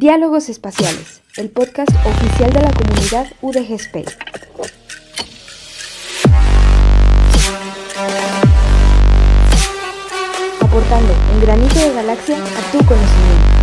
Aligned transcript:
Diálogos 0.00 0.48
Espaciales, 0.48 1.22
el 1.38 1.50
podcast 1.50 1.90
oficial 2.06 2.52
de 2.52 2.60
la 2.60 2.70
comunidad 2.70 3.26
UDG 3.42 3.72
Space. 3.72 4.16
Aportando 10.60 11.12
un 11.34 11.40
granito 11.40 11.80
de 11.80 11.92
galaxia 11.94 12.36
a 12.36 12.70
tu 12.70 12.78
conocimiento. 12.86 13.58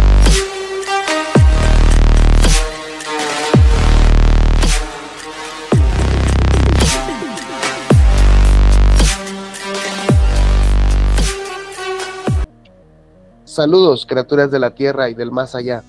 Saludos, 13.45 14.06
criaturas 14.06 14.52
de 14.52 14.59
la 14.59 14.72
Tierra 14.72 15.09
y 15.09 15.14
del 15.14 15.31
más 15.31 15.56
allá. 15.56 15.81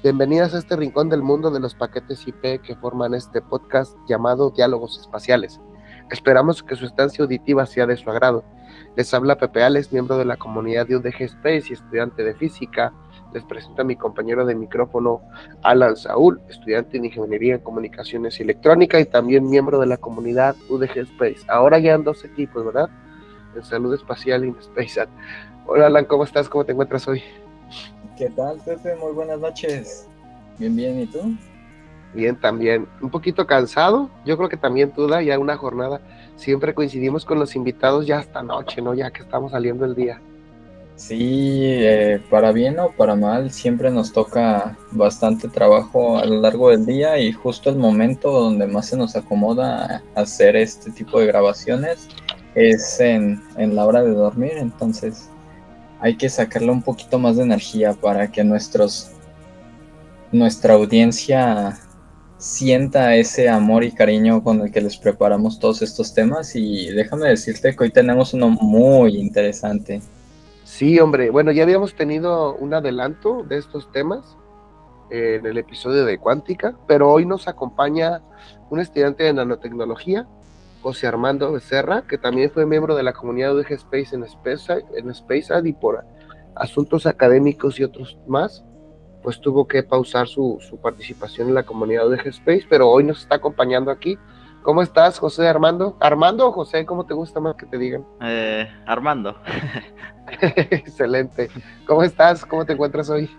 Bienvenidas 0.00 0.54
a 0.54 0.58
este 0.58 0.76
rincón 0.76 1.08
del 1.08 1.22
mundo 1.22 1.50
de 1.50 1.58
los 1.58 1.74
paquetes 1.74 2.24
IP 2.28 2.62
que 2.62 2.76
forman 2.76 3.14
este 3.14 3.42
podcast 3.42 3.96
llamado 4.08 4.50
Diálogos 4.50 4.96
Espaciales. 5.00 5.60
Esperamos 6.08 6.62
que 6.62 6.76
su 6.76 6.86
estancia 6.86 7.24
auditiva 7.24 7.66
sea 7.66 7.84
de 7.84 7.96
su 7.96 8.08
agrado. 8.08 8.44
Les 8.94 9.12
habla 9.12 9.38
Pepe 9.38 9.64
Alex, 9.64 9.92
miembro 9.92 10.16
de 10.16 10.24
la 10.24 10.36
comunidad 10.36 10.86
de 10.86 10.94
UDG 10.94 11.22
Space 11.22 11.64
y 11.70 11.72
estudiante 11.72 12.22
de 12.22 12.32
física. 12.34 12.92
Les 13.34 13.42
presento 13.42 13.82
a 13.82 13.84
mi 13.84 13.96
compañero 13.96 14.46
de 14.46 14.54
micrófono, 14.54 15.20
Alan 15.62 15.96
Saúl, 15.96 16.40
estudiante 16.48 17.00
de 17.00 17.08
Ingeniería 17.08 17.56
en 17.56 17.60
Comunicaciones 17.60 18.38
y 18.38 18.44
Electrónica 18.44 19.00
y 19.00 19.04
también 19.04 19.50
miembro 19.50 19.80
de 19.80 19.86
la 19.86 19.96
comunidad 19.96 20.54
UDG 20.68 20.96
Space. 20.96 21.44
Ahora 21.48 21.80
ya 21.80 21.94
en 21.94 22.04
dos 22.04 22.24
equipos, 22.24 22.64
¿verdad? 22.64 22.88
En 23.56 23.64
Salud 23.64 23.92
Espacial 23.92 24.44
y 24.44 24.48
en 24.50 24.62
SpaceAt. 24.62 25.08
Hola 25.66 25.86
Alan, 25.86 26.04
¿cómo 26.04 26.22
estás? 26.22 26.48
¿Cómo 26.48 26.64
te 26.64 26.70
encuentras 26.70 27.08
hoy? 27.08 27.20
¿Qué 28.18 28.30
tal, 28.30 28.58
Pepe? 28.64 28.96
Muy 28.96 29.12
buenas 29.12 29.38
noches. 29.38 30.08
Bien, 30.58 30.74
bien, 30.74 30.98
¿y 30.98 31.06
tú? 31.06 31.36
Bien, 32.12 32.34
también. 32.34 32.88
Un 33.00 33.10
poquito 33.10 33.46
cansado. 33.46 34.10
Yo 34.26 34.36
creo 34.36 34.48
que 34.48 34.56
también 34.56 34.90
tú, 34.90 35.06
da 35.06 35.22
ya 35.22 35.38
una 35.38 35.56
jornada. 35.56 36.00
Siempre 36.34 36.74
coincidimos 36.74 37.24
con 37.24 37.38
los 37.38 37.54
invitados 37.54 38.08
ya 38.08 38.18
hasta 38.18 38.42
noche, 38.42 38.82
¿no? 38.82 38.92
Ya 38.92 39.12
que 39.12 39.22
estamos 39.22 39.52
saliendo 39.52 39.84
el 39.84 39.94
día. 39.94 40.20
Sí, 40.96 41.60
eh, 41.62 42.20
para 42.28 42.50
bien 42.50 42.80
o 42.80 42.90
para 42.90 43.14
mal, 43.14 43.52
siempre 43.52 43.88
nos 43.88 44.12
toca 44.12 44.76
bastante 44.90 45.46
trabajo 45.46 46.18
a 46.18 46.24
lo 46.24 46.40
largo 46.40 46.70
del 46.70 46.86
día 46.86 47.20
y 47.20 47.30
justo 47.30 47.70
el 47.70 47.76
momento 47.76 48.32
donde 48.32 48.66
más 48.66 48.86
se 48.86 48.96
nos 48.96 49.14
acomoda 49.14 50.02
hacer 50.16 50.56
este 50.56 50.90
tipo 50.90 51.20
de 51.20 51.26
grabaciones 51.26 52.08
es 52.56 52.98
en, 52.98 53.40
en 53.56 53.76
la 53.76 53.86
hora 53.86 54.02
de 54.02 54.10
dormir, 54.10 54.54
entonces 54.56 55.30
hay 56.00 56.16
que 56.16 56.28
sacarle 56.28 56.70
un 56.70 56.82
poquito 56.82 57.18
más 57.18 57.36
de 57.36 57.42
energía 57.42 57.92
para 57.92 58.30
que 58.30 58.44
nuestros 58.44 59.10
nuestra 60.30 60.74
audiencia 60.74 61.78
sienta 62.36 63.16
ese 63.16 63.48
amor 63.48 63.82
y 63.82 63.92
cariño 63.92 64.42
con 64.44 64.60
el 64.60 64.70
que 64.70 64.80
les 64.80 64.96
preparamos 64.96 65.58
todos 65.58 65.82
estos 65.82 66.14
temas 66.14 66.54
y 66.54 66.90
déjame 66.90 67.28
decirte 67.28 67.74
que 67.74 67.84
hoy 67.84 67.90
tenemos 67.90 68.32
uno 68.34 68.48
muy 68.48 69.16
interesante. 69.16 70.00
Sí, 70.64 71.00
hombre, 71.00 71.30
bueno, 71.30 71.50
ya 71.50 71.64
habíamos 71.64 71.94
tenido 71.94 72.54
un 72.56 72.74
adelanto 72.74 73.42
de 73.42 73.56
estos 73.56 73.90
temas 73.90 74.36
en 75.10 75.44
el 75.46 75.56
episodio 75.56 76.04
de 76.04 76.18
Cuántica, 76.18 76.76
pero 76.86 77.10
hoy 77.10 77.24
nos 77.24 77.48
acompaña 77.48 78.20
un 78.70 78.78
estudiante 78.78 79.24
de 79.24 79.32
nanotecnología 79.32 80.28
José 80.82 81.06
Armando 81.06 81.52
Becerra, 81.52 82.02
que 82.02 82.18
también 82.18 82.50
fue 82.50 82.66
miembro 82.66 82.94
de 82.94 83.02
la 83.02 83.12
comunidad 83.12 83.54
UDG 83.54 83.72
Space 83.72 84.14
en 84.14 84.24
Space, 84.24 84.84
en 84.96 85.10
Space 85.10 85.52
y 85.64 85.72
por 85.72 86.04
asuntos 86.54 87.06
académicos 87.06 87.78
y 87.78 87.84
otros 87.84 88.18
más, 88.26 88.64
pues 89.22 89.40
tuvo 89.40 89.66
que 89.66 89.82
pausar 89.82 90.28
su, 90.28 90.58
participación 90.82 91.48
en 91.48 91.54
la 91.54 91.64
comunidad 91.64 92.08
UDG 92.08 92.28
Space, 92.28 92.66
pero 92.68 92.88
hoy 92.88 93.04
nos 93.04 93.22
está 93.22 93.36
acompañando 93.36 93.90
aquí. 93.90 94.18
¿Cómo 94.62 94.82
estás, 94.82 95.18
José 95.18 95.48
Armando? 95.48 95.96
¿Armando 96.00 96.48
o 96.48 96.52
José? 96.52 96.84
¿Cómo 96.84 97.06
te 97.06 97.14
gusta 97.14 97.40
más 97.40 97.54
que 97.56 97.66
te 97.66 97.78
digan? 97.78 98.04
Eh, 98.20 98.68
Armando. 98.86 99.36
Excelente. 100.40 101.48
¿Cómo 101.86 102.02
estás? 102.02 102.44
¿Cómo 102.44 102.66
te 102.66 102.74
encuentras 102.74 103.08
hoy? 103.08 103.30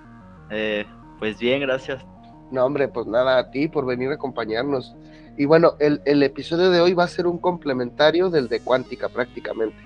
Eh, 0.49 0.85
pues 1.19 1.37
bien, 1.37 1.61
gracias. 1.61 2.03
No, 2.51 2.65
hombre, 2.65 2.87
pues 2.87 3.05
nada, 3.05 3.37
a 3.37 3.51
ti 3.51 3.67
por 3.67 3.85
venir 3.85 4.09
a 4.09 4.15
acompañarnos. 4.15 4.95
Y 5.37 5.45
bueno, 5.45 5.75
el, 5.79 6.23
episodio 6.23 6.69
de 6.69 6.81
hoy 6.81 6.93
va 6.93 7.05
a 7.05 7.07
ser 7.07 7.27
un 7.27 7.37
complementario 7.37 8.29
del 8.29 8.49
de 8.49 8.59
Cuántica 8.59 9.09
prácticamente. 9.09 9.77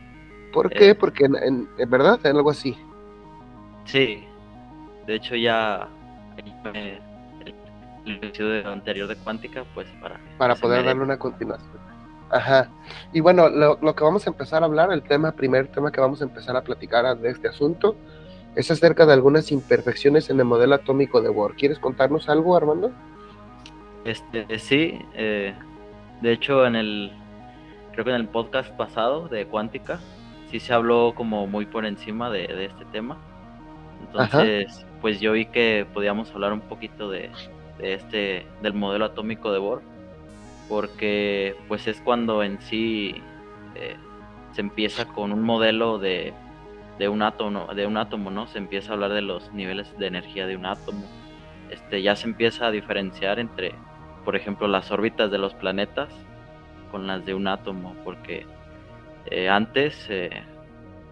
¿Por 0.52 0.70
qué? 0.70 0.90
Eh. 0.90 0.96
Porque 0.96 1.26
en, 1.26 1.68
verdad 1.90 2.20
es 2.24 2.26
algo 2.26 2.50
así. 2.50 2.76
Sí, 3.86 4.24
de 5.06 5.16
hecho 5.16 5.36
ya 5.36 5.88
el, 6.38 7.00
episodio 8.06 8.70
anterior 8.70 9.08
de 9.08 9.16
Cuántica, 9.16 9.64
pues 9.74 9.88
para... 10.02 10.20
Para 10.38 10.56
poder 10.56 10.84
darle 10.84 11.04
una 11.04 11.18
continuación. 11.18 11.84
Ajá. 12.30 12.70
Y 13.14 13.20
bueno, 13.20 13.50
lo, 13.50 13.78
lo, 13.80 13.96
que 13.96 14.04
vamos 14.04 14.25
a 14.25 14.31
empezar 14.31 14.64
a 14.64 14.66
hablar, 14.66 14.92
el 14.92 15.04
tema, 15.04 15.34
primer 15.34 15.68
tema 15.68 15.92
que 15.92 16.02
vamos 16.02 16.22
a 16.22 16.24
empezar 16.24 16.56
a 16.56 16.64
platicar 16.64 17.16
de 17.18 17.30
este 17.30 17.48
asunto, 17.48 17.96
es 18.56 18.70
acerca 18.72 19.06
de 19.06 19.14
algunas 19.14 19.52
imperfecciones 19.52 20.30
en 20.30 20.40
el 20.40 20.46
modelo 20.46 20.75
atómico 20.75 21.22
de 21.22 21.30
Bohr. 21.30 21.56
¿Quieres 21.56 21.80
contarnos 21.80 22.30
algo, 22.30 22.56
Armando? 22.56 22.92
Este, 24.06 24.59
sí, 24.59 25.00
eh, 25.14 25.53
de 26.22 26.31
hecho 26.31 26.66
en 26.66 26.75
el, 26.75 27.12
creo 27.94 28.06
que 28.06 28.12
en 28.12 28.18
el 28.18 28.28
podcast 28.28 28.69
pasado 28.72 29.28
de 29.28 29.46
Cuántica, 29.46 30.00
sí 30.52 30.59
se 30.59 30.74
habló 30.74 31.14
como 31.16 31.47
muy 31.47 31.66
por 31.66 31.86
encima 31.86 32.30
de, 32.30 32.66
este 32.66 32.86
tema. 32.86 33.18
Entonces, 34.02 34.86
pues 35.02 35.22
yo 35.22 35.31
vi 35.31 35.46
que 35.46 35.88
podíamos 35.94 36.31
hablar 36.31 36.53
un 36.53 36.62
poquito 36.62 37.09
de, 37.09 37.30
este, 37.80 38.46
del 38.62 38.74
modelo 38.74 39.06
atómico 39.06 39.52
de 39.52 39.59
Bohr, 39.59 39.81
porque 40.68 41.56
pues 41.68 41.88
es 41.88 42.02
cuando 42.02 42.44
en 42.44 42.62
sí 42.62 43.16
eh, 43.75 43.96
se 44.52 44.62
empieza 44.62 45.06
con 45.06 45.31
un 45.31 45.42
modelo 45.42 45.97
de, 45.97 46.34
de 47.00 47.09
un 47.09 47.22
átomo, 47.22 47.74
de 47.74 47.88
un 47.88 47.97
átomo, 47.97 48.30
¿no? 48.30 48.47
Se 48.47 48.58
empieza 48.58 48.92
a 48.92 48.94
hablar 48.94 49.13
de 49.13 49.22
los 49.22 49.52
niveles 49.53 49.97
de 49.97 50.08
energía 50.08 50.46
de 50.46 50.56
un 50.56 50.66
átomo. 50.66 51.06
Este, 51.69 52.02
ya 52.02 52.16
se 52.16 52.28
empieza 52.28 52.68
a 52.68 52.72
diferenciar 52.72 53.40
entre 53.40 53.74
por 54.24 54.36
ejemplo, 54.36 54.68
las 54.68 54.92
órbitas 54.92 55.32
de 55.32 55.38
los 55.38 55.54
planetas 55.54 56.10
con 56.92 57.08
las 57.08 57.26
de 57.26 57.34
un 57.34 57.48
átomo, 57.48 57.96
porque 58.04 58.46
eh, 59.26 59.50
antes, 59.50 60.08
eh, 60.10 60.44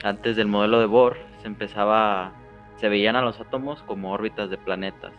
antes 0.03 0.35
del 0.35 0.47
modelo 0.47 0.79
de 0.79 0.85
Bohr, 0.85 1.17
se 1.41 1.47
empezaba, 1.47 2.33
se 2.77 2.89
veían 2.89 3.15
a 3.15 3.21
los 3.21 3.39
átomos 3.39 3.81
como 3.83 4.11
órbitas 4.11 4.49
de 4.49 4.57
planetas. 4.57 5.13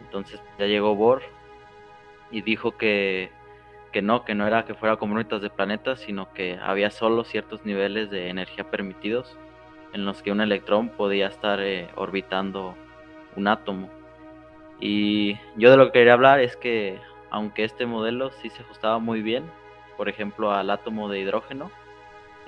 Entonces 0.00 0.42
ya 0.58 0.66
llegó 0.66 0.94
Bohr 0.94 1.22
y 2.30 2.42
dijo 2.42 2.76
que, 2.76 3.30
que 3.92 4.02
no, 4.02 4.24
que 4.24 4.34
no 4.34 4.46
era 4.46 4.64
que 4.64 4.74
fuera 4.74 4.96
como 4.96 5.14
órbitas 5.14 5.40
de 5.42 5.50
planetas, 5.50 6.00
sino 6.00 6.32
que 6.32 6.58
había 6.62 6.90
solo 6.90 7.24
ciertos 7.24 7.64
niveles 7.64 8.10
de 8.10 8.28
energía 8.28 8.70
permitidos 8.70 9.38
en 9.92 10.04
los 10.04 10.22
que 10.22 10.32
un 10.32 10.40
electrón 10.40 10.88
podía 10.90 11.28
estar 11.28 11.60
eh, 11.60 11.88
orbitando 11.96 12.74
un 13.36 13.48
átomo. 13.48 13.90
Y 14.84 15.38
yo 15.54 15.70
de 15.70 15.76
lo 15.76 15.86
que 15.86 16.00
quería 16.00 16.14
hablar 16.14 16.40
es 16.40 16.56
que 16.56 16.98
aunque 17.30 17.62
este 17.62 17.86
modelo 17.86 18.32
sí 18.32 18.50
se 18.50 18.62
ajustaba 18.62 18.98
muy 18.98 19.22
bien, 19.22 19.44
por 19.96 20.08
ejemplo 20.08 20.50
al 20.50 20.70
átomo 20.70 21.08
de 21.08 21.20
hidrógeno, 21.20 21.70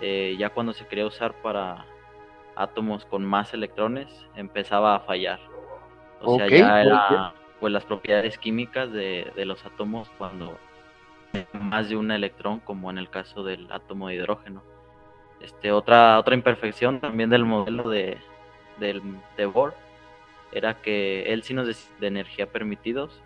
eh, 0.01 0.35
ya 0.37 0.51
cuando 0.51 0.73
se 0.73 0.85
quería 0.89 1.07
usar 1.07 1.33
para 1.35 1.87
átomos 2.57 3.05
con 3.05 3.25
más 3.25 3.55
electrones 3.55 4.09
empezaba 4.35 4.97
a 4.97 5.01
fallar. 5.01 5.39
O 6.23 6.37
sea, 6.37 6.49
ya 6.49 6.83
era 6.83 7.35
pues 7.61 7.73
las 7.73 7.85
propiedades 7.85 8.37
químicas 8.37 8.91
de, 8.91 9.31
los 9.37 9.65
átomos 9.65 10.11
cuando 10.19 10.59
más 11.53 11.89
de 11.89 11.97
un 11.97 12.11
electrón, 12.11 12.59
como 12.59 12.91
en 12.91 12.99
el 12.99 13.11
caso 13.11 13.45
del 13.45 13.71
átomo 13.71 14.09
de 14.09 14.17
hidrógeno. 14.17 14.61
Este, 15.39 15.71
otra, 15.71 16.19
otra 16.19 16.35
imperfección 16.35 16.99
también 16.99 17.31
del 17.31 17.45
modelo 17.45 17.89
de, 17.89 18.19
del, 18.81 19.03
de 19.37 19.47
Bohr 19.47 19.84
era 20.55 20.81
que 20.81 21.33
él 21.33 21.43
sí 21.43 21.53
nos 21.53 21.67
decía 21.67 21.93
de 22.01 22.07
energía 22.07 22.47
permitidos 22.47 23.21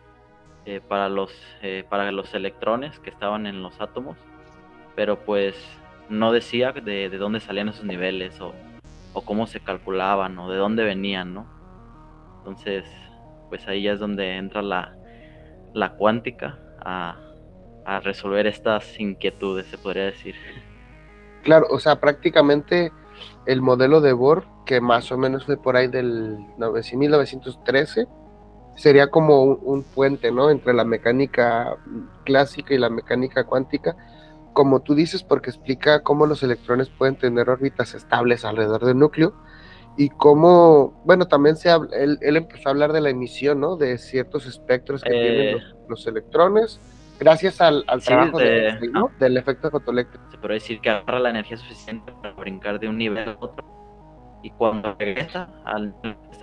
eh, 0.65 0.81
para, 0.87 1.09
los, 1.09 1.33
eh, 1.63 1.85
para 1.89 2.11
los 2.11 2.35
electrones 2.35 2.99
que 2.99 3.11
estaban 3.11 3.47
en 3.47 3.63
los 3.63 3.81
átomos, 3.81 4.17
pero 4.97 5.25
pues 5.25 5.55
no 6.09 6.33
decía 6.33 6.73
de, 6.73 7.09
dónde 7.11 7.41
salían 7.41 7.69
esos 7.69 7.85
niveles 7.85 8.41
o, 8.41 8.55
cómo 9.25 9.49
se 9.49 9.59
calculaban 9.59 10.39
o 10.39 10.49
de 10.49 10.57
dónde 10.59 10.85
venían, 10.85 11.35
¿no? 11.35 11.47
Entonces, 12.39 12.85
pues 13.49 13.67
ahí 13.67 13.83
ya 13.83 13.93
es 13.93 13.99
donde 13.99 14.37
entra 14.37 14.63
la, 14.63 14.95
la 15.75 15.95
cuántica 15.95 16.57
a, 16.79 17.19
a 17.85 17.99
resolver 17.99 18.47
estas 18.47 19.01
inquietudes, 19.01 19.67
se 19.67 19.77
podría 19.77 20.05
decir. 20.05 20.37
Claro, 21.43 21.67
o 21.69 21.81
sea, 21.81 21.99
prácticamente 21.99 22.93
el 23.47 23.63
modelo 23.63 24.01
de 24.01 24.13
Bohr, 24.13 24.45
que 24.67 24.81
más 24.81 25.11
o 25.13 25.19
menos 25.19 25.45
fue 25.45 25.57
por 25.57 25.77
ahí 25.77 25.89
del 25.89 26.39
1913, 26.59 28.07
sería 28.77 29.09
como 29.09 29.43
un, 29.43 29.83
puente, 29.83 30.31
¿no? 30.31 30.51
Entre 30.51 30.73
la 30.73 30.85
mecánica 30.85 31.77
clásica 32.25 32.75
y 32.75 32.79
la 32.79 32.91
mecánica 32.91 33.45
cuántica, 33.45 33.97
como 34.53 34.81
tú 34.81 34.95
dices, 34.95 35.23
porque 35.23 35.51
explica 35.51 36.03
cómo 36.03 36.27
los 36.27 36.43
electrones 36.43 36.89
pueden 36.89 37.17
tener 37.17 37.51
órbitas 37.51 37.95
estables 37.95 38.45
alrededor 38.45 38.85
del 38.85 38.99
núcleo 38.99 39.35
y 39.97 40.11
cómo, 40.11 41.03
bueno, 41.05 41.27
también 41.27 41.57
se 41.57 41.71
habla, 41.71 41.97
él, 41.97 42.19
él, 42.21 42.37
empezó 42.37 42.69
a 42.69 42.73
hablar 42.73 42.93
de 42.93 43.01
la 43.01 43.11
emisión, 43.11 43.61
¿no? 43.61 43.77
De 43.77 43.99
ciertos 43.99 44.47
espectros 44.47 45.03
que 45.03 45.11
tienen 45.11 45.41
Eh, 45.41 45.53
los, 45.53 45.75
los 45.89 46.07
electrones, 46.07 46.81
gracias 47.19 47.61
al, 47.61 47.85
al 47.87 48.01
Sí, 48.01 48.07
trabajo 48.09 48.39
de, 48.39 48.47
de- 48.81 48.89
¿no? 48.93 49.11
del 49.19 49.37
efecto 49.37 49.71
fotoeléctrico. 49.71 50.25
se 50.31 50.39
puede 50.39 50.55
decir 50.55 50.81
que 50.81 50.91
agarra 50.91 51.19
la 51.21 51.31
energía 51.31 51.57
suficiente 51.57 52.13
para 52.23 52.35
brincar 52.35 52.79
de 52.79 52.89
un 52.89 52.99
nivel 52.99 53.29
a 53.29 53.37
otro. 53.41 53.65
Y 54.43 54.51
cuando 54.51 54.95
regresa 54.99 55.49
al 55.65 55.95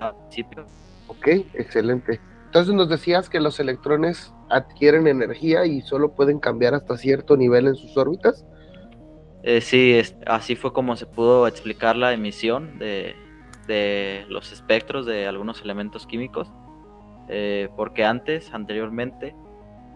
al 0.01 0.15
principio, 0.17 0.65
Ok, 1.07 1.27
excelente. 1.53 2.19
Entonces 2.45 2.73
nos 2.73 2.89
decías 2.89 3.29
que 3.29 3.39
los 3.39 3.59
electrones 3.59 4.33
adquieren 4.49 5.07
energía 5.07 5.65
y 5.65 5.81
solo 5.81 6.13
pueden 6.13 6.39
cambiar 6.39 6.73
hasta 6.73 6.97
cierto 6.97 7.37
nivel 7.37 7.67
en 7.67 7.75
sus 7.75 7.95
órbitas. 7.97 8.45
Eh, 9.43 9.61
sí, 9.61 9.93
es- 9.93 10.15
así 10.25 10.55
fue 10.55 10.73
como 10.73 10.95
se 10.95 11.05
pudo 11.05 11.47
explicar 11.47 11.95
la 11.95 12.11
emisión 12.13 12.79
de, 12.79 13.15
de 13.67 14.25
los 14.29 14.51
espectros 14.51 15.05
de 15.05 15.27
algunos 15.27 15.61
elementos 15.61 16.07
químicos, 16.07 16.51
eh, 17.29 17.69
porque 17.75 18.03
antes, 18.03 18.51
anteriormente, 18.53 19.35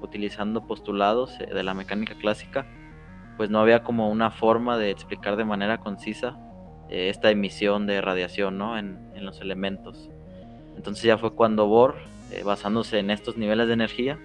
utilizando 0.01 0.65
postulados 0.65 1.39
eh, 1.39 1.47
de 1.53 1.63
la 1.63 1.73
mecánica 1.73 2.15
clásica, 2.15 2.65
pues 3.37 3.49
no 3.49 3.59
había 3.59 3.83
como 3.83 4.09
una 4.09 4.31
forma 4.31 4.77
de 4.77 4.91
explicar 4.91 5.37
de 5.37 5.45
manera 5.45 5.77
concisa 5.77 6.37
eh, 6.89 7.09
esta 7.09 7.31
emisión 7.31 7.87
de 7.87 8.01
radiación 8.01 8.57
¿no? 8.57 8.77
en, 8.77 9.09
los 9.23 9.41
elementos. 9.41 10.09
Entonces 10.75 11.03
ya 11.03 11.17
fue 11.17 11.33
cuando 11.33 11.67
Bohr, 11.67 11.95
eh, 12.31 12.43
basándose 12.43 12.99
en 12.99 13.11
estos 13.11 13.37
niveles 13.37 13.67
de 13.67 13.73
energía, 13.73 14.17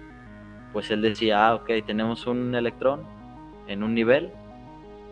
pues 0.71 0.89
él 0.89 1.01
decía, 1.01 1.47
ah, 1.47 1.55
ok, 1.55 1.69
tenemos 1.85 2.27
un 2.27 2.55
electrón 2.55 3.03
en 3.67 3.83
un 3.83 3.93
nivel, 3.93 4.31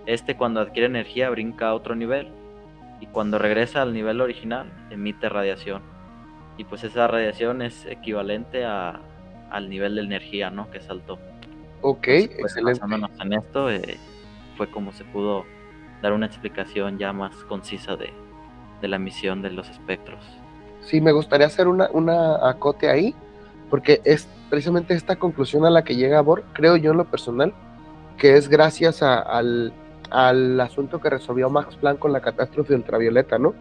este 0.06 0.36
cuando 0.36 0.60
adquiere 0.60 0.88
energía 0.88 1.30
brinca 1.30 1.70
a 1.70 1.74
otro 1.74 1.96
nivel 1.96 2.30
y 3.00 3.08
cuando 3.08 3.38
regresa 3.38 3.82
al 3.82 3.94
nivel 3.94 4.22
original 4.22 4.72
emite 4.90 5.30
radiación. 5.30 5.82
Y 6.58 6.66
pues 6.66 6.84
esa 6.84 7.08
radiación 7.08 7.62
es 7.62 7.86
equivalente 7.86 8.66
a, 8.66 9.00
al 9.54 9.70
nivel 9.70 9.96
de 9.96 10.02
energía 10.02 10.50
¿no? 10.50 10.70
que 10.72 10.82
saltó. 10.82 11.18
Ok, 11.82 12.08
Entonces, 12.08 12.38
pues, 12.42 12.58
excelente. 12.58 13.08
en 13.22 13.34
esto 13.34 13.70
eh, 13.70 13.98
fue 14.58 14.70
como 14.70 14.92
se 14.94 15.04
pudo 15.06 15.46
dar 16.02 16.12
una 16.14 16.26
explicación 16.26 16.98
ya 16.98 17.14
más 17.14 17.34
concisa 17.46 17.96
de, 17.96 18.12
de 18.82 18.88
la 18.88 18.98
emisión 18.98 19.42
de 19.42 19.52
los 19.52 19.70
espectros. 19.70 20.20
Sí, 20.82 21.00
me 21.00 21.12
gustaría 21.14 21.48
hacer 21.48 21.68
una, 21.68 21.90
una 21.94 22.50
acote 22.50 22.90
ahí, 22.90 23.16
porque 23.70 24.02
es 24.04 24.28
precisamente 24.50 24.94
esta 24.94 25.16
conclusión 25.16 25.66
a 25.66 25.70
la 25.70 25.84
que 25.84 25.96
llega 25.96 26.22
Bohr, 26.22 26.44
creo 26.54 26.76
yo 26.76 26.92
en 26.92 26.98
lo 26.98 27.06
personal, 27.06 27.54
que 28.18 28.36
es 28.38 28.50
gracias 28.50 29.02
a- 29.02 29.20
al, 29.22 29.74
al 30.12 30.60
asunto 30.60 31.00
que 31.02 31.10
resolvió 31.10 31.50
Max 31.50 31.76
Planck 31.78 32.00
con 32.00 32.12
la 32.12 32.20
catástrofe 32.22 32.76
ultravioleta, 32.76 33.38
¿no? 33.40 33.54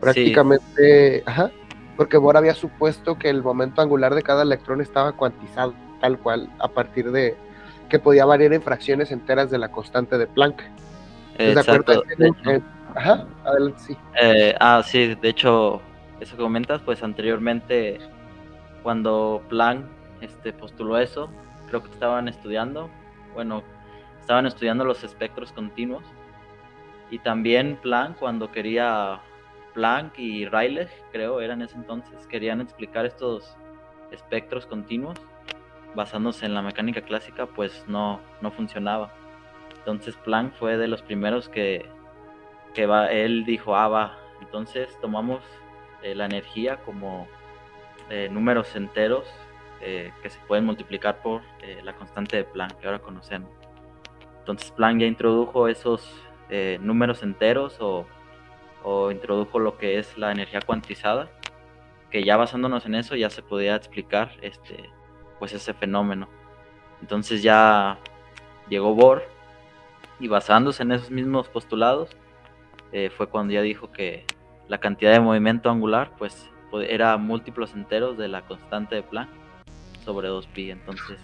Prácticamente, 0.00 1.22
ajá, 1.26 1.50
porque 1.98 2.16
Bohr 2.16 2.36
había 2.36 2.54
supuesto 2.54 3.18
que 3.18 3.28
el 3.28 3.42
momento 3.42 3.82
angular 3.82 4.14
de 4.14 4.22
cada 4.22 4.42
electrón 4.42 4.80
estaba 4.80 5.12
cuantizado, 5.12 5.74
tal 6.00 6.16
cual, 6.20 6.48
a 6.60 6.68
partir 6.68 7.10
de 7.10 7.36
que 7.88 7.98
podía 7.98 8.24
variar 8.24 8.52
en 8.52 8.62
fracciones 8.62 9.10
enteras 9.10 9.50
de 9.50 9.58
la 9.58 9.72
constante 9.72 10.16
de 10.16 10.28
Planck. 10.28 10.62
¿Estás 11.36 11.66
de 11.66 11.72
acuerdo? 11.72 12.04
Exacto. 12.04 12.16
de 12.16 12.28
hecho. 12.28 12.50
Eh, 12.52 12.62
Ajá, 12.94 13.26
adelante, 13.44 13.80
sí. 13.80 13.96
Eh, 14.22 14.54
ah, 14.60 14.80
sí, 14.84 15.16
de 15.16 15.28
hecho, 15.28 15.82
eso 16.20 16.36
que 16.36 16.42
comentas, 16.42 16.80
pues 16.82 17.02
anteriormente, 17.02 17.98
cuando 18.84 19.42
Planck 19.48 19.84
este, 20.20 20.52
postuló 20.52 20.98
eso, 20.98 21.28
creo 21.66 21.82
que 21.82 21.90
estaban 21.90 22.28
estudiando, 22.28 22.88
bueno, 23.34 23.64
estaban 24.20 24.46
estudiando 24.46 24.84
los 24.84 25.02
espectros 25.02 25.50
continuos. 25.50 26.04
Y 27.10 27.18
también 27.18 27.76
Planck, 27.82 28.18
cuando 28.18 28.52
quería, 28.52 29.20
Planck 29.78 30.18
y 30.18 30.44
Rayleigh, 30.44 30.88
creo, 31.12 31.40
eran 31.40 31.60
en 31.60 31.68
ese 31.68 31.76
entonces, 31.76 32.26
querían 32.26 32.60
explicar 32.60 33.06
estos 33.06 33.56
espectros 34.10 34.66
continuos 34.66 35.16
basándose 35.94 36.46
en 36.46 36.54
la 36.54 36.62
mecánica 36.62 37.02
clásica, 37.02 37.46
pues 37.46 37.84
no, 37.86 38.18
no 38.40 38.50
funcionaba. 38.50 39.12
Entonces 39.76 40.16
Planck 40.16 40.52
fue 40.54 40.76
de 40.76 40.88
los 40.88 41.00
primeros 41.02 41.48
que, 41.48 41.88
que 42.74 42.86
va, 42.86 43.12
él 43.12 43.44
dijo, 43.44 43.76
ah, 43.76 43.86
va, 43.86 44.18
entonces 44.40 44.88
tomamos 45.00 45.44
eh, 46.02 46.12
la 46.16 46.24
energía 46.24 46.78
como 46.78 47.28
eh, 48.10 48.28
números 48.32 48.74
enteros 48.74 49.28
eh, 49.80 50.10
que 50.24 50.30
se 50.30 50.40
pueden 50.48 50.64
multiplicar 50.64 51.22
por 51.22 51.42
la 51.84 51.92
constante 51.92 52.36
de 52.36 52.42
Planck 52.42 52.80
que 52.80 52.86
ahora 52.88 52.98
conocemos. 52.98 53.52
Entonces 54.40 54.72
Planck 54.72 55.02
ya 55.02 55.06
introdujo 55.06 55.68
esos 55.68 56.20
números 56.80 57.22
enteros 57.22 57.76
o, 57.78 58.06
o 58.82 59.10
introdujo 59.10 59.58
lo 59.58 59.76
que 59.76 59.98
es 59.98 60.16
la 60.16 60.32
energía 60.32 60.60
cuantizada, 60.60 61.30
que 62.10 62.24
ya 62.24 62.36
basándonos 62.36 62.86
en 62.86 62.94
eso 62.94 63.16
ya 63.16 63.30
se 63.30 63.42
podía 63.42 63.76
explicar 63.76 64.32
este, 64.42 64.90
pues 65.38 65.52
ese 65.52 65.74
fenómeno. 65.74 66.28
Entonces 67.00 67.42
ya 67.42 67.98
llegó 68.68 68.94
Bohr 68.94 69.22
y 70.20 70.28
basándose 70.28 70.82
en 70.82 70.92
esos 70.92 71.10
mismos 71.10 71.48
postulados, 71.48 72.10
eh, 72.92 73.10
fue 73.10 73.28
cuando 73.28 73.52
ya 73.52 73.62
dijo 73.62 73.92
que 73.92 74.24
la 74.68 74.78
cantidad 74.78 75.12
de 75.12 75.20
movimiento 75.20 75.70
angular 75.70 76.12
pues 76.18 76.50
era 76.88 77.16
múltiplos 77.16 77.74
enteros 77.74 78.18
de 78.18 78.28
la 78.28 78.42
constante 78.42 78.94
de 78.94 79.02
Planck 79.02 79.28
sobre 80.04 80.28
2pi. 80.28 80.70
Entonces, 80.70 81.20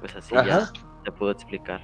pues 0.00 0.16
así 0.16 0.34
ya 0.34 0.70
se 1.04 1.12
pudo 1.12 1.30
explicar. 1.30 1.80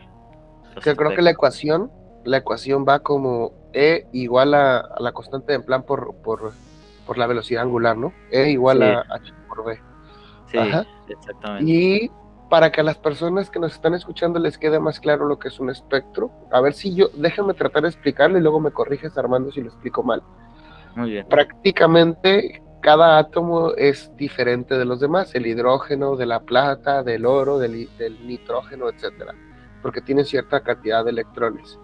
Que 0.82 0.94
creo 0.94 1.14
que 1.14 1.23
la 1.23 1.31
ecuación, 1.31 1.91
la 2.25 2.38
ecuación 2.38 2.85
va 2.88 3.00
como 3.00 3.60
E 3.72 4.06
igual 4.12 4.55
a, 4.55 4.78
a 4.78 5.00
la 5.00 5.12
constante 5.12 5.52
de 5.52 5.61
plan 5.61 5.82
por, 5.82 6.14
por, 6.22 6.52
por 7.06 7.19
la 7.19 7.26
velocidad 7.26 7.62
angular, 7.62 7.96
¿no? 7.96 8.12
E 8.31 8.50
igual 8.50 8.78
Sí. 8.78 8.84
a 8.84 9.00
h 9.14 9.32
por 9.49 9.64
b. 9.64 9.81
Sí, 10.46 10.58
Ajá. 10.58 10.84
exactamente. 11.08 11.70
Y 11.70 12.11
para 12.49 12.72
que 12.72 12.81
a 12.81 12.84
las 12.84 12.99
personas 12.99 13.49
que 13.49 13.61
nos 13.61 13.72
están 13.72 13.94
escuchando 13.94 14.38
les 14.40 14.58
quede 14.58 14.81
más 14.81 14.99
claro 14.99 15.26
lo 15.26 15.38
que 15.38 15.49
es 15.49 15.61
un 15.61 15.70
espectro, 15.70 16.31
a 16.50 16.61
ver 16.61 16.75
si 16.75 16.94
yo, 16.94 17.06
déjame 17.14 17.55
tratar 17.55 17.82
de 17.82 17.88
explicarlo 17.88 18.38
y 18.38 18.40
luego 18.40 18.58
me 18.58 18.72
corriges 18.72 19.17
Armando 19.17 19.52
si 19.52 19.61
lo 19.61 19.69
explico 19.69 20.02
mal. 20.02 20.22
Muy 20.96 21.11
bien. 21.11 21.26
Prácticamente 21.28 22.61
cada 22.81 23.19
átomo 23.19 23.72
es 23.76 24.11
diferente 24.17 24.76
de 24.76 24.84
los 24.84 25.00
demás, 25.00 25.34
el 25.34 25.46
hidrógeno, 25.46 26.17
de 26.17 26.26
la 26.26 26.40
plata, 26.40 27.02
del 27.02 27.26
oro, 27.26 27.58
del, 27.58 27.88
nitrógeno, 28.26 28.88
etcétera, 28.88 29.34
porque 29.82 30.00
tienen 30.00 30.24
cierta 30.24 30.60
cantidad 30.60 31.05
de 31.05 31.10
electrones. 31.10 31.79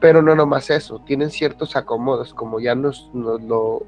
Pero 0.00 0.22
no 0.22 0.34
nomás 0.34 0.70
eso, 0.70 1.00
tienen 1.00 1.30
ciertos 1.30 1.76
acomodos, 1.76 2.32
como 2.32 2.58
ya 2.58 2.74
nos, 2.74 3.10
nos 3.12 3.42
lo, 3.42 3.84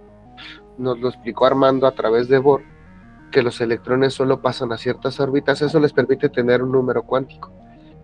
nos 0.76 0.98
lo 1.00 1.08
explicó 1.08 1.46
Armando 1.46 1.86
a 1.86 1.92
través 1.92 2.28
de 2.28 2.38
Bohr, 2.38 2.62
que 3.30 3.42
los 3.42 3.60
electrones 3.60 4.14
solo 4.14 4.42
pasan 4.42 4.72
a 4.72 4.78
ciertas 4.78 5.18
órbitas, 5.18 5.62
eso 5.62 5.80
les 5.80 5.92
permite 5.92 6.28
tener 6.28 6.62
un 6.62 6.72
número 6.72 7.02
cuántico. 7.02 7.50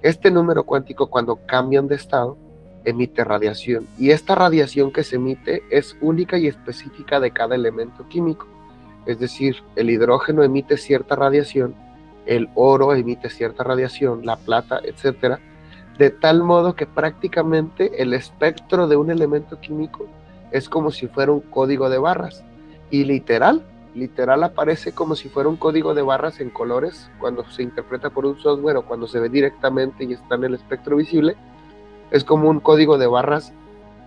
Este 0.00 0.30
número 0.30 0.64
cuántico, 0.64 1.08
cuando 1.08 1.40
cambian 1.46 1.86
de 1.86 1.96
estado, 1.96 2.38
emite 2.84 3.24
radiación. 3.24 3.86
Y 3.98 4.10
esta 4.10 4.34
radiación 4.34 4.92
que 4.92 5.02
se 5.04 5.16
emite 5.16 5.62
es 5.70 5.96
única 6.00 6.38
y 6.38 6.46
específica 6.46 7.20
de 7.20 7.30
cada 7.30 7.54
elemento 7.54 8.08
químico. 8.08 8.46
Es 9.06 9.18
decir, 9.18 9.56
el 9.76 9.90
hidrógeno 9.90 10.42
emite 10.42 10.76
cierta 10.76 11.16
radiación, 11.16 11.74
el 12.26 12.48
oro 12.54 12.94
emite 12.94 13.30
cierta 13.30 13.64
radiación, 13.64 14.24
la 14.24 14.36
plata, 14.36 14.80
etcétera, 14.82 15.40
de 15.98 16.10
tal 16.10 16.42
modo 16.44 16.74
que 16.74 16.86
prácticamente 16.86 18.00
el 18.00 18.14
espectro 18.14 18.86
de 18.86 18.96
un 18.96 19.10
elemento 19.10 19.60
químico 19.60 20.06
es 20.52 20.68
como 20.68 20.90
si 20.90 21.08
fuera 21.08 21.32
un 21.32 21.40
código 21.40 21.90
de 21.90 21.98
barras. 21.98 22.44
Y 22.90 23.04
literal, 23.04 23.62
literal 23.94 24.44
aparece 24.44 24.92
como 24.92 25.16
si 25.16 25.28
fuera 25.28 25.48
un 25.48 25.56
código 25.56 25.94
de 25.94 26.02
barras 26.02 26.40
en 26.40 26.50
colores 26.50 27.10
cuando 27.18 27.44
se 27.50 27.64
interpreta 27.64 28.10
por 28.10 28.24
un 28.26 28.38
software 28.38 28.76
o 28.76 28.86
cuando 28.86 29.08
se 29.08 29.18
ve 29.18 29.28
directamente 29.28 30.04
y 30.04 30.12
está 30.12 30.36
en 30.36 30.44
el 30.44 30.54
espectro 30.54 30.96
visible. 30.96 31.36
Es 32.12 32.24
como 32.24 32.48
un 32.48 32.60
código 32.60 32.96
de 32.96 33.08
barras 33.08 33.52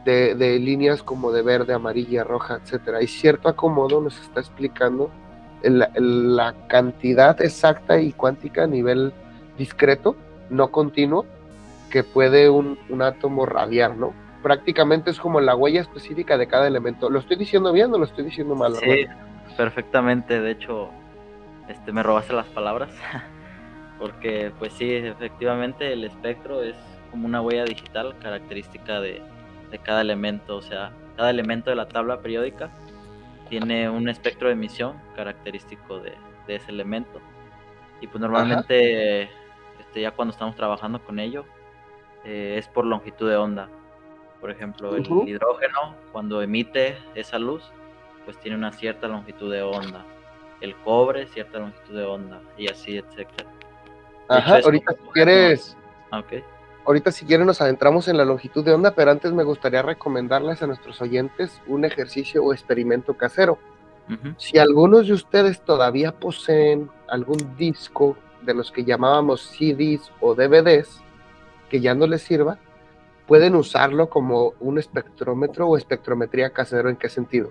de, 0.06 0.60
líneas 0.60 1.04
como 1.04 1.32
de 1.32 1.42
verde, 1.42 1.74
amarilla, 1.74 2.24
roja, 2.24 2.60
etcétera. 2.64 3.02
Y 3.04 3.08
cierto 3.08 3.50
acomodo 3.50 4.02
nos 4.02 4.20
está 4.20 4.40
explicando 4.40 5.12
la 5.64 6.56
cantidad 6.68 7.40
exacta 7.42 8.02
y 8.02 8.14
cuántica 8.14 8.64
a 8.64 8.68
nivel 8.68 9.14
discreto, 9.60 10.16
no 10.50 10.72
continuo, 10.72 11.26
que 11.92 12.04
puede 12.04 12.50
un, 12.50 12.80
un 12.90 13.02
átomo 13.02 13.46
radiar, 13.46 13.96
¿no? 13.96 14.14
Prácticamente 14.42 15.12
es 15.12 15.20
como 15.20 15.40
la 15.40 15.56
huella 15.56 15.82
específica 15.82 16.38
de 16.38 16.48
cada 16.48 16.68
elemento. 16.68 17.10
¿Lo 17.10 17.20
estoy 17.20 17.38
diciendo 17.38 17.72
bien 17.72 17.94
o 17.94 17.98
lo 18.00 18.06
estoy 18.06 18.24
diciendo 18.26 18.56
mal? 18.56 18.76
Sí, 18.76 19.06
perfectamente. 19.56 20.42
De 20.42 20.52
hecho, 20.52 20.90
este, 21.68 21.92
me 21.92 22.02
robaste 22.02 22.34
las 22.34 22.48
palabras. 22.48 22.90
Porque, 24.00 24.52
pues 24.58 24.74
sí, 24.74 24.92
efectivamente 24.92 25.94
el 25.94 26.04
espectro 26.04 26.64
es 26.64 26.76
como 27.12 27.28
una 27.28 27.42
huella 27.42 27.66
digital 27.66 28.16
característica 28.18 29.00
de, 29.00 29.22
de 29.70 29.78
cada 29.78 30.02
elemento. 30.02 30.58
O 30.58 30.62
sea, 30.64 30.92
cada 31.16 31.30
elemento 31.30 31.70
de 31.70 31.76
la 31.76 31.88
tabla 31.88 32.20
periódica 32.22 32.72
tiene 33.48 33.90
un 33.90 34.10
espectro 34.10 34.48
de 34.48 34.54
emisión 34.54 34.96
característico 35.16 36.00
de, 36.00 36.14
de 36.48 36.56
ese 36.56 36.72
elemento. 36.72 37.22
Y 38.00 38.08
pues 38.08 38.20
normalmente, 38.20 39.24
este, 39.80 40.02
ya 40.02 40.12
cuando 40.12 40.32
estamos 40.32 40.56
trabajando 40.56 41.04
con 41.04 41.20
ello, 41.20 41.46
eh, 42.24 42.56
es 42.58 42.68
por 42.68 42.86
longitud 42.86 43.30
de 43.30 43.36
onda. 43.36 43.70
Por 44.40 44.50
ejemplo, 44.52 44.96
el 44.96 45.02
Ujú. 45.02 45.24
hidrógeno, 45.28 45.96
cuando 46.12 46.42
emite 46.42 46.98
esa 47.16 47.38
luz, 47.38 47.64
pues 48.26 48.38
tiene 48.40 48.58
una 48.58 48.72
cierta 48.72 49.08
longitud 49.08 49.52
de 49.52 49.62
onda. 49.62 50.04
El 50.62 50.76
cobre, 50.78 51.28
cierta 51.28 51.60
longitud 51.60 51.96
de 51.96 52.06
onda, 52.06 52.42
y 52.58 52.68
así, 52.70 52.98
etcétera. 52.98 53.50
Ajá, 54.28 54.60
ahorita 54.64 54.94
si 54.94 55.10
quieres, 55.14 55.78
Ah, 56.12 56.20
Ok. 56.20 56.44
ahorita 56.86 57.12
si 57.12 57.26
quieren 57.26 57.48
nos 57.48 57.62
adentramos 57.62 58.08
en 58.08 58.18
la 58.18 58.26
longitud 58.26 58.64
de 58.66 58.74
onda, 58.74 58.92
pero 58.92 59.12
antes 59.12 59.32
me 59.32 59.44
gustaría 59.44 59.82
recomendarles 59.82 60.62
a 60.62 60.68
nuestros 60.68 61.02
oyentes 61.02 61.62
un 61.68 61.86
ejercicio 61.86 62.44
o 62.44 62.54
experimento 62.54 63.16
casero. 63.16 63.58
Ujú. 64.10 64.34
Si 64.38 64.58
algunos 64.58 65.08
de 65.08 65.14
ustedes 65.14 65.62
todavía 65.62 66.12
poseen 66.12 66.90
algún 67.08 67.56
disco 67.56 68.18
de 68.42 68.54
los 68.54 68.72
que 68.72 68.84
llamábamos 68.84 69.42
CDs 69.42 70.12
o 70.20 70.34
DVDs 70.36 71.02
que 71.72 71.80
ya 71.80 71.96
no 71.96 72.06
les 72.06 72.22
sirva, 72.22 72.58
pueden 73.28 73.56
usarlo 73.56 74.10
como 74.10 74.54
un 74.60 74.78
espectrómetro 74.78 75.70
o 75.70 75.78
espectrometría 75.78 76.50
casero. 76.50 76.90
¿En 76.90 76.98
qué 76.98 77.08
sentido? 77.08 77.50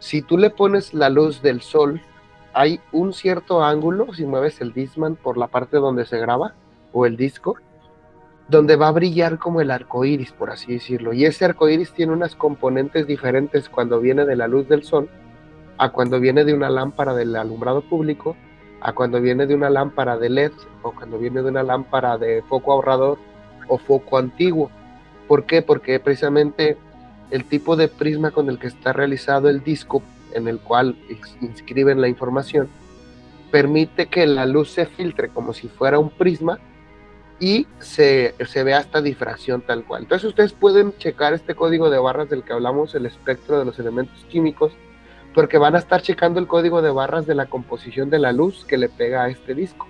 Si 0.00 0.20
tú 0.20 0.36
le 0.36 0.50
pones 0.50 0.92
la 0.92 1.10
luz 1.10 1.42
del 1.42 1.62
sol, 1.62 2.02
hay 2.52 2.80
un 2.90 3.12
cierto 3.12 3.62
ángulo, 3.62 4.12
si 4.14 4.26
mueves 4.26 4.60
el 4.60 4.72
Discman 4.72 5.14
por 5.14 5.38
la 5.38 5.46
parte 5.46 5.76
donde 5.76 6.06
se 6.06 6.18
graba 6.18 6.54
o 6.92 7.06
el 7.06 7.16
disco, 7.16 7.56
donde 8.48 8.74
va 8.74 8.88
a 8.88 8.92
brillar 8.92 9.38
como 9.38 9.60
el 9.60 9.70
arco 9.70 10.04
iris, 10.04 10.32
por 10.32 10.50
así 10.50 10.72
decirlo. 10.72 11.12
Y 11.12 11.24
ese 11.24 11.44
arco 11.44 11.68
iris 11.68 11.92
tiene 11.92 12.12
unas 12.12 12.34
componentes 12.34 13.06
diferentes 13.06 13.68
cuando 13.68 14.00
viene 14.00 14.24
de 14.24 14.34
la 14.34 14.48
luz 14.48 14.66
del 14.68 14.82
sol 14.82 15.08
a 15.78 15.90
cuando 15.92 16.18
viene 16.18 16.44
de 16.44 16.52
una 16.52 16.68
lámpara 16.68 17.14
del 17.14 17.36
alumbrado 17.36 17.82
público, 17.82 18.36
a 18.80 18.92
cuando 18.92 19.20
viene 19.20 19.46
de 19.46 19.54
una 19.54 19.70
lámpara 19.70 20.18
de 20.18 20.30
LED 20.30 20.52
o 20.82 20.90
cuando 20.90 21.18
viene 21.18 21.42
de 21.42 21.48
una 21.48 21.62
lámpara 21.62 22.18
de 22.18 22.42
foco 22.48 22.72
ahorrador 22.72 23.18
o 23.68 23.78
foco 23.78 24.18
antiguo. 24.18 24.70
¿Por 25.28 25.44
qué? 25.44 25.62
Porque 25.62 25.98
precisamente 26.00 26.76
el 27.30 27.44
tipo 27.44 27.76
de 27.76 27.88
prisma 27.88 28.30
con 28.30 28.48
el 28.48 28.58
que 28.58 28.68
está 28.68 28.92
realizado 28.92 29.48
el 29.48 29.62
disco 29.64 30.02
en 30.32 30.48
el 30.48 30.58
cual 30.60 30.96
ins- 31.08 31.36
inscriben 31.40 32.00
la 32.00 32.08
información 32.08 32.68
permite 33.50 34.06
que 34.06 34.26
la 34.26 34.44
luz 34.46 34.70
se 34.70 34.86
filtre 34.86 35.28
como 35.28 35.52
si 35.52 35.68
fuera 35.68 35.98
un 35.98 36.10
prisma 36.10 36.58
y 37.38 37.66
se, 37.78 38.34
se 38.46 38.64
vea 38.64 38.80
esta 38.80 39.00
difracción 39.00 39.60
tal 39.62 39.84
cual. 39.84 40.02
Entonces 40.02 40.28
ustedes 40.28 40.52
pueden 40.52 40.96
checar 40.98 41.32
este 41.34 41.54
código 41.54 41.90
de 41.90 41.98
barras 41.98 42.28
del 42.28 42.42
que 42.42 42.52
hablamos, 42.52 42.94
el 42.94 43.06
espectro 43.06 43.58
de 43.58 43.64
los 43.64 43.78
elementos 43.78 44.24
químicos, 44.28 44.72
porque 45.34 45.58
van 45.58 45.74
a 45.74 45.78
estar 45.78 46.00
checando 46.02 46.40
el 46.40 46.46
código 46.46 46.80
de 46.82 46.90
barras 46.90 47.26
de 47.26 47.34
la 47.34 47.46
composición 47.46 48.08
de 48.10 48.18
la 48.18 48.32
luz 48.32 48.64
que 48.64 48.78
le 48.78 48.88
pega 48.88 49.24
a 49.24 49.28
este 49.28 49.54
disco. 49.54 49.86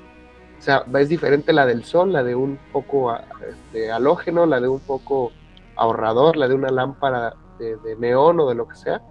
O 0.58 0.62
sea, 0.62 0.84
es 0.98 1.08
diferente 1.08 1.52
la 1.52 1.66
del 1.66 1.84
sol, 1.84 2.12
la 2.12 2.22
de 2.22 2.34
un 2.34 2.58
foco 2.72 3.10
a- 3.10 3.24
este, 3.48 3.90
halógeno, 3.92 4.46
la 4.46 4.60
de 4.60 4.68
un 4.68 4.80
foco 4.80 5.32
ahorrador, 5.76 6.36
la 6.36 6.48
de 6.48 6.54
una 6.54 6.70
lámpara 6.70 7.34
de, 7.58 7.76
de 7.76 7.96
neón 7.96 8.40
o 8.40 8.48
de 8.48 8.54
lo 8.54 8.66
que 8.66 8.76
sea. 8.76 9.02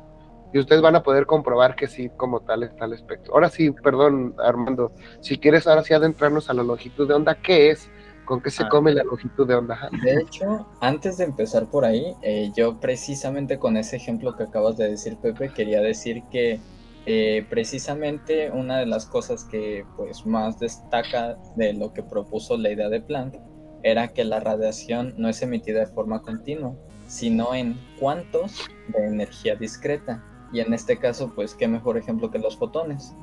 Y 0.54 0.60
ustedes 0.60 0.82
van 0.82 0.96
a 0.96 1.04
poder 1.04 1.26
comprobar 1.26 1.76
que 1.76 1.88
sí, 1.88 2.10
como 2.16 2.40
tal 2.42 2.64
está 2.64 2.86
el 2.86 2.94
espectro. 2.94 3.34
Ahora 3.34 3.50
sí, 3.50 3.72
perdón, 3.72 4.36
Armando, 4.44 4.92
si 5.20 5.38
quieres 5.38 5.68
ahora 5.68 5.84
sí 5.84 5.94
adentrarnos 5.94 6.50
a 6.50 6.54
la 6.54 6.64
longitud 6.64 7.08
de 7.08 7.14
onda, 7.14 7.36
¿qué 7.36 7.72
es? 7.72 7.90
¿Con 8.26 8.42
qué 8.42 8.50
se 8.50 8.64
Ah. 8.64 8.70
come 8.70 8.92
la 8.94 9.04
longitud 9.04 9.46
de 9.48 9.54
onda? 9.56 9.90
De 10.04 10.14
hecho, 10.22 10.66
antes 10.82 11.18
de 11.18 11.26
empezar 11.26 11.66
por 11.68 11.84
ahí, 11.86 12.16
eh, 12.24 12.52
yo 12.56 12.80
precisamente 12.80 13.60
con 13.60 13.76
ese 13.78 13.98
ejemplo 13.98 14.36
que 14.36 14.44
acabas 14.44 14.78
de 14.78 14.90
decir, 14.90 15.18
Pepe, 15.18 15.50
quería 15.50 15.82
decir 15.82 16.24
que 16.32 16.60
eh, 17.06 17.46
precisamente 17.50 18.52
una 18.52 18.80
de 18.80 18.86
las 18.86 19.06
cosas 19.06 19.44
que 19.46 19.86
pues 19.96 20.26
más 20.26 20.60
destaca 20.60 21.38
de 21.56 21.74
lo 21.74 21.94
que 21.94 22.04
propuso 22.04 22.58
la 22.58 22.72
idea 22.72 22.90
de 22.90 23.02
Planck 23.02 23.36
era 23.84 24.08
que 24.08 24.24
la 24.24 24.40
radiación 24.40 25.14
no 25.18 25.30
es 25.30 25.42
emitida 25.42 25.82
de 25.82 25.88
forma 25.88 26.22
continua, 26.22 26.76
sino 27.08 27.54
en 27.54 27.80
cuantos 28.00 28.68
de 28.90 29.06
energía 29.06 29.56
discreta. 29.56 30.24
Y 30.52 30.60
en 30.60 30.74
este 30.74 30.98
caso, 30.98 31.32
pues 31.36 31.54
qué 31.54 31.68
mejor 31.68 31.98
ejemplo 31.98 32.32
que 32.32 32.40
los 32.40 32.58
fotones 32.58 33.14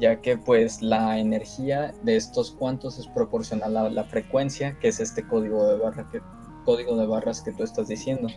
ya 0.00 0.20
que 0.20 0.36
pues 0.36 0.82
la 0.82 1.18
energía 1.18 1.92
de 2.02 2.16
estos 2.16 2.52
cuantos 2.52 2.98
es 2.98 3.06
proporcional 3.08 3.76
a 3.76 3.90
la 3.90 4.04
frecuencia, 4.04 4.76
que 4.80 4.88
es 4.88 5.00
este 5.00 5.26
código 5.26 5.66
de 5.68 5.78
barra 5.78 6.08
que 6.10 6.20
código 6.64 6.96
de 6.96 7.06
barras 7.06 7.42
que 7.42 7.52
tú 7.52 7.62
estás 7.62 7.88
diciendo. 7.88 8.28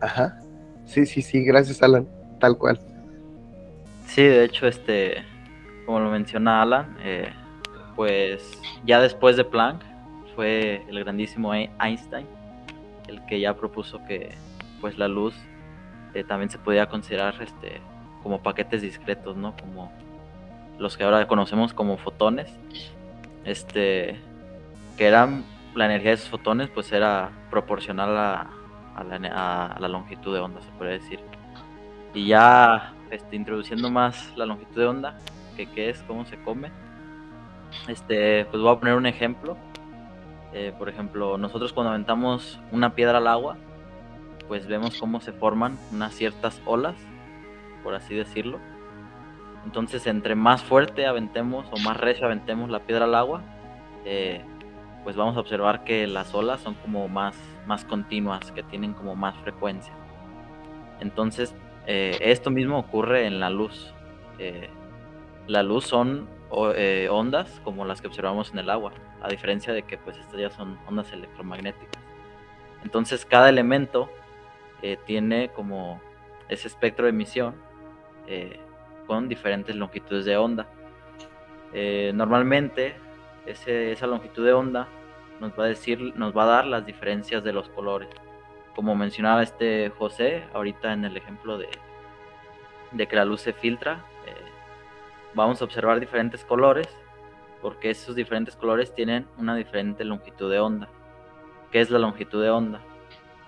Ajá. 0.00 0.40
Sí, 0.84 1.06
sí, 1.06 1.22
sí, 1.22 1.44
gracias, 1.44 1.82
Alan. 1.82 2.08
Tal 2.40 2.58
cual. 2.58 2.80
Sí, 4.14 4.22
de 4.22 4.44
hecho, 4.44 4.66
este, 4.66 5.24
como 5.86 5.98
lo 6.00 6.10
menciona 6.10 6.60
Alan, 6.60 6.98
eh, 7.00 7.32
pues 7.96 8.60
ya 8.84 9.00
después 9.00 9.38
de 9.38 9.44
Planck 9.44 9.82
fue 10.36 10.84
el 10.86 10.98
grandísimo 11.02 11.54
Ein- 11.54 11.70
Einstein 11.80 12.26
el 13.08 13.24
que 13.24 13.40
ya 13.40 13.54
propuso 13.56 14.04
que 14.06 14.34
pues 14.82 14.98
la 14.98 15.08
luz 15.08 15.34
eh, 16.12 16.24
también 16.24 16.50
se 16.50 16.58
podía 16.58 16.90
considerar 16.90 17.34
este 17.40 17.80
como 18.22 18.42
paquetes 18.42 18.82
discretos, 18.82 19.34
¿no? 19.34 19.56
Como 19.56 19.90
los 20.78 20.98
que 20.98 21.04
ahora 21.04 21.26
conocemos 21.26 21.72
como 21.72 21.96
fotones, 21.96 22.54
este, 23.46 24.20
que 24.98 25.06
eran 25.06 25.42
la 25.74 25.86
energía 25.86 26.10
de 26.10 26.16
esos 26.16 26.28
fotones, 26.28 26.68
pues 26.68 26.92
era 26.92 27.30
proporcional 27.50 28.10
a, 28.10 28.46
la, 29.04 29.74
a 29.74 29.80
la 29.80 29.88
longitud 29.88 30.34
de 30.34 30.40
onda, 30.40 30.60
se 30.60 30.70
puede 30.72 30.98
decir. 30.98 31.18
Y 32.12 32.26
ya 32.26 32.92
este, 33.12 33.36
introduciendo 33.36 33.90
más 33.90 34.32
la 34.36 34.46
longitud 34.46 34.74
de 34.74 34.86
onda, 34.86 35.18
que 35.54 35.66
qué 35.66 35.90
es, 35.90 36.02
cómo 36.04 36.24
se 36.24 36.42
come, 36.42 36.72
este, 37.86 38.46
pues 38.46 38.62
voy 38.62 38.74
a 38.74 38.80
poner 38.80 38.94
un 38.94 39.06
ejemplo. 39.06 39.56
Eh, 40.54 40.74
por 40.78 40.88
ejemplo, 40.88 41.36
nosotros 41.38 41.72
cuando 41.72 41.90
aventamos 41.90 42.58
una 42.72 42.94
piedra 42.94 43.18
al 43.18 43.26
agua, 43.26 43.56
pues 44.48 44.66
vemos 44.66 44.98
cómo 44.98 45.20
se 45.20 45.32
forman 45.32 45.78
unas 45.92 46.14
ciertas 46.14 46.60
olas, 46.64 46.94
por 47.82 47.94
así 47.94 48.14
decirlo. 48.14 48.58
Entonces, 49.64 50.06
entre 50.06 50.34
más 50.34 50.62
fuerte 50.62 51.06
aventemos 51.06 51.66
o 51.70 51.78
más 51.78 51.98
recio 51.98 52.24
aventemos 52.24 52.70
la 52.70 52.80
piedra 52.80 53.04
al 53.04 53.14
agua, 53.14 53.42
eh, 54.04 54.42
pues 55.04 55.16
vamos 55.16 55.36
a 55.36 55.40
observar 55.40 55.84
que 55.84 56.06
las 56.06 56.34
olas 56.34 56.60
son 56.60 56.74
como 56.74 57.08
más, 57.08 57.36
más 57.66 57.84
continuas, 57.84 58.52
que 58.52 58.62
tienen 58.62 58.94
como 58.94 59.16
más 59.16 59.36
frecuencia. 59.38 59.92
Entonces, 61.00 61.54
eh, 61.86 62.18
esto 62.20 62.50
mismo 62.50 62.78
ocurre 62.78 63.26
en 63.26 63.40
la 63.40 63.50
luz. 63.50 63.92
Eh, 64.38 64.68
la 65.46 65.62
luz 65.62 65.84
son 65.84 66.28
eh, 66.76 67.08
ondas 67.10 67.60
como 67.64 67.84
las 67.84 68.00
que 68.00 68.06
observamos 68.06 68.52
en 68.52 68.58
el 68.58 68.70
agua, 68.70 68.92
a 69.20 69.28
diferencia 69.28 69.72
de 69.72 69.82
que 69.82 69.98
pues 69.98 70.16
estas 70.18 70.38
ya 70.38 70.50
son 70.50 70.78
ondas 70.86 71.12
electromagnéticas. 71.12 72.02
Entonces 72.84 73.24
cada 73.24 73.48
elemento 73.48 74.10
tiene 75.06 75.48
como 75.50 76.00
ese 76.48 76.66
espectro 76.66 77.04
de 77.04 77.10
emisión 77.10 77.54
con 79.06 79.28
diferentes 79.28 79.76
longitudes 79.76 80.24
de 80.24 80.36
onda. 80.36 80.66
Normalmente 82.12 82.96
esa 83.46 84.08
longitud 84.08 84.44
de 84.44 84.52
onda 84.52 84.88
nos 85.38 85.52
va 85.56 85.64
a 85.64 85.68
decir, 85.68 86.12
nos 86.16 86.36
va 86.36 86.42
a 86.42 86.46
dar 86.46 86.66
las 86.66 86.84
diferencias 86.84 87.44
de 87.44 87.52
los 87.52 87.68
colores. 87.68 88.08
Como 88.74 88.94
mencionaba 88.94 89.42
este 89.42 89.90
José 89.98 90.44
ahorita 90.54 90.92
en 90.92 91.04
el 91.04 91.16
ejemplo 91.16 91.58
de, 91.58 91.68
de 92.92 93.06
que 93.06 93.16
la 93.16 93.24
luz 93.24 93.40
se 93.42 93.52
filtra, 93.52 94.04
eh, 94.26 94.34
vamos 95.34 95.60
a 95.60 95.64
observar 95.64 96.00
diferentes 96.00 96.44
colores 96.44 96.88
porque 97.60 97.90
esos 97.90 98.16
diferentes 98.16 98.56
colores 98.56 98.94
tienen 98.94 99.26
una 99.38 99.54
diferente 99.54 100.04
longitud 100.04 100.50
de 100.50 100.58
onda. 100.58 100.88
¿Qué 101.70 101.80
es 101.80 101.90
la 101.90 101.98
longitud 101.98 102.42
de 102.42 102.50
onda? 102.50 102.80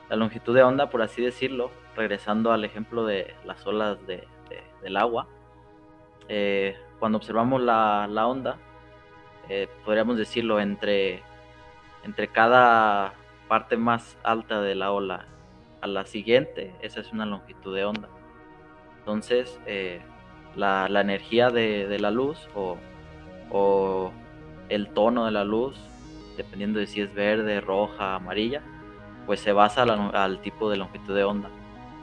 La 0.08 0.16
longitud 0.16 0.54
de 0.54 0.62
onda, 0.62 0.88
por 0.90 1.02
así 1.02 1.22
decirlo, 1.22 1.70
regresando 1.96 2.52
al 2.52 2.64
ejemplo 2.64 3.04
de 3.04 3.34
las 3.44 3.66
olas 3.66 3.98
de- 4.06 4.28
de- 4.48 4.62
del 4.82 4.96
agua, 4.96 5.26
eh, 6.28 6.76
cuando 6.98 7.18
observamos 7.18 7.60
la, 7.62 8.06
la 8.08 8.26
onda, 8.26 8.56
eh, 9.48 9.68
podríamos 9.84 10.16
decirlo 10.16 10.60
entre, 10.60 11.22
entre 12.04 12.28
cada 12.28 13.14
parte 13.54 13.76
más 13.76 14.18
alta 14.24 14.60
de 14.62 14.74
la 14.74 14.90
ola 14.90 15.26
a 15.80 15.86
la 15.86 16.04
siguiente, 16.06 16.74
esa 16.82 16.98
es 16.98 17.12
una 17.12 17.24
longitud 17.24 17.72
de 17.72 17.84
onda. 17.84 18.08
Entonces, 18.98 19.60
eh, 19.66 20.00
la, 20.56 20.88
la 20.88 21.02
energía 21.02 21.50
de, 21.50 21.86
de 21.86 22.00
la 22.00 22.10
luz 22.10 22.48
o, 22.56 22.76
o 23.52 24.10
el 24.70 24.88
tono 24.88 25.26
de 25.26 25.30
la 25.30 25.44
luz, 25.44 25.78
dependiendo 26.36 26.80
de 26.80 26.88
si 26.88 27.00
es 27.00 27.14
verde, 27.14 27.60
roja, 27.60 28.16
amarilla, 28.16 28.60
pues 29.24 29.38
se 29.38 29.52
basa 29.52 29.86
la- 29.86 30.08
al 30.08 30.40
tipo 30.40 30.68
de 30.68 30.76
longitud 30.76 31.14
de 31.14 31.22
onda. 31.22 31.48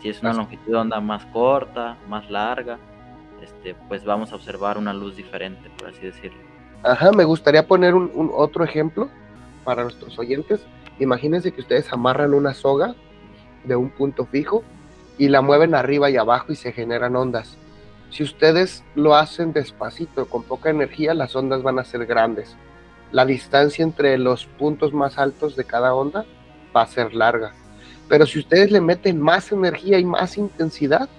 Si 0.02 0.08
es 0.08 0.22
una 0.22 0.32
longitud 0.32 0.72
de 0.72 0.78
onda 0.78 1.02
más 1.02 1.26
corta, 1.34 1.98
más 2.08 2.30
larga, 2.32 2.78
este, 3.42 3.76
pues 3.90 4.06
vamos 4.06 4.32
a 4.32 4.36
observar 4.36 4.78
una 4.78 4.94
luz 4.94 5.18
diferente, 5.18 5.70
por 5.78 5.90
así 5.90 6.00
decirlo. 6.00 6.40
Ajá, 6.82 7.12
me 7.12 7.26
gustaría 7.26 7.68
poner 7.68 7.94
un, 7.94 8.10
un 8.16 8.32
otro 8.34 8.64
ejemplo 8.64 9.10
para 9.66 9.84
nuestros 9.84 10.18
oyentes. 10.18 10.66
Imagínense 11.02 11.52
que 11.52 11.62
ustedes 11.62 11.92
amarran 11.92 12.36
una 12.36 12.54
soga 12.54 12.94
de 13.64 13.76
un 13.76 13.90
punto 13.90 14.28
fijo 14.28 14.64
y 15.18 15.30
la 15.30 15.42
mueven 15.42 15.74
arriba 15.74 16.12
y 16.12 16.18
abajo 16.18 16.52
y 16.52 16.56
se 16.56 16.72
generan 16.72 17.16
ondas. 17.16 17.58
Si 18.12 18.22
ustedes 18.22 18.84
lo 18.94 19.16
hacen 19.16 19.52
despacito, 19.52 20.28
con 20.28 20.44
poca 20.44 20.70
energía, 20.70 21.16
las 21.16 21.36
ondas 21.36 21.64
van 21.64 21.80
a 21.80 21.86
ser 21.86 22.06
grandes. 22.06 22.56
La 23.12 23.26
distancia 23.26 23.82
entre 23.82 24.16
los 24.20 24.46
puntos 24.46 24.94
más 24.94 25.18
altos 25.18 25.56
de 25.56 25.64
cada 25.64 25.96
onda 25.96 26.24
va 26.76 26.84
a 26.84 26.88
ser 26.88 27.16
larga. 27.16 27.54
Pero 28.08 28.28
si 28.28 28.38
ustedes 28.38 28.70
le 28.70 28.80
meten 28.80 29.20
más 29.20 29.52
energía 29.52 29.98
y 29.98 30.06
más 30.06 30.38
intensidad, 30.38 31.10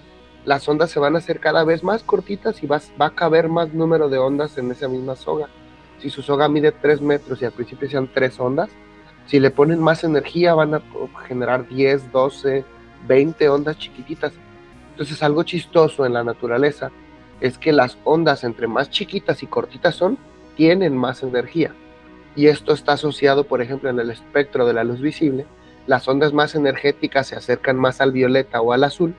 las 0.45 0.69
ondas 0.69 0.93
se 0.93 1.01
van 1.01 1.17
a 1.17 1.19
hacer 1.19 1.41
cada 1.41 1.65
vez 1.65 1.83
más 1.83 2.05
cortitas 2.05 2.63
y 2.63 2.69
va, 2.69 2.81
va 3.01 3.07
a 3.07 3.15
caber 3.17 3.49
más 3.49 3.75
número 3.75 4.09
de 4.09 4.19
ondas 4.19 4.57
en 4.59 4.71
esa 4.71 4.87
misma 4.87 5.17
soga. 5.17 5.49
Si 5.99 6.09
su 6.09 6.23
soga 6.23 6.49
mide 6.49 6.71
3 6.71 7.01
metros 7.01 7.43
y 7.43 7.47
al 7.47 7.53
principio 7.53 7.91
sean 7.91 8.09
3 8.13 8.39
ondas, 8.39 8.71
si 9.27 9.41
le 9.41 9.51
ponen 9.51 9.81
más 9.81 10.05
energía 10.05 10.55
van 10.55 10.75
a 10.75 10.83
generar 11.27 11.69
10, 11.69 12.13
12, 12.13 12.65
20 13.07 13.49
ondas 13.49 13.79
chiquititas. 13.79 14.33
Entonces 14.91 15.23
algo 15.23 15.43
chistoso 15.43 16.05
en 16.05 16.13
la 16.13 16.25
naturaleza 16.25 16.91
es 17.41 17.59
que 17.59 17.73
las 17.73 17.99
ondas 18.05 18.45
entre 18.45 18.69
más 18.69 18.91
chiquitas 18.91 19.43
y 19.43 19.47
cortitas 19.47 19.95
son, 19.97 20.19
tienen 20.57 20.97
más 20.97 21.23
energía. 21.23 21.75
Y 22.37 22.47
esto 22.47 22.73
está 22.73 22.93
asociado, 22.93 23.45
por 23.45 23.61
ejemplo, 23.61 23.91
en 23.91 23.99
el 23.99 24.11
espectro 24.11 24.67
de 24.67 24.73
la 24.73 24.85
luz 24.85 25.01
visible. 25.01 25.47
Las 25.87 26.07
ondas 26.09 26.33
más 26.33 26.55
energéticas 26.55 27.27
se 27.27 27.37
acercan 27.37 27.77
más 27.77 28.01
al 28.01 28.13
violeta 28.13 28.61
o 28.61 28.73
al 28.73 28.85
azul 28.85 29.15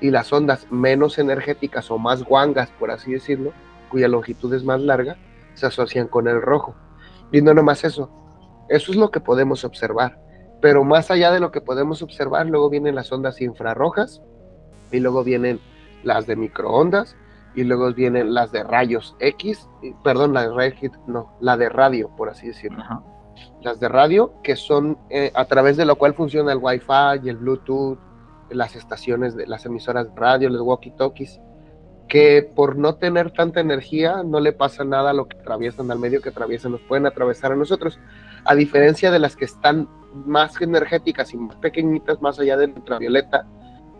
y 0.00 0.10
las 0.10 0.32
ondas 0.32 0.66
menos 0.70 1.18
energéticas 1.18 1.90
o 1.90 1.98
más 1.98 2.24
guangas, 2.24 2.70
por 2.78 2.90
así 2.90 3.12
decirlo, 3.12 3.52
cuya 3.88 4.08
longitud 4.08 4.52
es 4.52 4.64
más 4.64 4.80
larga, 4.80 5.16
se 5.54 5.66
asocian 5.66 6.08
con 6.08 6.28
el 6.28 6.42
rojo. 6.42 6.74
Y 7.30 7.40
no 7.40 7.54
nomás 7.54 7.84
eso, 7.84 8.10
eso 8.72 8.90
es 8.90 8.96
lo 8.96 9.10
que 9.10 9.20
podemos 9.20 9.64
observar. 9.64 10.18
Pero 10.60 10.82
más 10.82 11.10
allá 11.10 11.30
de 11.30 11.40
lo 11.40 11.52
que 11.52 11.60
podemos 11.60 12.02
observar, 12.02 12.46
luego 12.46 12.70
vienen 12.70 12.94
las 12.94 13.12
ondas 13.12 13.40
infrarrojas 13.40 14.22
y 14.90 15.00
luego 15.00 15.22
vienen 15.24 15.60
las 16.04 16.26
de 16.26 16.36
microondas 16.36 17.16
y 17.54 17.64
luego 17.64 17.92
vienen 17.92 18.32
las 18.32 18.50
de 18.50 18.62
rayos 18.62 19.14
X, 19.20 19.68
perdón, 20.02 20.32
la 20.32 20.48
de 20.48 20.54
rayos 20.54 20.92
no, 21.06 21.36
la 21.40 21.56
de 21.56 21.68
radio, 21.68 22.08
por 22.16 22.30
así 22.30 22.46
decirlo. 22.46 22.82
Las 23.60 23.78
de 23.78 23.88
radio, 23.88 24.32
que 24.42 24.56
son 24.56 24.98
eh, 25.10 25.30
a 25.34 25.44
través 25.44 25.76
de 25.76 25.84
lo 25.84 25.96
cual 25.96 26.14
funciona 26.14 26.52
el 26.52 26.58
Wi-Fi 26.62 27.24
y 27.24 27.28
el 27.28 27.36
Bluetooth, 27.36 27.98
las 28.50 28.74
estaciones 28.74 29.36
de 29.36 29.46
las 29.46 29.66
emisoras 29.66 30.14
de 30.14 30.18
radio, 30.18 30.48
los 30.48 30.62
walkie-talkies, 30.62 31.40
que 32.08 32.42
por 32.54 32.76
no 32.76 32.96
tener 32.96 33.30
tanta 33.30 33.60
energía 33.60 34.22
no 34.22 34.40
le 34.40 34.52
pasa 34.52 34.84
nada 34.84 35.10
a 35.10 35.14
lo 35.14 35.26
que 35.26 35.38
atraviesan 35.38 35.90
al 35.90 35.98
medio 35.98 36.20
que 36.20 36.28
atraviesan, 36.28 36.72
nos 36.72 36.82
pueden 36.82 37.06
atravesar 37.06 37.52
a 37.52 37.56
nosotros, 37.56 37.98
a 38.44 38.54
diferencia 38.54 39.10
de 39.10 39.18
las 39.18 39.36
que 39.36 39.44
están 39.44 39.88
más 40.26 40.60
energéticas 40.60 41.32
y 41.32 41.38
más 41.38 41.56
pequeñitas, 41.56 42.20
más 42.20 42.38
allá 42.38 42.56
del 42.56 42.72
ultravioleta, 42.72 43.46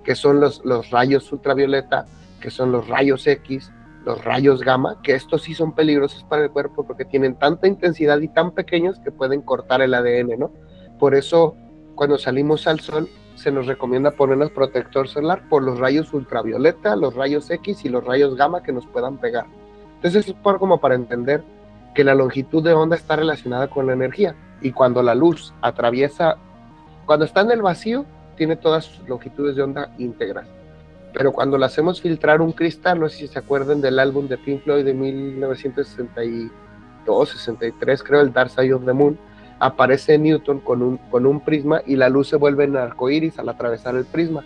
que 0.05 0.15
son 0.15 0.41
los, 0.41 0.65
los 0.65 0.91
rayos 0.91 1.31
ultravioleta, 1.33 2.07
que 2.41 2.51
son 2.51 2.73
los 2.73 2.89
rayos 2.89 3.27
X, 3.27 3.73
los 4.05 4.25
rayos 4.25 4.61
gamma, 4.63 5.01
que 5.03 5.15
estos 5.15 5.43
sí 5.43 5.55
son 5.55 5.75
peligrosos 5.75 6.25
para 6.25 6.45
el 6.45 6.51
cuerpo 6.51 6.85
porque 6.85 7.05
tienen 7.05 7.39
tanta 7.39 7.67
intensidad 7.67 8.19
y 8.21 8.29
tan 8.29 8.51
pequeños 8.51 8.99
que 8.99 9.13
pueden 9.13 9.43
cortar 9.43 9.81
el 9.81 9.95
ADN, 9.95 10.39
¿no? 10.39 10.53
Por 10.99 11.15
eso, 11.15 11.57
cuando 11.95 12.19
salimos 12.19 12.67
al 12.67 12.81
sol, 12.81 13.09
se 13.43 13.51
nos 13.51 13.67
recomienda 13.67 14.13
ponernos 14.13 14.51
protector 14.51 15.09
solar 15.09 15.49
por 15.49 15.63
los 15.63 15.79
rayos 15.79 16.13
ultravioleta, 16.13 16.97
los 16.97 17.15
rayos 17.15 17.51
X 17.51 17.85
y 17.85 17.89
los 17.89 18.05
rayos 18.05 18.37
gamma 18.37 18.63
que 18.63 18.73
nos 18.73 18.87
puedan 18.87 19.19
pegar. 19.19 19.47
Entonces, 19.97 20.29
es 20.29 20.35
como 20.43 20.81
para 20.81 20.95
entender 20.95 21.43
que 21.95 22.05
la 22.05 22.15
longitud 22.15 22.63
de 22.63 22.73
onda 22.73 22.97
está 22.97 23.17
relacionada 23.17 23.69
con 23.69 23.87
la 23.87 23.93
energía 23.93 24.35
y 24.61 24.73
cuando 24.73 25.03
la 25.03 25.15
luz 25.15 25.53
atraviesa, 25.61 26.37
cuando 27.07 27.25
está 27.25 27.43
en 27.43 27.51
el 27.51 27.63
vacío, 27.63 28.05
tiene 28.37 28.57
todas 28.57 28.87
sus 28.87 29.09
longitudes 29.09 29.57
de 29.57 29.63
onda 29.63 29.93
íntegras 29.99 30.47
pero 31.13 31.33
cuando 31.33 31.59
lo 31.59 31.67
hacemos 31.67 32.01
filtrar 32.01 32.41
un 32.41 32.53
cristal, 32.53 33.01
no 33.01 33.09
sé 33.09 33.19
si 33.19 33.27
se 33.29 33.39
acuerdan 33.39 33.81
del 33.81 33.99
álbum 33.99 34.29
de 34.29 34.39
Pink 34.39 34.63
Floyd 34.63 34.85
de 34.85 34.95
1962, 34.95 37.29
63, 37.29 38.03
creo, 38.03 38.21
el 38.21 38.33
Dark 38.33 38.51
Side 38.51 38.73
of 38.73 38.85
the 38.85 38.93
Moon, 38.93 39.19
aparece 39.63 40.19
Newton 40.19 40.59
con 40.59 40.83
un, 40.83 40.97
con 40.97 41.25
un 41.25 41.39
prisma 41.39 41.83
y 41.87 41.95
la 41.95 42.09
luz 42.09 42.29
se 42.29 42.37
vuelve 42.37 42.65
en 42.65 42.77
arcoíris 42.77 43.39
al 43.39 43.49
atravesar 43.49 43.95
el 43.95 44.05
prisma. 44.05 44.43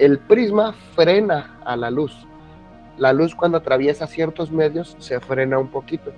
El 0.00 0.18
prisma 0.18 0.72
frena 0.96 1.60
a 1.64 1.76
la 1.76 1.92
luz. 1.92 2.26
La 2.98 3.12
luz 3.12 3.36
cuando 3.36 3.58
atraviesa 3.58 4.08
ciertos 4.08 4.50
medios 4.50 4.96
se 4.98 5.20
frena 5.20 5.60
un 5.60 5.68
poquito. 5.68 6.12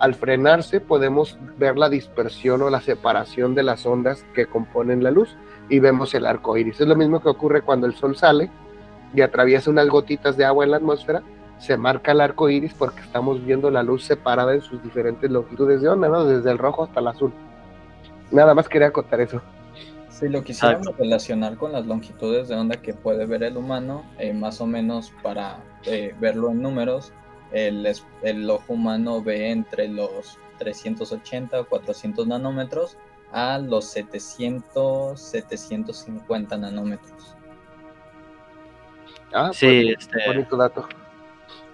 Al 0.00 0.16
frenarse 0.16 0.80
podemos 0.80 1.38
ver 1.56 1.78
la 1.78 1.88
dispersión 1.88 2.62
o 2.62 2.68
la 2.68 2.80
separación 2.80 3.54
de 3.54 3.62
las 3.62 3.86
ondas 3.86 4.26
que 4.34 4.46
componen 4.46 5.04
la 5.04 5.12
luz 5.12 5.36
y 5.68 5.78
vemos 5.78 6.12
el 6.14 6.26
arco 6.26 6.56
iris. 6.56 6.80
Es 6.80 6.88
lo 6.88 6.96
mismo 6.96 7.22
que 7.22 7.28
ocurre 7.28 7.62
cuando 7.62 7.86
el 7.86 7.94
sol 7.94 8.16
sale 8.16 8.50
y 9.14 9.20
atraviesa 9.20 9.70
unas 9.70 9.86
gotitas 9.86 10.36
de 10.36 10.44
agua 10.44 10.64
en 10.64 10.72
la 10.72 10.78
atmósfera, 10.78 11.22
se 11.58 11.76
marca 11.76 12.10
el 12.10 12.22
arco 12.22 12.50
iris 12.50 12.74
porque 12.74 13.02
estamos 13.02 13.44
viendo 13.46 13.70
la 13.70 13.84
luz 13.84 14.02
separada 14.02 14.52
en 14.52 14.62
sus 14.62 14.82
diferentes 14.82 15.30
longitudes 15.30 15.80
de 15.80 15.88
onda. 15.88 16.24
Desde 16.24 16.50
el 16.50 16.58
rojo 16.58 16.82
hasta 16.82 16.98
el 16.98 17.06
azul. 17.06 17.32
Nada 18.32 18.54
más 18.54 18.68
quería 18.68 18.90
contar 18.90 19.20
eso. 19.20 19.42
Si 20.08 20.28
lo 20.28 20.42
quisiéramos 20.42 20.96
relacionar 20.96 21.56
con 21.56 21.72
las 21.72 21.86
longitudes 21.86 22.48
de 22.48 22.54
onda 22.54 22.80
que 22.80 22.94
puede 22.94 23.26
ver 23.26 23.42
el 23.42 23.56
humano, 23.56 24.04
eh, 24.18 24.32
más 24.32 24.60
o 24.60 24.66
menos 24.66 25.12
para 25.22 25.58
eh, 25.84 26.14
verlo 26.18 26.50
en 26.50 26.62
números, 26.62 27.12
el, 27.52 27.86
el, 28.22 28.50
ojo 28.50 28.72
humano 28.72 29.22
ve 29.22 29.50
entre 29.50 29.88
los 29.88 30.38
380 30.58 31.60
o 31.60 31.64
400 31.66 32.26
nanómetros 32.26 32.96
a 33.32 33.58
los 33.58 33.86
700, 33.86 35.20
750 35.20 36.56
nanómetros. 36.56 37.36
Ah, 39.34 39.50
sí, 39.52 39.92
pues, 39.94 40.06
este, 40.06 40.26
bonito 40.26 40.56
dato. 40.56 40.88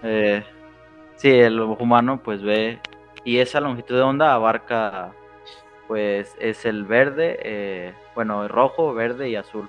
Eh, 0.03 0.42
sí, 1.16 1.29
el 1.29 1.61
humano 1.61 2.21
pues 2.23 2.42
ve 2.42 2.81
y 3.25 3.38
esa 3.38 3.61
longitud 3.61 3.97
de 3.97 4.03
onda 4.03 4.33
abarca 4.33 5.12
pues 5.88 6.37
es 6.38 6.64
el 6.64 6.85
verde, 6.85 7.38
eh, 7.42 7.94
bueno, 8.14 8.44
el 8.44 8.48
rojo, 8.48 8.94
verde 8.94 9.29
y 9.29 9.37
azul. 9.37 9.68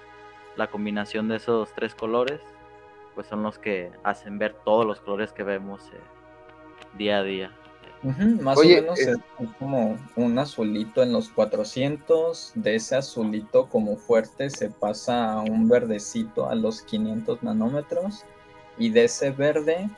La 0.55 0.67
combinación 0.67 1.27
de 1.29 1.37
esos 1.37 1.73
tres 1.73 1.95
colores 1.95 2.41
pues 3.15 3.27
son 3.27 3.41
los 3.41 3.57
que 3.57 3.91
hacen 4.03 4.37
ver 4.37 4.53
todos 4.63 4.85
los 4.85 4.99
colores 4.99 5.31
que 5.31 5.43
vemos 5.43 5.81
eh, 5.93 6.97
día 6.97 7.17
a 7.19 7.23
día 7.23 7.51
más 8.01 8.57
o 8.57 8.63
menos 8.63 8.99
eh, 8.99 9.15
es 9.39 9.49
como 9.57 9.97
un 10.15 10.39
azulito 10.39 11.03
en 11.03 11.11
los 11.11 11.29
400, 11.29 12.53
de 12.55 12.75
ese 12.75 12.95
azulito 12.95 13.67
como 13.67 13.97
fuerte 13.97 14.49
se 14.49 14.69
pasa 14.69 15.33
a 15.33 15.41
un 15.41 15.67
verdecito 15.67 16.49
a 16.49 16.55
los 16.55 16.81
500 16.81 17.43
nanómetros 17.43 18.23
y 18.77 18.89
de 18.89 19.05
ese 19.05 19.31
verde 19.31 19.89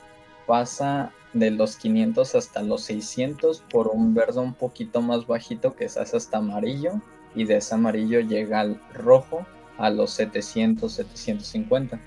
pasa 0.47 1.12
de 1.34 1.52
los 1.52 1.78
500 1.78 2.36
hasta 2.36 2.62
los 2.62 2.82
600 2.84 3.63
por 3.72 3.88
un 3.88 4.13
verde 4.13 4.39
un 4.39 4.54
poquito 4.54 5.02
más 5.02 5.28
bajito 5.28 5.76
que 5.76 5.88
se 5.88 6.00
hace 6.00 6.17
hasta 6.17 6.38
amarillo 6.38 6.94
y 7.36 7.46
de 7.46 7.58
ese 7.58 7.76
amarillo 7.76 8.20
llega 8.20 8.60
al 8.60 8.82
rojo 8.94 9.46
a 9.78 9.89
los 9.89 10.12
700, 10.12 10.91
750. 10.91 12.00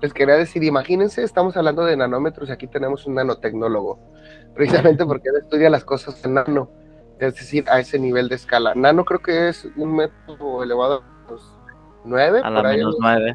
Les 0.00 0.14
quería 0.14 0.36
decir, 0.36 0.64
imagínense, 0.64 1.22
estamos 1.22 1.56
hablando 1.56 1.84
de 1.84 1.96
nanómetros 1.96 2.48
y 2.48 2.52
aquí 2.52 2.66
tenemos 2.66 3.06
un 3.06 3.14
nanotecnólogo 3.14 4.00
precisamente 4.54 5.04
porque 5.04 5.28
él 5.28 5.36
estudia 5.42 5.68
las 5.68 5.84
cosas 5.84 6.24
en 6.24 6.34
nano, 6.34 6.70
es 7.18 7.34
decir, 7.34 7.64
a 7.68 7.80
ese 7.80 7.98
nivel 7.98 8.28
de 8.28 8.36
escala. 8.36 8.74
Nano 8.74 9.04
creo 9.04 9.20
que 9.20 9.48
es 9.48 9.68
un 9.76 9.94
metro 9.94 10.62
elevado 10.62 11.02
a 11.02 11.30
los 11.30 11.58
9. 12.04 12.40
A 12.42 12.50
la 12.50 12.62
menos 12.62 12.96
9. 12.98 13.34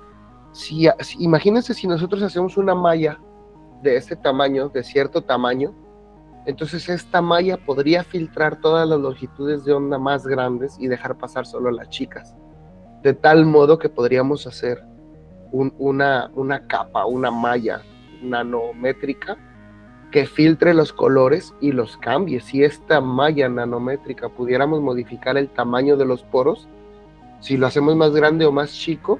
si, 0.52 0.88
imagínense 1.18 1.74
si 1.74 1.88
nosotros 1.88 2.22
hacemos 2.22 2.56
una 2.56 2.76
malla 2.76 3.18
de 3.82 3.96
ese 3.96 4.14
tamaño, 4.14 4.68
de 4.68 4.84
cierto 4.84 5.22
tamaño, 5.22 5.74
entonces 6.46 6.88
esta 6.88 7.20
malla 7.20 7.56
podría 7.56 8.04
filtrar 8.04 8.60
todas 8.60 8.88
las 8.88 9.00
longitudes 9.00 9.64
de 9.64 9.72
onda 9.72 9.98
más 9.98 10.24
grandes 10.24 10.76
y 10.78 10.86
dejar 10.86 11.18
pasar 11.18 11.46
solo 11.46 11.72
las 11.72 11.88
chicas. 11.88 12.36
De 13.02 13.14
tal 13.14 13.46
modo 13.46 13.78
que 13.78 13.88
podríamos 13.88 14.46
hacer 14.46 14.82
una, 15.50 16.30
una 16.34 16.66
capa, 16.66 17.04
una 17.04 17.30
malla 17.30 17.82
nanométrica 18.22 19.36
que 20.12 20.26
filtre 20.26 20.74
los 20.74 20.92
colores 20.92 21.54
y 21.60 21.72
los 21.72 21.96
cambie. 21.96 22.40
Si 22.40 22.62
esta 22.62 23.00
malla 23.00 23.48
nanométrica 23.48 24.28
pudiéramos 24.28 24.80
modificar 24.80 25.36
el 25.36 25.48
tamaño 25.48 25.96
de 25.96 26.04
los 26.04 26.22
poros, 26.22 26.68
si 27.40 27.56
lo 27.56 27.66
hacemos 27.66 27.96
más 27.96 28.12
grande 28.12 28.44
o 28.44 28.52
más 28.52 28.72
chico, 28.72 29.18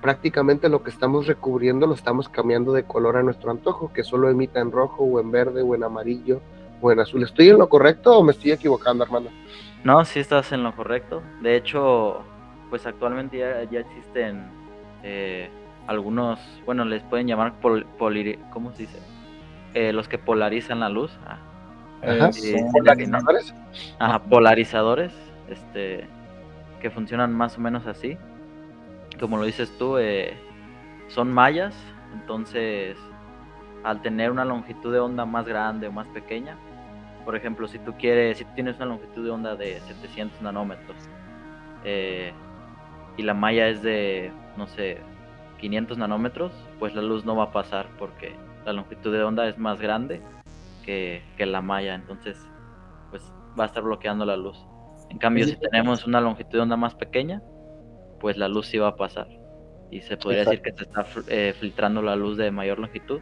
prácticamente 0.00 0.68
lo 0.68 0.82
que 0.82 0.90
estamos 0.90 1.26
recubriendo 1.26 1.86
lo 1.86 1.94
estamos 1.94 2.28
cambiando 2.28 2.72
de 2.72 2.84
color 2.84 3.16
a 3.16 3.22
nuestro 3.22 3.50
antojo, 3.50 3.90
que 3.92 4.04
solo 4.04 4.28
emita 4.28 4.60
en 4.60 4.70
rojo 4.70 5.02
o 5.02 5.18
en 5.18 5.30
verde 5.30 5.62
o 5.62 5.74
en 5.74 5.82
amarillo 5.82 6.40
o 6.82 6.92
en 6.92 7.00
azul. 7.00 7.22
¿Estoy 7.22 7.48
en 7.48 7.58
lo 7.58 7.68
correcto 7.68 8.18
o 8.18 8.22
me 8.22 8.32
estoy 8.32 8.52
equivocando, 8.52 9.02
Armando? 9.02 9.30
No, 9.82 10.04
sí 10.04 10.20
estás 10.20 10.52
en 10.52 10.62
lo 10.62 10.76
correcto. 10.76 11.22
De 11.40 11.56
hecho, 11.56 12.22
pues 12.74 12.86
actualmente 12.88 13.38
ya, 13.38 13.78
existen 13.78 14.48
eh, 15.04 15.48
algunos, 15.86 16.40
bueno, 16.66 16.84
les 16.84 17.04
pueden 17.04 17.28
llamar 17.28 17.52
pol, 17.60 17.86
¿cómo 18.52 18.72
se 18.72 18.78
dice? 18.78 18.98
Eh, 19.74 19.92
los 19.92 20.08
que 20.08 20.18
polarizan 20.18 20.80
la 20.80 20.88
luz. 20.88 21.16
Ah, 21.24 21.38
Ajá, 22.02 22.30
eh, 22.42 22.66
polarizadores. 22.72 23.54
Ajá, 24.00 24.24
polarizadores, 24.24 25.12
este, 25.48 26.08
que 26.80 26.90
funcionan 26.90 27.32
más 27.32 27.56
o 27.58 27.60
menos 27.60 27.86
así. 27.86 28.18
Como 29.20 29.36
lo 29.36 29.44
dices 29.44 29.70
tú, 29.78 29.96
son 31.06 31.32
mallas, 31.32 31.76
entonces 32.12 32.98
al 33.84 34.02
tener 34.02 34.32
una 34.32 34.44
longitud 34.44 34.92
de 34.92 34.98
onda 34.98 35.24
más 35.24 35.46
grande 35.46 35.86
o 35.86 35.92
más 35.92 36.08
pequeña, 36.08 36.56
por 37.24 37.36
ejemplo, 37.36 37.68
si 37.68 37.78
tú 37.78 37.94
quieres, 37.96 38.38
si 38.38 38.44
tienes 38.46 38.74
una 38.78 38.86
longitud 38.86 39.24
de 39.24 39.30
onda 39.30 39.54
de 39.54 39.78
700 39.78 40.42
nanómetros 40.42 40.96
eh, 41.84 42.32
y 43.16 43.22
la 43.22 43.34
malla 43.34 43.68
es 43.68 43.82
de, 43.82 44.32
no 44.56 44.66
sé, 44.66 44.98
500 45.58 45.98
nanómetros, 45.98 46.52
pues 46.78 46.94
la 46.94 47.02
luz 47.02 47.24
no 47.24 47.36
va 47.36 47.44
a 47.44 47.52
pasar 47.52 47.88
porque 47.98 48.34
la 48.64 48.72
longitud 48.72 49.12
de 49.12 49.22
onda 49.22 49.48
es 49.48 49.58
más 49.58 49.80
grande 49.80 50.20
que, 50.84 51.22
que 51.36 51.46
la 51.46 51.62
malla, 51.62 51.94
entonces 51.94 52.38
pues 53.10 53.22
va 53.58 53.64
a 53.64 53.66
estar 53.66 53.82
bloqueando 53.82 54.24
la 54.24 54.36
luz. 54.36 54.58
En 55.10 55.18
cambio, 55.18 55.46
si 55.46 55.56
tenemos 55.56 56.06
una 56.06 56.20
longitud 56.20 56.52
de 56.52 56.60
onda 56.60 56.76
más 56.76 56.94
pequeña, 56.94 57.42
pues 58.20 58.36
la 58.36 58.48
luz 58.48 58.66
sí 58.66 58.78
va 58.78 58.88
a 58.88 58.96
pasar. 58.96 59.28
Y 59.90 60.00
se 60.00 60.16
podría 60.16 60.44
decir 60.44 60.62
que 60.62 60.72
se 60.72 60.84
está 60.84 61.06
eh, 61.28 61.54
filtrando 61.60 62.02
la 62.02 62.16
luz 62.16 62.36
de 62.36 62.50
mayor 62.50 62.78
longitud 62.78 63.20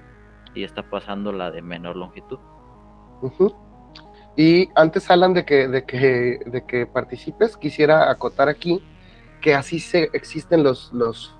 y 0.54 0.64
está 0.64 0.88
pasando 0.88 1.32
la 1.32 1.50
de 1.50 1.60
menor 1.60 1.96
longitud. 1.96 2.38
Y 4.36 4.68
antes, 4.74 5.10
Alan, 5.10 5.34
de 5.34 5.44
que, 5.44 5.68
de, 5.68 5.84
que, 5.84 6.38
de 6.46 6.64
que 6.66 6.86
participes, 6.86 7.56
quisiera 7.56 8.10
acotar 8.10 8.48
aquí 8.48 8.82
que 9.42 9.54
así 9.54 9.80
se, 9.80 10.08
existen 10.14 10.62
los, 10.62 10.90
los 10.92 11.36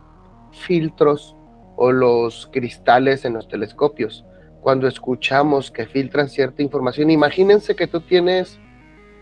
filtros 0.50 1.34
o 1.76 1.92
los 1.92 2.48
cristales 2.52 3.24
en 3.24 3.34
los 3.34 3.48
telescopios. 3.48 4.26
Cuando 4.60 4.86
escuchamos 4.86 5.70
que 5.70 5.86
filtran 5.86 6.28
cierta 6.28 6.62
información, 6.62 7.10
imagínense 7.10 7.74
que 7.74 7.86
tú 7.86 8.00
tienes 8.00 8.60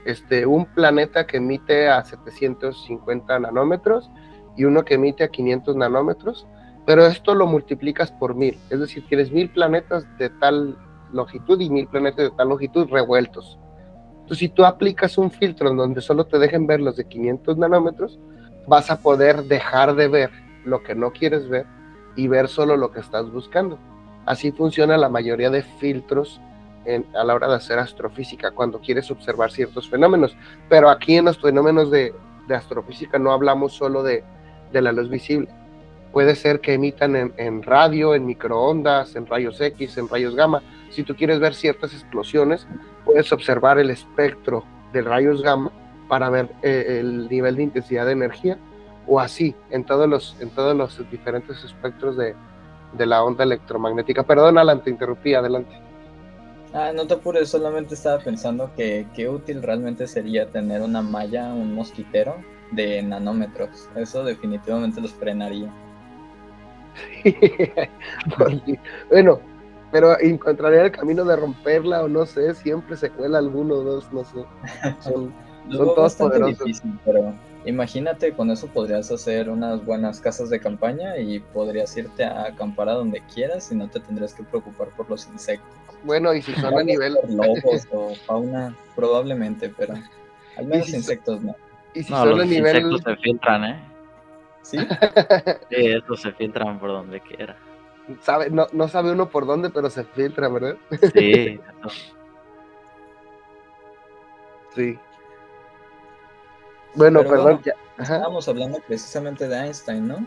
este, 0.04 0.46
un 0.46 0.66
planeta 0.66 1.26
que 1.26 1.36
emite 1.36 1.88
a 1.88 2.02
750 2.02 3.38
nanómetros 3.38 4.10
y 4.56 4.64
uno 4.64 4.84
que 4.84 4.94
emite 4.94 5.24
a 5.24 5.28
500 5.28 5.76
nanómetros, 5.76 6.46
pero 6.86 7.06
esto 7.06 7.34
lo 7.34 7.46
multiplicas 7.46 8.10
por 8.10 8.34
mil, 8.34 8.58
es 8.70 8.80
decir, 8.80 9.06
tienes 9.08 9.30
mil 9.30 9.50
planetas 9.50 10.04
de 10.18 10.30
tal 10.30 10.76
longitud 11.12 11.60
y 11.60 11.70
mil 11.70 11.86
planetas 11.86 12.30
de 12.30 12.36
tal 12.36 12.48
longitud 12.48 12.88
revueltos. 12.90 13.58
Entonces, 14.12 14.38
si 14.38 14.48
tú 14.48 14.64
aplicas 14.64 15.18
un 15.18 15.30
filtro 15.30 15.70
en 15.70 15.76
donde 15.76 16.00
solo 16.00 16.26
te 16.26 16.38
dejen 16.38 16.66
ver 16.66 16.80
los 16.80 16.96
de 16.96 17.06
500 17.06 17.58
nanómetros, 17.58 18.18
vas 18.70 18.88
a 18.88 19.00
poder 19.00 19.42
dejar 19.44 19.96
de 19.96 20.06
ver 20.06 20.30
lo 20.64 20.84
que 20.84 20.94
no 20.94 21.10
quieres 21.10 21.48
ver 21.48 21.66
y 22.14 22.28
ver 22.28 22.46
solo 22.46 22.76
lo 22.76 22.92
que 22.92 23.00
estás 23.00 23.28
buscando. 23.32 23.80
Así 24.26 24.52
funciona 24.52 24.96
la 24.96 25.08
mayoría 25.08 25.50
de 25.50 25.62
filtros 25.62 26.40
a 27.14 27.24
la 27.24 27.34
hora 27.34 27.48
de 27.48 27.56
hacer 27.56 27.80
astrofísica, 27.80 28.52
cuando 28.52 28.78
quieres 28.78 29.10
observar 29.10 29.50
ciertos 29.50 29.90
fenómenos. 29.90 30.36
Pero 30.68 30.88
aquí 30.88 31.16
en 31.16 31.24
los 31.24 31.38
fenómenos 31.38 31.90
de, 31.90 32.14
astrofísica 32.48 33.18
no 33.18 33.32
hablamos 33.32 33.72
solo 33.72 34.04
de, 34.04 34.22
la 34.72 34.92
luz 34.92 35.10
visible. 35.10 35.48
Puede 36.12 36.36
ser 36.36 36.60
que 36.60 36.74
emitan 36.74 37.16
en, 37.36 37.62
radio, 37.64 38.14
en 38.14 38.24
microondas, 38.24 39.16
en 39.16 39.26
rayos 39.26 39.60
X, 39.60 39.98
en 39.98 40.08
rayos 40.08 40.36
gamma. 40.36 40.62
Si 40.90 41.02
tú 41.02 41.16
quieres 41.16 41.40
ver 41.40 41.54
ciertas 41.56 41.92
explosiones, 41.92 42.68
puedes 43.04 43.32
observar 43.32 43.80
el 43.80 43.90
espectro 43.90 44.62
de 44.92 45.02
rayos 45.02 45.42
gamma 45.42 45.72
para 46.10 46.28
ver 46.28 46.50
eh, 46.62 46.98
el 46.98 47.28
nivel 47.28 47.54
de 47.54 47.62
intensidad 47.62 48.04
de 48.04 48.12
energía 48.12 48.58
o 49.06 49.20
así 49.20 49.54
en 49.70 49.84
todos 49.84 50.08
los, 50.08 50.36
en 50.40 50.50
todos 50.50 50.76
los 50.76 51.08
diferentes 51.08 51.62
espectros 51.62 52.16
de, 52.16 52.34
de 52.92 53.06
la 53.06 53.22
onda 53.22 53.44
electromagnética. 53.44 54.24
Perdón, 54.24 54.58
Alan, 54.58 54.82
te 54.82 54.90
interrumpí, 54.90 55.34
adelante. 55.34 55.70
Ah, 56.74 56.90
no 56.92 57.06
te 57.06 57.14
apures, 57.14 57.48
solamente 57.48 57.94
estaba 57.94 58.18
pensando 58.18 58.72
que 58.76 59.06
qué 59.14 59.28
útil 59.28 59.62
realmente 59.62 60.06
sería 60.08 60.50
tener 60.50 60.82
una 60.82 61.00
malla, 61.00 61.52
un 61.54 61.74
mosquitero 61.74 62.34
de 62.72 63.02
nanómetros. 63.02 63.88
Eso 63.94 64.24
definitivamente 64.24 65.00
los 65.00 65.12
frenaría. 65.12 65.72
bueno, 69.10 69.40
pero 69.92 70.18
encontraría 70.18 70.82
el 70.82 70.90
camino 70.90 71.24
de 71.24 71.36
romperla 71.36 72.02
o 72.02 72.08
no 72.08 72.26
sé, 72.26 72.52
siempre 72.54 72.96
se 72.96 73.10
cuela 73.10 73.38
alguno 73.38 73.74
o 73.74 73.82
dos, 73.82 74.12
no 74.12 74.24
sé. 74.24 74.44
Son, 75.00 75.32
son 75.70 75.94
todos 75.94 76.14
poderosos. 76.14 76.58
Difícil, 76.58 76.98
pero 77.04 77.34
Imagínate, 77.66 78.32
con 78.32 78.50
eso 78.50 78.68
podrías 78.68 79.10
hacer 79.10 79.50
unas 79.50 79.84
buenas 79.84 80.20
casas 80.20 80.48
de 80.48 80.60
campaña 80.60 81.18
y 81.18 81.40
podrías 81.40 81.94
irte 81.96 82.24
a 82.24 82.44
acampar 82.44 82.88
a 82.88 82.94
donde 82.94 83.22
quieras 83.34 83.70
y 83.70 83.74
no 83.74 83.88
te 83.88 84.00
tendrías 84.00 84.32
que 84.32 84.42
preocupar 84.42 84.88
por 84.88 85.10
los 85.10 85.26
insectos. 85.26 85.68
Bueno, 86.02 86.32
y 86.32 86.40
si 86.40 86.54
son 86.54 86.78
a 86.78 86.82
nivel... 86.82 87.18
Lobos 87.28 87.86
o 87.92 88.14
fauna, 88.26 88.74
probablemente, 88.96 89.68
pero 89.76 89.94
al 90.56 90.66
menos 90.66 90.88
insectos 90.88 91.42
no. 91.42 91.54
Y 91.92 92.02
si 92.02 92.08
son 92.08 92.40
a 92.40 92.44
nivel... 92.44 92.76
insectos 92.76 93.02
se 93.04 93.16
filtran, 93.22 93.64
¿eh? 93.64 93.80
¿Sí? 94.62 94.78
sí, 95.68 95.86
estos 95.86 96.22
se 96.22 96.32
filtran 96.32 96.78
por 96.80 96.88
donde 96.88 97.20
quiera. 97.20 97.56
Sabe, 98.22 98.48
no, 98.48 98.68
no 98.72 98.88
sabe 98.88 99.12
uno 99.12 99.28
por 99.28 99.46
dónde, 99.46 99.68
pero 99.68 99.90
se 99.90 100.04
filtra, 100.04 100.48
¿verdad? 100.48 100.76
Sí. 101.12 101.60
sí. 104.74 104.98
Bueno, 106.94 107.22
perdón. 107.22 107.60
Estábamos 107.98 108.48
hablando 108.48 108.78
precisamente 108.86 109.46
de 109.46 109.56
Einstein, 109.56 110.08
¿no? 110.08 110.26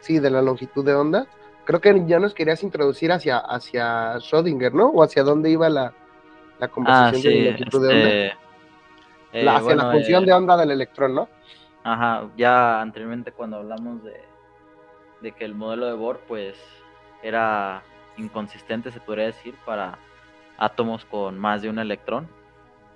Sí, 0.00 0.18
de 0.18 0.30
la 0.30 0.42
longitud 0.42 0.84
de 0.84 0.94
onda. 0.94 1.26
Creo 1.64 1.80
que 1.80 2.04
ya 2.06 2.18
nos 2.18 2.34
querías 2.34 2.62
introducir 2.62 3.12
hacia, 3.12 3.38
hacia 3.38 4.16
Schrödinger, 4.16 4.72
¿no? 4.72 4.88
O 4.88 5.02
hacia 5.02 5.22
dónde 5.22 5.50
iba 5.50 5.68
la, 5.68 5.92
la 6.58 6.68
conversación 6.68 7.32
de 7.32 7.40
la 7.40 7.50
longitud 7.50 7.88
de 7.88 7.94
onda. 7.94 8.08
Este, 8.08 8.26
eh, 9.32 9.48
hacia 9.48 9.76
la 9.76 9.92
función 9.92 10.24
eh, 10.24 10.26
de 10.26 10.32
onda 10.32 10.56
del 10.56 10.70
electrón, 10.72 11.14
¿no? 11.14 11.28
Ajá, 11.84 12.28
ya 12.36 12.80
anteriormente 12.80 13.32
cuando 13.32 13.58
hablamos 13.58 14.02
de, 14.02 14.20
de 15.20 15.32
que 15.32 15.44
el 15.44 15.54
modelo 15.54 15.86
de 15.86 15.94
Bohr, 15.94 16.20
pues, 16.26 16.56
era 17.22 17.82
inconsistente, 18.16 18.90
se 18.90 19.00
podría 19.00 19.26
decir, 19.26 19.54
para 19.64 19.98
átomos 20.58 21.04
con 21.04 21.38
más 21.38 21.62
de 21.62 21.70
un 21.70 21.78
electrón 21.78 22.28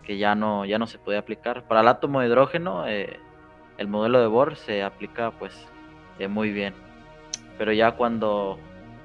que 0.06 0.16
ya 0.16 0.34
no, 0.34 0.64
ya 0.64 0.78
no 0.78 0.86
se 0.86 0.98
puede 0.98 1.18
aplicar. 1.18 1.64
Para 1.64 1.80
el 1.80 1.88
átomo 1.88 2.20
de 2.20 2.28
hidrógeno, 2.28 2.86
eh, 2.86 3.18
el 3.76 3.88
modelo 3.88 4.20
de 4.20 4.28
Bohr 4.28 4.56
se 4.56 4.82
aplica 4.82 5.32
pues 5.32 5.52
eh, 6.18 6.28
muy 6.28 6.52
bien. 6.52 6.74
Pero 7.58 7.72
ya 7.72 7.92
cuando 7.92 8.58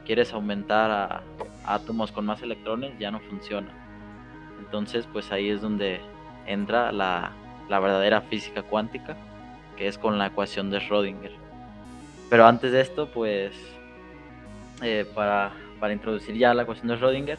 quieres 0.05 0.31
aumentar 0.31 0.91
a, 0.91 1.23
átomos 1.65 2.11
con 2.11 2.25
más 2.25 2.41
electrones, 2.43 2.97
ya 2.99 3.09
no 3.09 3.19
funciona. 3.19 3.69
Entonces, 4.59 5.07
pues 5.11 5.31
ahí 5.31 5.49
es 5.49 5.61
donde 5.61 5.99
entra 6.45 6.91
la, 6.91 7.31
verdadera 7.67 8.21
física 8.21 8.61
cuántica, 8.61 9.17
que 9.77 9.87
es 9.87 9.97
con 9.97 10.19
la 10.19 10.27
ecuación 10.27 10.69
de 10.69 10.79
Schrödinger. 10.79 11.31
Pero 12.29 12.45
antes 12.45 12.71
de 12.71 12.81
esto, 12.81 13.07
pues, 13.07 13.53
eh, 14.83 15.05
para, 15.15 15.51
para, 15.79 15.93
introducir 15.93 16.35
ya 16.35 16.53
la 16.53 16.63
ecuación 16.63 16.89
de 16.89 16.95
Schrödinger, 16.97 17.37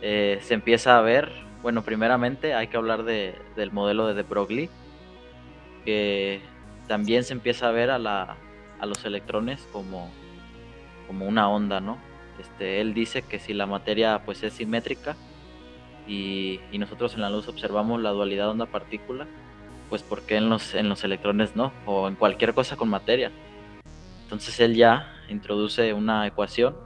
se 0.00 0.54
empieza 0.54 0.98
a 0.98 1.00
ver 1.00 1.43
bueno, 1.64 1.80
primeramente 1.80 2.52
hay 2.52 2.66
que 2.66 2.76
hablar 2.76 3.04
de, 3.04 3.34
del 3.56 3.72
modelo 3.72 4.06
de 4.06 4.12
de 4.12 4.22
Broglie, 4.22 4.68
que 5.86 6.42
también 6.88 7.24
se 7.24 7.32
empieza 7.32 7.68
a 7.68 7.72
ver 7.72 7.88
a, 7.90 7.98
la, 7.98 8.36
a 8.78 8.84
los 8.84 9.02
electrones 9.06 9.66
como, 9.72 10.10
como 11.06 11.26
una 11.26 11.48
onda, 11.48 11.80
¿no? 11.80 11.96
Este, 12.38 12.82
él 12.82 12.92
dice 12.92 13.22
que 13.22 13.38
si 13.38 13.54
la 13.54 13.64
materia 13.64 14.20
pues 14.26 14.42
es 14.42 14.52
simétrica 14.52 15.16
y, 16.06 16.60
y 16.70 16.76
nosotros 16.76 17.14
en 17.14 17.22
la 17.22 17.30
luz 17.30 17.48
observamos 17.48 17.98
la 18.02 18.10
dualidad 18.10 18.50
onda-partícula, 18.50 19.26
pues 19.88 20.02
¿por 20.02 20.20
qué 20.20 20.36
en 20.36 20.50
los, 20.50 20.74
en 20.74 20.90
los 20.90 21.02
electrones 21.02 21.56
no? 21.56 21.72
O 21.86 22.08
en 22.08 22.14
cualquier 22.14 22.52
cosa 22.52 22.76
con 22.76 22.90
materia. 22.90 23.32
Entonces 24.24 24.60
él 24.60 24.74
ya 24.74 25.10
introduce 25.30 25.94
una 25.94 26.26
ecuación 26.26 26.76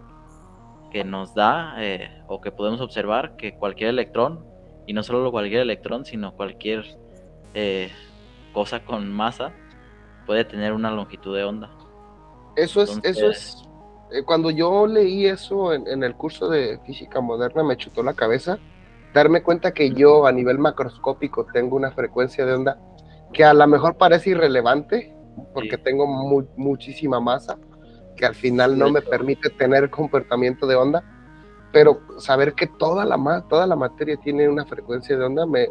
que 0.93 1.03
nos 1.03 1.35
da 1.35 1.75
eh, 1.79 2.23
o 2.29 2.41
que 2.41 2.53
podemos 2.53 2.81
observar 2.81 3.37
que 3.37 3.57
cualquier 3.57 3.91
electrón 3.91 4.48
y 4.89 4.95
no 4.95 5.03
solo 5.03 5.31
cualquier 5.31 5.61
electrón, 5.61 6.07
sino 6.07 6.35
cualquier 6.35 6.83
eh, 7.53 7.91
cosa 8.55 8.87
con 8.87 9.13
masa 9.13 9.53
puede 10.27 10.47
tener 10.47 10.73
una 10.73 10.91
longitud 10.91 11.37
de 11.37 11.45
onda. 11.45 11.71
Eso 12.57 12.83
es, 12.83 12.99
eso 13.03 13.29
es, 13.29 13.69
eh, 14.11 14.23
cuando 14.25 14.51
yo 14.51 14.87
leí 14.87 15.27
eso 15.27 15.75
en, 15.75 16.03
el 16.03 16.15
curso 16.15 16.49
de 16.49 16.81
física 16.87 17.21
moderna 17.21 17.63
me 17.63 17.77
chutó 17.77 18.03
la 18.03 18.15
cabeza, 18.15 18.59
darme 19.13 19.43
cuenta 19.43 19.73
que 19.73 19.91
yo 19.91 20.27
a 20.27 20.33
nivel 20.33 20.59
macroscópico 20.59 21.47
tengo 21.53 21.77
una 21.77 21.91
frecuencia 21.91 22.47
de 22.47 22.55
onda 22.55 22.81
que 23.35 23.45
a 23.45 23.53
lo 23.53 23.67
mejor 23.67 23.99
parece 23.99 24.31
irrelevante, 24.31 25.15
porque 25.53 25.77
tengo 25.77 26.07
muchísima 26.57 27.21
masa, 27.21 27.59
que 28.17 28.25
al 28.25 28.35
final 28.35 28.79
no 28.79 28.91
me 28.91 29.03
permite 29.03 29.51
tener 29.51 29.91
comportamiento 29.91 30.67
de 30.67 30.77
onda, 30.77 31.05
pero 31.73 32.01
saber 32.19 32.55
que 32.55 32.67
toda 32.67 33.05
la, 33.05 33.45
toda 33.49 33.67
la 33.67 33.77
materia 33.77 34.17
tiene 34.17 34.49
una 34.49 34.65
frecuencia 34.65 35.17
de 35.17 35.25
onda 35.25 35.47
me, 35.47 35.69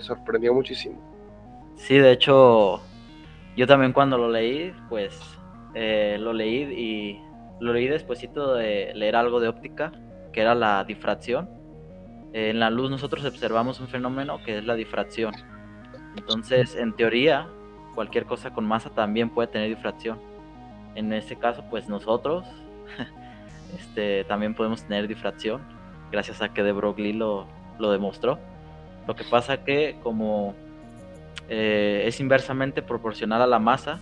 sorprendió 0.00 0.54
muchísimo. 0.54 1.00
Sí, 1.76 1.98
de 1.98 2.12
hecho, 2.12 2.80
yo 3.56 3.66
también 3.66 3.92
cuando 3.92 4.18
lo 4.18 4.28
leí, 4.28 4.72
pues 4.88 5.18
eh, 5.74 6.16
lo 6.20 6.32
leí 6.32 6.62
y 6.62 7.20
lo 7.60 7.72
leí 7.72 7.88
después 7.88 8.20
de 8.20 8.92
leer 8.94 9.16
algo 9.16 9.40
de 9.40 9.48
óptica, 9.48 9.92
que 10.32 10.40
era 10.40 10.54
la 10.54 10.84
difracción. 10.84 11.48
en 12.32 12.60
la 12.60 12.70
luz 12.70 12.90
nosotros 12.90 13.24
observamos 13.24 13.80
un 13.80 13.88
fenómeno 13.88 14.38
que 14.44 14.58
es 14.58 14.64
la 14.64 14.74
difracción. 14.74 15.34
Entonces, 16.16 16.76
en 16.76 16.94
teoría, 16.94 17.48
cualquier 17.94 18.24
cosa 18.24 18.52
con 18.52 18.66
masa 18.66 18.90
también 18.90 19.30
puede 19.30 19.48
tener 19.48 19.68
difracción. 19.68 20.18
En 20.94 21.12
este 21.12 21.36
caso, 21.36 21.64
pues 21.70 21.88
nosotros 21.88 22.46
este, 23.78 24.24
también 24.24 24.54
podemos 24.54 24.82
tener 24.82 25.08
difracción, 25.08 25.60
gracias 26.10 26.42
a 26.42 26.52
que 26.52 26.62
de 26.62 26.72
Broglie 26.72 27.14
lo, 27.14 27.46
lo 27.78 27.90
demostró. 27.90 28.38
Lo 29.06 29.16
que 29.16 29.24
pasa 29.24 29.64
que 29.64 29.96
como 30.02 30.54
eh, 31.48 32.04
es 32.06 32.20
inversamente 32.20 32.82
proporcional 32.82 33.42
a 33.42 33.46
la 33.46 33.58
masa, 33.58 33.98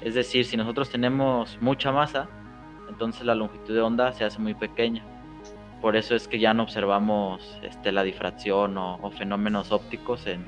es 0.00 0.14
decir, 0.14 0.44
si 0.44 0.56
nosotros 0.56 0.90
tenemos 0.90 1.58
mucha 1.60 1.92
masa, 1.92 2.28
entonces 2.88 3.24
la 3.24 3.34
longitud 3.34 3.74
de 3.74 3.80
onda 3.80 4.12
se 4.12 4.24
hace 4.24 4.38
muy 4.38 4.54
pequeña. 4.54 5.04
Por 5.80 5.96
eso 5.96 6.14
es 6.14 6.28
que 6.28 6.38
ya 6.38 6.52
no 6.52 6.64
observamos 6.64 7.58
este, 7.62 7.92
la 7.92 8.02
difracción 8.02 8.76
o, 8.76 9.10
fenómenos 9.10 9.72
ópticos 9.72 10.26
en, 10.26 10.44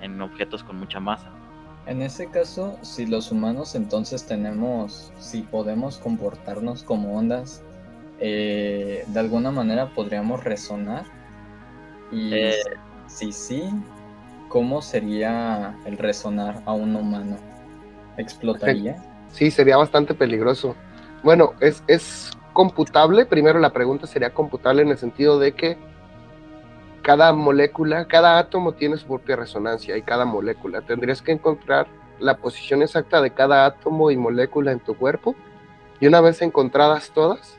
en, 0.00 0.20
objetos 0.22 0.64
con 0.64 0.78
mucha 0.78 1.00
masa. 1.00 1.30
En 1.86 2.00
ese 2.00 2.28
caso, 2.28 2.78
si 2.82 3.06
los 3.06 3.32
humanos 3.32 3.74
entonces 3.74 4.24
tenemos, 4.24 5.12
si 5.18 5.42
podemos 5.42 5.98
comportarnos 5.98 6.84
como 6.84 7.18
ondas, 7.18 7.62
eh, 8.20 9.04
de 9.08 9.20
alguna 9.20 9.50
manera 9.50 9.92
podríamos 9.94 10.44
resonar. 10.44 11.04
Y 12.12 12.34
eh, 12.34 12.54
si 13.08 13.32
sí, 13.32 13.64
¿cómo 14.48 14.80
sería 14.80 15.76
el 15.84 15.98
resonar 15.98 16.62
a 16.66 16.72
un 16.72 16.94
humano? 16.94 17.36
¿Explotaría? 18.16 19.02
Sí, 19.32 19.50
sería 19.50 19.76
bastante 19.76 20.14
peligroso. 20.14 20.76
Bueno, 21.24 21.54
es, 21.60 21.82
es 21.88 22.30
computable, 22.52 23.26
primero 23.26 23.58
la 23.58 23.72
pregunta 23.72 24.06
sería 24.06 24.30
computable 24.30 24.82
en 24.82 24.90
el 24.90 24.98
sentido 24.98 25.38
de 25.38 25.52
que 25.52 25.78
cada 27.02 27.32
molécula, 27.32 28.06
cada 28.06 28.38
átomo 28.38 28.72
tiene 28.72 28.96
su 28.96 29.06
propia 29.06 29.36
resonancia 29.36 29.96
y 29.96 30.02
cada 30.02 30.24
molécula. 30.24 30.82
Tendrías 30.82 31.20
que 31.20 31.32
encontrar 31.32 31.86
la 32.18 32.36
posición 32.36 32.82
exacta 32.82 33.20
de 33.20 33.32
cada 33.32 33.66
átomo 33.66 34.10
y 34.10 34.16
molécula 34.16 34.72
en 34.72 34.80
tu 34.80 34.96
cuerpo 34.96 35.34
y 36.00 36.06
una 36.06 36.20
vez 36.20 36.42
encontradas 36.42 37.10
todas, 37.10 37.58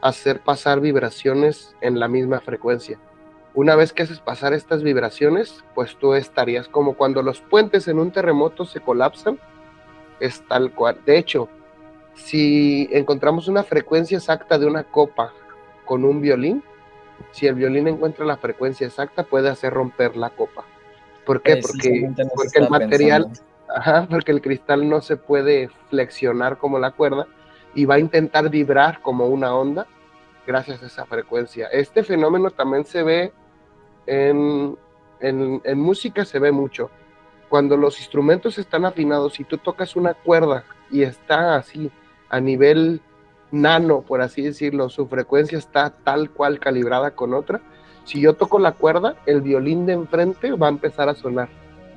hacer 0.00 0.40
pasar 0.40 0.80
vibraciones 0.80 1.74
en 1.80 1.98
la 1.98 2.08
misma 2.08 2.40
frecuencia. 2.40 2.98
Una 3.54 3.76
vez 3.76 3.92
que 3.92 4.02
haces 4.02 4.20
pasar 4.20 4.52
estas 4.52 4.82
vibraciones, 4.82 5.64
pues 5.74 5.96
tú 5.96 6.14
estarías 6.14 6.68
como 6.68 6.94
cuando 6.94 7.22
los 7.22 7.40
puentes 7.40 7.88
en 7.88 7.98
un 7.98 8.10
terremoto 8.10 8.64
se 8.64 8.80
colapsan, 8.80 9.38
es 10.20 10.42
tal 10.48 10.72
cual. 10.72 10.98
De 11.06 11.16
hecho, 11.18 11.48
si 12.14 12.88
encontramos 12.92 13.48
una 13.48 13.62
frecuencia 13.62 14.18
exacta 14.18 14.58
de 14.58 14.66
una 14.66 14.84
copa 14.84 15.32
con 15.84 16.04
un 16.04 16.20
violín, 16.20 16.62
si 17.32 17.46
el 17.46 17.54
violín 17.54 17.88
encuentra 17.88 18.24
la 18.24 18.36
frecuencia 18.36 18.86
exacta, 18.86 19.24
puede 19.24 19.48
hacer 19.48 19.72
romper 19.72 20.16
la 20.16 20.30
copa. 20.30 20.64
¿Por 21.24 21.42
qué? 21.42 21.56
Porque, 21.56 22.10
porque 22.34 22.58
el 22.58 22.68
material, 22.68 23.30
ajá, 23.68 24.06
porque 24.08 24.32
el 24.32 24.42
cristal 24.42 24.88
no 24.88 25.00
se 25.00 25.16
puede 25.16 25.68
flexionar 25.88 26.58
como 26.58 26.78
la 26.78 26.90
cuerda 26.90 27.26
y 27.74 27.86
va 27.86 27.96
a 27.96 27.98
intentar 27.98 28.48
vibrar 28.50 29.00
como 29.00 29.26
una 29.26 29.54
onda 29.54 29.86
gracias 30.46 30.82
a 30.82 30.86
esa 30.86 31.06
frecuencia. 31.06 31.68
Este 31.68 32.02
fenómeno 32.02 32.50
también 32.50 32.84
se 32.84 33.02
ve 33.02 33.32
en, 34.06 34.76
en, 35.20 35.60
en 35.64 35.80
música, 35.80 36.24
se 36.24 36.38
ve 36.38 36.52
mucho. 36.52 36.90
Cuando 37.48 37.76
los 37.76 37.98
instrumentos 37.98 38.58
están 38.58 38.84
afinados 38.84 39.40
y 39.40 39.44
tú 39.44 39.58
tocas 39.58 39.96
una 39.96 40.14
cuerda 40.14 40.64
y 40.90 41.02
está 41.02 41.56
así 41.56 41.90
a 42.28 42.40
nivel 42.40 43.00
nano, 43.54 44.02
por 44.02 44.20
así 44.20 44.42
decirlo, 44.42 44.88
su 44.88 45.06
frecuencia 45.06 45.58
está 45.58 45.90
tal 45.90 46.30
cual 46.30 46.58
calibrada 46.58 47.12
con 47.12 47.34
otra. 47.34 47.60
Si 48.04 48.20
yo 48.20 48.34
toco 48.34 48.58
la 48.58 48.72
cuerda, 48.72 49.16
el 49.26 49.40
violín 49.40 49.86
de 49.86 49.94
enfrente 49.94 50.52
va 50.52 50.66
a 50.66 50.70
empezar 50.70 51.08
a 51.08 51.14
sonar 51.14 51.48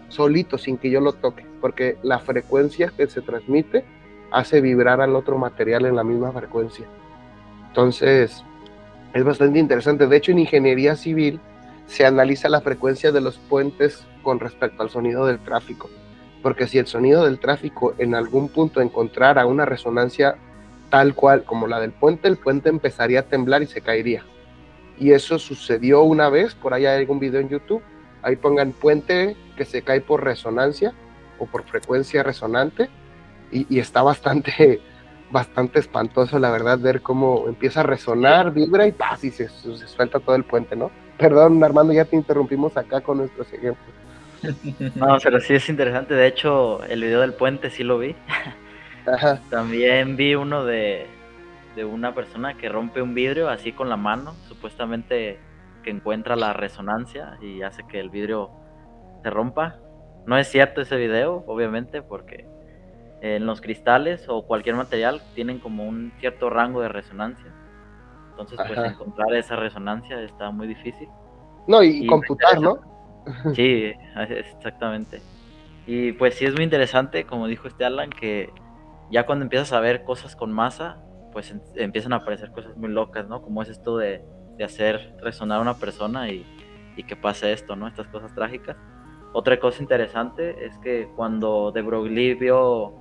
solito, 0.09 0.57
sin 0.57 0.77
que 0.77 0.89
yo 0.89 1.01
lo 1.01 1.13
toque, 1.13 1.45
porque 1.59 1.97
la 2.03 2.19
frecuencia 2.19 2.93
que 2.95 3.07
se 3.07 3.21
transmite 3.21 3.83
hace 4.31 4.61
vibrar 4.61 5.01
al 5.01 5.15
otro 5.15 5.37
material 5.37 5.85
en 5.85 5.95
la 5.95 6.03
misma 6.03 6.31
frecuencia. 6.31 6.85
Entonces, 7.67 8.43
es 9.13 9.23
bastante 9.23 9.59
interesante. 9.59 10.07
De 10.07 10.15
hecho, 10.15 10.31
en 10.31 10.39
ingeniería 10.39 10.95
civil 10.95 11.39
se 11.87 12.05
analiza 12.05 12.47
la 12.47 12.61
frecuencia 12.61 13.11
de 13.11 13.21
los 13.21 13.37
puentes 13.37 14.05
con 14.23 14.39
respecto 14.39 14.83
al 14.83 14.89
sonido 14.89 15.25
del 15.25 15.39
tráfico 15.39 15.89
porque 16.41 16.67
si 16.67 16.77
el 16.77 16.87
sonido 16.87 17.25
del 17.25 17.39
tráfico 17.39 17.93
en 17.97 18.15
algún 18.15 18.49
punto 18.49 18.81
encontrara 18.81 19.45
una 19.45 19.65
resonancia 19.65 20.37
tal 20.89 21.13
cual 21.15 21.43
como 21.43 21.67
la 21.67 21.79
del 21.79 21.91
puente, 21.91 22.27
el 22.27 22.37
puente 22.37 22.69
empezaría 22.69 23.21
a 23.21 23.23
temblar 23.23 23.61
y 23.61 23.67
se 23.67 23.81
caería. 23.81 24.23
Y 24.99 25.11
eso 25.11 25.37
sucedió 25.37 26.01
una 26.01 26.29
vez, 26.29 26.55
por 26.55 26.73
ahí 26.73 26.85
hay 26.85 26.99
algún 26.99 27.19
video 27.19 27.39
en 27.39 27.49
YouTube, 27.49 27.83
ahí 28.23 28.35
pongan 28.35 28.71
puente 28.71 29.35
que 29.55 29.65
se 29.65 29.81
cae 29.81 30.01
por 30.01 30.23
resonancia 30.23 30.93
o 31.39 31.45
por 31.45 31.63
frecuencia 31.63 32.23
resonante 32.23 32.89
y, 33.51 33.79
está 33.79 34.01
bastante, 34.01 34.81
bastante 35.31 35.79
espantoso 35.79 36.39
la 36.39 36.51
verdad 36.51 36.79
ver 36.79 37.01
cómo 37.01 37.45
empieza 37.47 37.81
a 37.81 37.83
resonar, 37.83 38.51
vibra 38.51 38.87
y 38.87 38.91
paz 38.91 39.23
y 39.23 39.31
se, 39.31 39.49
se 39.49 39.87
suelta 39.87 40.19
todo 40.19 40.35
el 40.35 40.43
puente, 40.43 40.75
¿no? 40.75 40.91
Perdón 41.17 41.63
Armando, 41.63 41.93
ya 41.93 42.05
te 42.05 42.15
interrumpimos 42.15 42.75
acá 42.77 43.01
con 43.01 43.19
nuestros 43.19 43.51
ejemplos. 43.53 43.97
No, 44.95 45.17
pero 45.23 45.39
sí 45.39 45.55
es 45.55 45.67
interesante. 45.67 46.13
De 46.13 46.27
hecho, 46.27 46.83
el 46.83 47.01
video 47.01 47.21
del 47.21 47.33
puente 47.33 47.71
sí 47.71 47.83
lo 47.83 47.97
vi. 47.97 48.15
También 49.49 50.17
vi 50.17 50.35
uno 50.35 50.65
de, 50.65 51.07
de 51.75 51.85
una 51.85 52.13
persona 52.13 52.55
que 52.55 52.69
rompe 52.69 53.01
un 53.01 53.13
vidrio 53.13 53.49
así 53.49 53.71
con 53.71 53.89
la 53.89 53.97
mano, 53.97 54.33
supuestamente 54.47 55.39
que 55.83 55.91
encuentra 55.91 56.35
la 56.35 56.53
resonancia 56.53 57.37
y 57.41 57.61
hace 57.61 57.85
que 57.87 57.99
el 57.99 58.09
vidrio 58.09 58.51
se 59.23 59.29
rompa. 59.29 59.77
No 60.25 60.37
es 60.37 60.49
cierto 60.49 60.81
ese 60.81 60.97
video, 60.97 61.43
obviamente, 61.47 62.01
porque 62.01 62.45
en 63.21 63.45
los 63.45 63.61
cristales 63.61 64.25
o 64.27 64.45
cualquier 64.45 64.75
material 64.75 65.21
tienen 65.35 65.59
como 65.59 65.85
un 65.85 66.11
cierto 66.19 66.49
rango 66.49 66.81
de 66.81 66.89
resonancia. 66.89 67.53
Entonces, 68.31 68.59
pues 68.67 68.91
encontrar 68.91 69.33
esa 69.33 69.55
resonancia 69.55 70.21
está 70.21 70.51
muy 70.51 70.67
difícil. 70.67 71.07
No, 71.67 71.81
y 71.81 72.05
computar, 72.05 72.59
¿no? 72.59 72.79
Sí, 73.55 73.91
exactamente. 74.29 75.21
Y 75.85 76.11
pues 76.13 76.35
sí 76.35 76.45
es 76.45 76.53
muy 76.53 76.63
interesante, 76.63 77.25
como 77.25 77.47
dijo 77.47 77.67
este 77.67 77.85
Alan, 77.85 78.09
que 78.09 78.51
ya 79.11 79.25
cuando 79.25 79.43
empiezas 79.43 79.73
a 79.73 79.79
ver 79.79 80.03
cosas 80.03 80.35
con 80.35 80.51
masa, 80.51 80.97
pues 81.31 81.53
empiezan 81.75 82.13
a 82.13 82.17
aparecer 82.17 82.51
cosas 82.51 82.75
muy 82.77 82.89
locas, 82.89 83.27
¿no? 83.27 83.41
Como 83.41 83.61
es 83.61 83.69
esto 83.69 83.97
de, 83.97 84.23
hacer 84.63 85.15
resonar 85.21 85.59
a 85.59 85.61
una 85.61 85.75
persona 85.75 86.29
y, 86.29 86.45
que 87.07 87.15
pase 87.15 87.53
esto, 87.53 87.75
¿no? 87.75 87.87
Estas 87.87 88.07
cosas 88.07 88.33
trágicas. 88.33 88.75
Otra 89.33 89.59
cosa 89.59 89.83
interesante 89.83 90.65
es 90.65 90.77
que 90.79 91.07
cuando 91.15 91.71
De 91.71 91.83
Broglie 91.83 92.33
vio 92.33 92.95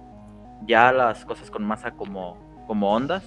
ya 0.66 0.92
las 0.92 1.24
cosas 1.24 1.50
con 1.50 1.64
masa 1.64 1.92
como, 1.92 2.64
como 2.66 2.92
ondas, 2.92 3.24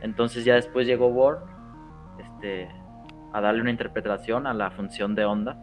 entonces 0.00 0.44
ya 0.44 0.54
después 0.56 0.88
llegó 0.88 1.10
Bohr 1.10 1.44
este, 2.18 2.68
a 3.32 3.40
darle 3.40 3.60
una 3.60 3.70
interpretación 3.70 4.48
a 4.48 4.54
la 4.54 4.72
función 4.72 5.14
de 5.14 5.24
onda 5.24 5.56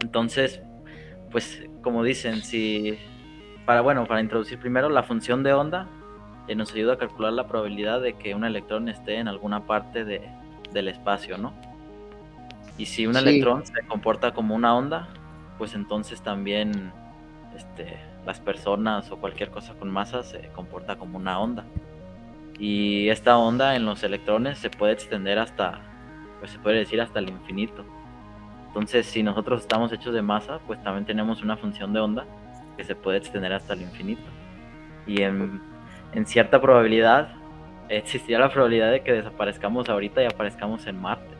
entonces, 0.00 0.62
pues 1.30 1.64
como 1.82 2.04
dicen, 2.04 2.36
si 2.36 2.98
para 3.68 3.82
bueno, 3.82 4.06
para 4.06 4.22
introducir 4.22 4.58
primero 4.58 4.88
la 4.88 5.02
función 5.02 5.42
de 5.42 5.52
onda 5.52 5.86
eh, 6.46 6.54
nos 6.54 6.72
ayuda 6.72 6.94
a 6.94 6.96
calcular 6.96 7.34
la 7.34 7.46
probabilidad 7.46 8.00
de 8.00 8.14
que 8.14 8.34
un 8.34 8.46
electrón 8.46 8.88
esté 8.88 9.16
en 9.16 9.28
alguna 9.28 9.66
parte 9.66 10.06
de, 10.06 10.26
del 10.72 10.88
espacio, 10.88 11.36
¿no? 11.36 11.52
Y 12.78 12.86
si 12.86 13.06
un 13.06 13.14
electrón 13.14 13.66
se 13.66 13.86
comporta 13.86 14.32
como 14.32 14.54
una 14.54 14.74
onda, 14.74 15.08
pues 15.58 15.74
entonces 15.74 16.22
también 16.22 16.90
este, 17.54 17.98
las 18.24 18.40
personas 18.40 19.10
o 19.10 19.18
cualquier 19.18 19.50
cosa 19.50 19.74
con 19.74 19.90
masa 19.90 20.22
se 20.22 20.48
comporta 20.54 20.96
como 20.96 21.18
una 21.18 21.38
onda. 21.38 21.66
Y 22.58 23.10
esta 23.10 23.36
onda 23.36 23.76
en 23.76 23.84
los 23.84 24.02
electrones 24.02 24.56
se 24.56 24.70
puede 24.70 24.94
extender 24.94 25.38
hasta, 25.38 25.78
pues 26.38 26.52
se 26.52 26.58
puede 26.58 26.78
decir 26.78 27.02
hasta 27.02 27.18
el 27.18 27.28
infinito. 27.28 27.84
Entonces, 28.68 29.04
si 29.04 29.22
nosotros 29.22 29.60
estamos 29.60 29.92
hechos 29.92 30.14
de 30.14 30.22
masa, 30.22 30.58
pues 30.66 30.82
también 30.82 31.04
tenemos 31.04 31.42
una 31.42 31.58
función 31.58 31.92
de 31.92 32.00
onda 32.00 32.24
que 32.78 32.84
se 32.84 32.94
puede 32.94 33.18
extender 33.18 33.52
hasta 33.52 33.74
el 33.74 33.82
infinito. 33.82 34.22
Y 35.06 35.22
en, 35.22 35.60
cierta 36.24 36.60
probabilidad, 36.60 37.34
existiría 37.88 38.38
la 38.38 38.50
probabilidad 38.50 38.92
de 38.92 39.02
que 39.02 39.12
desaparezcamos 39.12 39.88
ahorita 39.88 40.22
y 40.22 40.26
aparezcamos 40.26 40.86
en 40.86 41.00
Marte. 41.00 41.34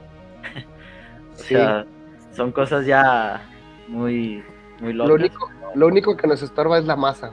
o 1.34 1.36
sea, 1.36 1.86
son 2.32 2.52
cosas 2.52 2.84
ya 2.84 3.40
muy, 3.86 4.42
muy 4.80 4.92
locas. 4.92 5.08
Lo 5.08 5.14
único, 5.14 5.50
lo 5.74 5.86
único 5.86 6.16
que 6.16 6.26
nos 6.26 6.42
estorba 6.42 6.78
es 6.78 6.84
la 6.84 6.96
masa. 6.96 7.32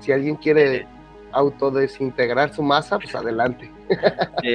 Si 0.00 0.10
alguien 0.12 0.36
quiere 0.36 0.86
autodesintegrar 1.32 2.54
su 2.54 2.62
masa, 2.62 2.98
pues 2.98 3.14
adelante. 3.14 3.70
sí, 4.42 4.54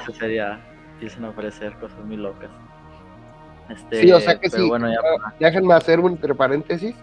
eso 0.00 0.12
sería, 0.12 0.60
empiezan 0.94 1.24
a 1.24 1.28
aparecer 1.28 1.72
cosas 1.74 1.98
muy 2.04 2.16
locas. 2.16 2.50
Este, 3.68 4.02
sí, 4.02 4.12
o 4.12 4.20
sea 4.20 4.38
que 4.38 4.50
sí. 4.50 4.68
Bueno, 4.68 4.88
Déjenme 5.38 5.74
hacer 5.74 6.00
un 6.00 6.12
entre 6.12 6.34
paréntesis. 6.34 6.94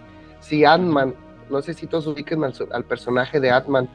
Si 0.44 0.62
Ant-Man, 0.62 1.14
no 1.48 1.62
sé 1.62 1.72
si 1.72 1.86
todos 1.86 2.06
ubiquen 2.06 2.44
al, 2.44 2.84
personaje 2.84 3.40
de 3.40 3.50
Ant-Man, 3.50 3.88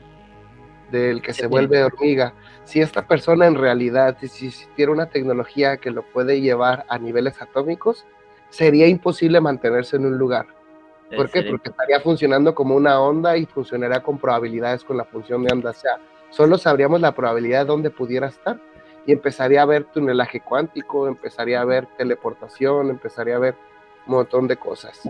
del 0.90 1.22
que 1.22 1.32
se 1.32 1.46
vuelve 1.46 1.84
hormiga. 1.84 2.34
Si 2.64 2.82
esta 2.82 3.06
persona 3.06 3.46
en 3.46 3.54
realidad, 3.54 4.18
si 4.20 4.48
existiera 4.48 4.92
una 4.92 5.12
tecnología 5.12 5.78
que 5.78 5.92
lo 5.92 6.02
puede 6.02 6.42
llevar 6.42 6.88
a 6.90 6.98
niveles 6.98 7.40
atómicos, 7.40 8.04
sería 8.50 8.88
imposible 8.88 9.40
mantenerse 9.40 9.98
en 9.98 10.08
un 10.08 10.18
lugar. 10.18 10.48
¿Por 11.16 11.30
qué? 11.30 11.44
Porque 11.44 11.70
estaría 11.70 12.00
funcionando 12.00 12.56
como 12.56 12.76
una 12.76 13.00
onda 13.00 13.38
y 13.38 13.46
funcionaría 13.46 14.02
con 14.02 14.18
probabilidades 14.18 14.84
con 14.84 14.98
la 14.98 15.06
función 15.06 15.44
de 15.44 15.54
onda. 15.54 15.70
O 15.70 15.74
sea, 15.74 16.00
solo 16.32 16.58
sabríamos 16.58 17.00
la 17.00 17.14
probabilidad 17.14 17.60
de 17.60 17.66
dónde 17.66 17.92
pudiera 17.92 18.26
estar 18.26 18.60
y 19.06 19.12
empezaría 19.12 19.62
a 19.62 19.66
ver 19.66 19.84
tunelaje 19.84 20.40
cuántico, 20.40 21.08
empezaría 21.08 21.62
a 21.62 21.66
ver 21.66 21.86
teleportación, 21.96 22.90
empezaría 22.90 23.36
a 23.36 23.40
ver 23.40 23.56
un 24.08 24.16
montón 24.16 24.48
de 24.48 24.58
cosas. 24.58 25.08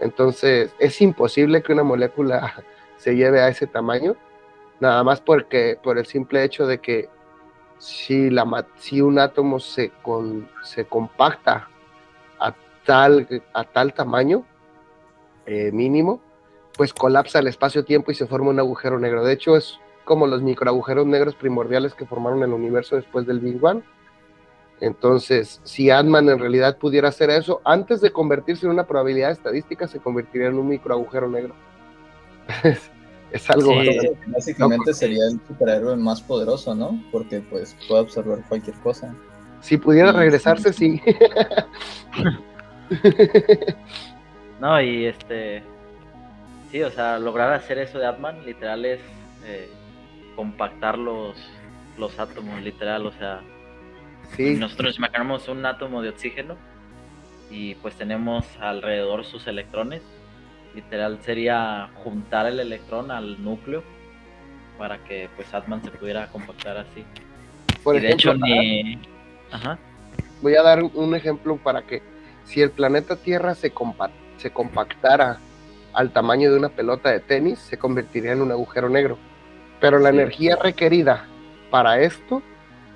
Entonces, 0.00 0.74
es 0.78 1.00
imposible 1.00 1.62
que 1.62 1.72
una 1.72 1.82
molécula 1.84 2.54
se 2.96 3.14
lleve 3.14 3.40
a 3.40 3.48
ese 3.48 3.66
tamaño, 3.66 4.16
nada 4.80 5.04
más 5.04 5.20
porque 5.20 5.78
por 5.82 5.98
el 5.98 6.06
simple 6.06 6.42
hecho 6.42 6.66
de 6.66 6.78
que 6.78 7.08
si, 7.78 8.30
la, 8.30 8.66
si 8.76 9.00
un 9.00 9.18
átomo 9.18 9.58
se, 9.60 9.90
con- 10.02 10.48
se 10.62 10.84
compacta 10.84 11.68
a 12.38 12.54
tal, 12.84 13.26
a 13.52 13.64
tal 13.64 13.94
tamaño 13.94 14.44
eh, 15.46 15.70
mínimo, 15.72 16.20
pues 16.76 16.92
colapsa 16.94 17.38
el 17.40 17.46
espacio-tiempo 17.46 18.10
y 18.10 18.14
se 18.14 18.26
forma 18.26 18.50
un 18.50 18.58
agujero 18.58 18.98
negro. 18.98 19.24
De 19.24 19.32
hecho, 19.32 19.56
es 19.56 19.78
como 20.04 20.26
los 20.26 20.42
microagujeros 20.42 21.06
negros 21.06 21.34
primordiales 21.34 21.94
que 21.94 22.06
formaron 22.06 22.42
el 22.42 22.52
universo 22.52 22.96
después 22.96 23.26
del 23.26 23.40
Big 23.40 23.60
Bang. 23.60 23.82
Entonces, 24.80 25.60
si 25.62 25.90
Ant-Man 25.90 26.30
en 26.30 26.38
realidad 26.38 26.78
pudiera 26.78 27.08
hacer 27.08 27.30
eso, 27.30 27.60
antes 27.64 28.00
de 28.00 28.10
convertirse 28.12 28.66
en 28.66 28.72
una 28.72 28.86
probabilidad 28.86 29.30
estadística, 29.30 29.86
se 29.86 29.98
convertiría 29.98 30.48
en 30.48 30.58
un 30.58 30.68
microagujero 30.68 31.28
negro. 31.28 31.54
es, 33.32 33.50
algo 33.50 33.72
Sí. 33.82 33.98
Básicamente 34.26 34.90
No, 34.90 34.94
sería 34.94 35.24
el 35.30 35.40
superhéroe 35.46 35.96
más 35.96 36.22
poderoso, 36.22 36.74
¿no? 36.74 37.02
Porque 37.12 37.40
pues 37.40 37.76
puede 37.86 38.00
absorber 38.00 38.40
cualquier 38.48 38.76
cosa. 38.76 39.14
Si 39.60 39.76
pudiera 39.76 40.12
Sí, 40.12 40.18
regresarse, 40.18 40.72
sí. 40.72 41.00
No, 44.60 44.80
y 44.80 45.06
este. 45.06 45.62
Sí, 46.70 46.82
o 46.82 46.90
sea, 46.90 47.18
lograr 47.18 47.52
hacer 47.54 47.78
eso 47.78 47.98
de 47.98 48.06
Atman, 48.06 48.44
literal, 48.44 48.84
es 48.84 49.00
eh, 49.46 49.70
compactar 50.36 50.98
los, 50.98 51.34
los 51.98 52.18
átomos, 52.18 52.60
literal. 52.60 53.06
O 53.06 53.12
sea, 53.12 53.40
sí. 54.36 54.54
nosotros 54.54 54.96
imaginamos 54.98 55.48
un 55.48 55.64
átomo 55.66 56.02
de 56.02 56.10
oxígeno 56.10 56.56
y 57.50 57.74
pues 57.76 57.94
tenemos 57.96 58.46
alrededor 58.60 59.24
sus 59.24 59.46
electrones. 59.46 60.02
Literal 60.74 61.18
sería 61.22 61.90
juntar 62.04 62.46
el 62.46 62.60
electrón 62.60 63.10
al 63.10 63.42
núcleo 63.42 63.82
para 64.78 64.98
que 64.98 65.28
pues 65.36 65.52
Atman 65.52 65.82
se 65.82 65.90
pudiera 65.90 66.28
compactar 66.28 66.76
así. 66.78 67.04
Por 67.82 67.96
y 67.96 68.00
de 68.00 68.12
hecho 68.12 68.30
ejemplo, 68.30 68.46
ni... 68.46 68.98
Ajá. 69.50 69.78
voy 70.42 70.54
a 70.54 70.62
dar 70.62 70.82
un 70.82 71.14
ejemplo 71.14 71.56
para 71.56 71.82
que 71.82 72.02
si 72.44 72.62
el 72.62 72.70
planeta 72.70 73.16
Tierra 73.16 73.54
se, 73.54 73.74
compa- 73.74 74.10
se 74.38 74.50
compactara 74.50 75.38
al 75.92 76.12
tamaño 76.12 76.52
de 76.52 76.58
una 76.58 76.68
pelota 76.68 77.10
de 77.10 77.18
tenis, 77.20 77.58
se 77.58 77.76
convertiría 77.76 78.32
en 78.32 78.42
un 78.42 78.52
agujero 78.52 78.88
negro. 78.88 79.18
Pero 79.80 79.98
la 79.98 80.10
Sí. 80.10 80.16
energía 80.16 80.56
requerida 80.56 81.24
para 81.70 81.98
esto 82.00 82.42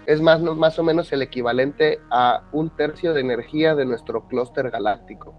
es 0.07 0.21
más, 0.21 0.41
no- 0.41 0.55
más 0.55 0.79
o 0.79 0.83
menos 0.85 1.13
el 1.13 1.23
equivalente 1.23 2.01
a 2.11 2.43
un 2.53 2.71
tercio 2.71 3.13
de 3.15 3.21
energía 3.21 3.75
de 3.75 3.85
nuestro 3.85 4.27
clúster 4.27 4.71
galáctico. 4.71 5.35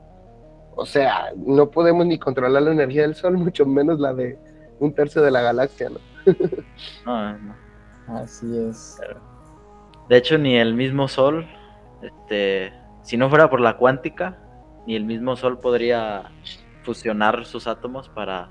O 0.77 0.85
sea, 0.85 1.31
no 1.37 1.69
podemos 1.71 2.05
ni 2.05 2.19
controlar 2.19 2.61
la 2.63 2.71
energía 2.71 3.03
del 3.03 3.15
Sol, 3.15 3.33
mucho 3.37 3.65
menos 3.65 3.99
la 3.99 4.13
de 4.13 4.37
un 4.79 4.93
tercio 4.93 5.21
de 5.21 5.31
la 5.31 5.41
galaxia, 5.41 5.89
¿no? 5.89 5.99
No, 7.05 7.37
no. 7.39 7.55
Así 8.07 8.45
es. 8.57 8.97
De 10.09 10.17
hecho, 10.17 10.37
ni 10.37 10.55
el 10.57 10.73
mismo 10.75 11.07
Sol, 11.07 11.47
este, 12.01 12.73
si 13.03 13.17
no 13.17 13.29
fuera 13.29 13.49
por 13.49 13.61
la 13.61 13.77
cuántica, 13.77 14.39
ni 14.85 14.95
el 14.95 15.05
mismo 15.05 15.35
Sol 15.35 15.59
podría 15.59 16.31
fusionar 16.83 17.45
sus 17.45 17.67
átomos 17.67 18.09
para, 18.09 18.49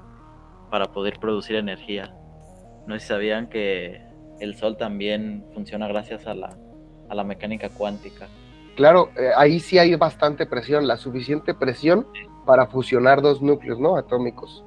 para 0.70 0.86
poder 0.86 1.18
producir 1.20 1.56
energía. 1.56 2.12
No 2.86 2.94
sé 2.94 3.00
si 3.00 3.06
sabían 3.06 3.48
que 3.48 4.00
el 4.40 4.54
Sol 4.56 4.76
también 4.76 5.44
funciona 5.54 5.86
gracias 5.88 6.26
a 6.26 6.34
la, 6.34 6.56
a 7.08 7.14
la 7.14 7.24
mecánica 7.24 7.68
cuántica. 7.68 8.28
Claro, 8.76 9.10
eh, 9.16 9.30
ahí 9.36 9.60
sí 9.60 9.78
hay 9.78 9.94
bastante 9.94 10.46
presión, 10.46 10.86
la 10.86 10.96
suficiente 10.96 11.54
presión 11.54 12.06
para 12.44 12.66
fusionar 12.66 13.22
dos 13.22 13.40
núcleos, 13.40 13.78
¿no? 13.78 13.96
Atómicos. 13.96 14.64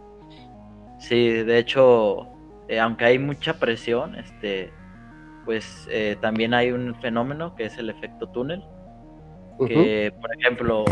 Sí, 0.99 1.29
de 1.29 1.59
hecho, 1.59 2.27
eh, 2.69 2.79
aunque 2.79 3.05
hay 3.05 3.19
mucha 3.19 3.59
presión, 3.59 4.15
este, 4.15 4.71
pues 5.45 5.87
eh, 5.91 6.17
también 6.21 6.53
hay 6.53 6.71
un 6.71 6.95
fenómeno 7.01 7.55
que 7.55 7.65
es 7.65 7.77
el 7.77 7.89
efecto 7.89 8.27
túnel, 8.29 8.63
que 9.67 10.13
por 10.21 10.29
ejemplo, 10.37 10.85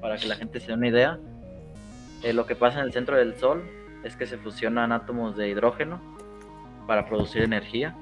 para 0.00 0.16
que 0.16 0.26
la 0.26 0.36
gente 0.36 0.60
se 0.60 0.68
dé 0.68 0.74
una 0.74 0.88
idea, 0.88 1.18
lo 2.32 2.46
que 2.46 2.54
pasa 2.54 2.80
en 2.80 2.86
el 2.86 2.92
centro 2.92 3.16
del 3.16 3.36
Sol 3.36 3.64
es 4.04 4.14
que 4.16 4.26
se 4.26 4.36
fusionan 4.36 4.92
átomos 4.92 5.36
de 5.36 5.48
hidrógeno 5.48 6.00
para 6.86 7.06
producir 7.06 7.42
energía, 7.42 7.94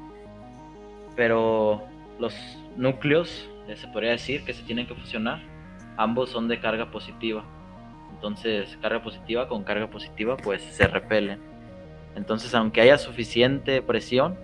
pero 1.17 1.83
los 2.19 2.35
núcleos, 2.77 3.49
eh, 3.69 3.77
se 3.77 3.87
podría 3.89 4.11
decir 4.11 4.45
que 4.45 4.53
se 4.53 4.63
tienen 4.63 4.87
que 4.87 4.95
fusionar, 4.95 5.43
ambos 5.97 6.31
son 6.31 6.49
de 6.49 6.61
carga 6.61 6.91
positiva. 6.91 7.45
Entonces, 8.13 8.79
carga 8.81 9.03
positiva 9.03 9.49
con 9.49 9.65
carga 9.65 9.89
positiva 9.89 10.37
pues 10.37 10.63
se 10.63 10.87
repelen. 10.87 11.41
Entonces, 12.17 12.55
aunque 12.55 12.81
haya 12.81 12.99
suficiente 12.99 13.83
presión, 13.83 14.37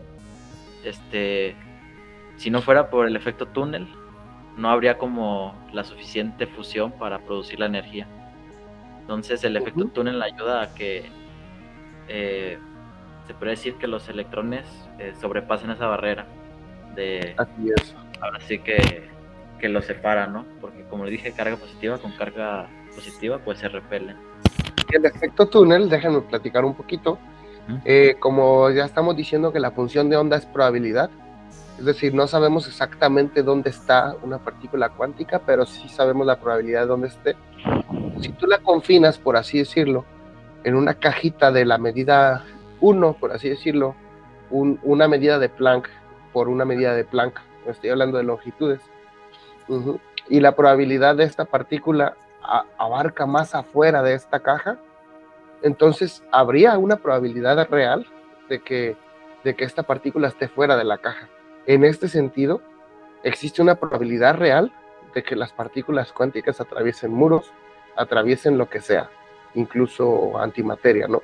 este, 0.85 1.55
si 2.37 2.51
no 2.51 2.63
fuera 2.63 2.91
por 2.91 3.07
el 3.07 3.17
efecto 3.17 3.47
túnel, 3.47 3.87
no 4.57 4.71
habría 4.71 4.99
como 4.99 5.55
la 5.73 5.85
suficiente 5.85 6.47
fusión 6.47 6.93
para 6.93 7.21
producir 7.21 7.61
la 7.61 7.67
energía. 7.67 8.07
Entonces, 9.01 9.43
el 9.45 9.57
efecto 9.57 9.87
túnel 9.87 10.21
ayuda 10.23 10.63
a 10.63 10.75
que 10.75 11.05
eh, 12.09 12.59
se 13.31 13.35
puede 13.35 13.53
decir 13.53 13.77
que 13.77 13.87
los 13.87 14.09
electrones 14.09 14.67
eh, 14.99 15.15
sobrepasen 15.21 15.71
esa 15.71 15.87
barrera 15.87 16.27
de 16.97 17.33
Así 17.37 17.71
es. 17.77 17.95
ahora 18.21 18.41
sí 18.41 18.59
que, 18.59 19.09
que 19.61 19.69
los 19.69 19.85
separa, 19.85 20.27
¿no? 20.27 20.45
Porque 20.61 20.83
como 20.91 21.05
le 21.05 21.13
dije, 21.13 21.31
carga 21.31 21.55
positiva 21.55 21.99
con 21.99 22.11
carga 22.11 22.67
positiva 22.93 23.39
pues 23.39 23.61
se 23.61 23.69
repelen. 23.69 24.17
El 24.91 25.05
efecto 25.05 25.47
túnel, 25.47 25.89
déjenme 25.89 26.23
platicar 26.23 26.65
un 26.65 26.75
poquito. 26.75 27.19
Eh, 27.85 28.17
como 28.19 28.69
ya 28.71 28.85
estamos 28.85 29.17
diciendo 29.17 29.53
que 29.53 29.61
la 29.61 29.71
función 29.71 30.11
de 30.11 30.17
onda 30.17 30.37
es 30.37 30.45
probabilidad, 30.45 31.09
es 31.79 31.85
decir, 31.85 32.13
no 32.13 32.27
sabemos 32.27 32.67
exactamente 32.67 33.45
dónde 33.45 33.71
está 33.71 34.17
una 34.25 34.39
partícula 34.39 34.89
cuántica, 34.89 35.39
pero 35.47 35.65
sí 35.67 35.89
sabemos 35.89 36.27
la 36.27 36.41
probabilidad 36.41 36.81
de 36.81 36.87
dónde 36.89 37.07
esté. 37.07 37.37
Si 38.21 38.31
tú 38.31 38.49
la 38.49 38.59
confinas, 38.59 39.19
por 39.19 39.37
así 39.37 39.59
decirlo, 39.59 40.05
en 40.65 40.75
una 40.75 40.95
cajita 40.95 41.53
de 41.53 41.65
la 41.65 41.79
medida 41.79 42.45
1, 42.81 43.15
por 43.15 43.33
así 43.33 43.49
decirlo, 43.49 43.95
un- 44.51 44.81
una 44.83 45.09
medida 45.09 45.39
de 45.39 45.49
Planck 45.49 45.89
por 46.33 46.49
una 46.49 46.65
medida 46.65 46.95
de 46.95 47.05
Planck, 47.05 47.41
estoy 47.67 47.91
hablando 47.91 48.19
de 48.19 48.25
longitudes, 48.25 48.81
y 50.29 50.41
la 50.41 50.57
probabilidad 50.57 51.17
de 51.17 51.25
esta 51.25 51.45
partícula 51.45 52.17
abarca 52.79 53.27
más 53.27 53.55
afuera 53.55 54.03
de 54.03 54.15
esta 54.15 54.41
caja, 54.41 54.79
entonces 55.63 56.25
habría 56.33 56.77
una 56.79 56.97
probabilidad 56.97 57.69
real 57.69 58.07
de 58.49 58.61
que, 58.61 58.97
de 59.45 59.55
que 59.55 59.65
esta 59.65 59.83
partícula 59.83 60.29
esté 60.29 60.49
fuera 60.49 60.77
de 60.77 60.85
la 60.85 60.99
caja. 60.99 61.29
En 61.67 61.85
este 61.85 62.09
sentido, 62.09 62.63
existe 63.23 63.63
una 63.63 63.75
probabilidad 63.77 64.37
real 64.37 64.73
de 65.15 65.23
que 65.23 65.37
las 65.37 65.53
partículas 65.53 66.13
cuánticas 66.13 66.61
atraviesen 66.61 67.13
muros, 67.13 67.53
atraviesen 67.97 68.57
lo 68.59 68.69
que 68.69 68.81
sea, 68.81 69.11
incluso 69.55 70.39
antimateria, 70.39 71.07
¿no? 71.07 71.23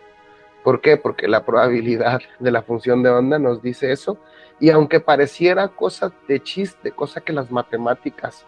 ¿Por 0.67 0.81
qué? 0.81 0.97
Porque 0.97 1.29
la 1.29 1.45
probabilidad 1.45 2.21
de 2.41 2.51
la 2.51 2.61
función 2.61 3.01
de 3.01 3.09
onda 3.09 3.39
nos 3.39 3.62
dice 3.62 3.93
eso, 3.93 4.19
y 4.59 4.71
aunque 4.71 4.99
pareciera 4.99 5.69
cosa 5.69 6.11
de 6.27 6.43
chiste, 6.43 6.91
cosa 6.91 7.21
que 7.21 7.33
las 7.33 7.53
matemáticas, 7.53 8.45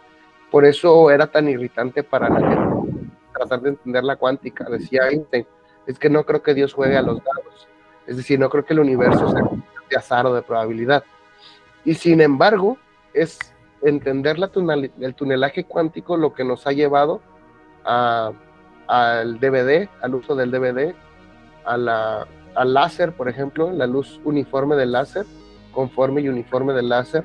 por 0.50 0.64
eso 0.64 1.12
era 1.12 1.28
tan 1.28 1.48
irritante 1.48 2.02
para 2.02 2.28
la 2.28 2.40
gente 2.40 3.12
tratar 3.32 3.60
de 3.60 3.68
entender 3.68 4.02
la 4.02 4.16
cuántica, 4.16 4.64
decía 4.68 5.06
Einstein, 5.08 5.46
es 5.86 5.96
que 5.96 6.10
no 6.10 6.24
creo 6.24 6.42
que 6.42 6.54
Dios 6.54 6.74
juegue 6.74 6.96
a 6.96 7.02
los 7.02 7.22
dados, 7.22 7.68
es 8.08 8.16
decir, 8.16 8.40
no 8.40 8.50
creo 8.50 8.64
que 8.64 8.72
el 8.72 8.80
universo 8.80 9.30
sea 9.30 9.44
de 9.88 9.96
azar 9.96 10.26
o 10.26 10.34
de 10.34 10.42
probabilidad. 10.42 11.04
Y 11.84 11.94
sin 11.94 12.20
embargo, 12.20 12.78
es 13.14 13.38
entender 13.80 14.38
el 15.00 15.14
tunelaje 15.14 15.62
cuántico 15.62 16.16
lo 16.16 16.34
que 16.34 16.42
nos 16.42 16.66
ha 16.66 16.72
llevado 16.72 17.22
al 17.84 19.38
DVD, 19.38 19.88
al 20.02 20.16
uso 20.16 20.34
del 20.34 20.50
DVD, 20.50 20.96
a 21.68 21.76
la, 21.76 22.26
al 22.54 22.74
láser, 22.74 23.12
por 23.12 23.28
ejemplo, 23.28 23.70
la 23.72 23.86
luz 23.86 24.20
uniforme 24.24 24.76
del 24.76 24.92
láser, 24.92 25.26
conforme 25.72 26.22
y 26.22 26.28
uniforme 26.28 26.72
del 26.72 26.88
láser, 26.88 27.24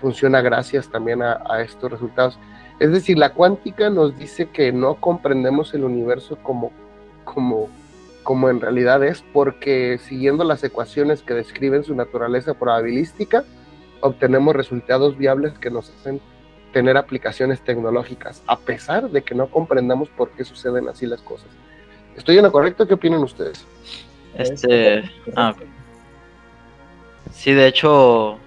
funciona 0.00 0.40
gracias 0.40 0.88
también 0.88 1.22
a, 1.22 1.60
estos 1.60 1.90
resultados. 1.90 2.38
Es 2.80 2.90
decir, 2.90 3.16
la 3.16 3.32
cuántica 3.32 3.90
nos 3.90 4.18
dice 4.18 4.50
que 4.50 4.72
no 4.72 4.96
comprendemos 4.96 5.72
el 5.74 5.84
universo 5.84 6.36
como, 6.42 6.72
como, 7.22 7.68
como 8.24 8.50
en 8.50 8.60
realidad 8.60 9.04
es, 9.04 9.22
porque 9.32 9.98
siguiendo 9.98 10.42
las 10.42 10.64
ecuaciones 10.64 11.22
que 11.22 11.34
describen 11.34 11.84
su 11.84 11.94
naturaleza 11.94 12.54
probabilística, 12.54 13.44
obtenemos 14.00 14.56
resultados 14.56 15.16
viables 15.16 15.56
que 15.60 15.70
nos 15.70 15.90
hacen 15.90 16.20
tener 16.72 16.96
aplicaciones 16.96 17.60
tecnológicas, 17.60 18.42
a 18.48 18.58
pesar 18.58 19.10
de 19.10 19.22
que 19.22 19.36
no 19.36 19.48
comprendamos 19.48 20.08
por 20.08 20.30
qué 20.30 20.42
suceden 20.42 20.88
así 20.88 21.06
las 21.06 21.22
cosas. 21.22 21.48
¿Estoy 22.16 22.38
en 22.38 22.44
lo 22.44 22.52
correcto? 22.52 22.86
¿Qué 22.86 22.94
opinan 22.94 23.22
ustedes? 23.22 23.66
Este, 24.34 25.10
ah, 25.36 25.54
sí, 27.30 27.52
de 27.52 27.66
hecho, 27.66 28.38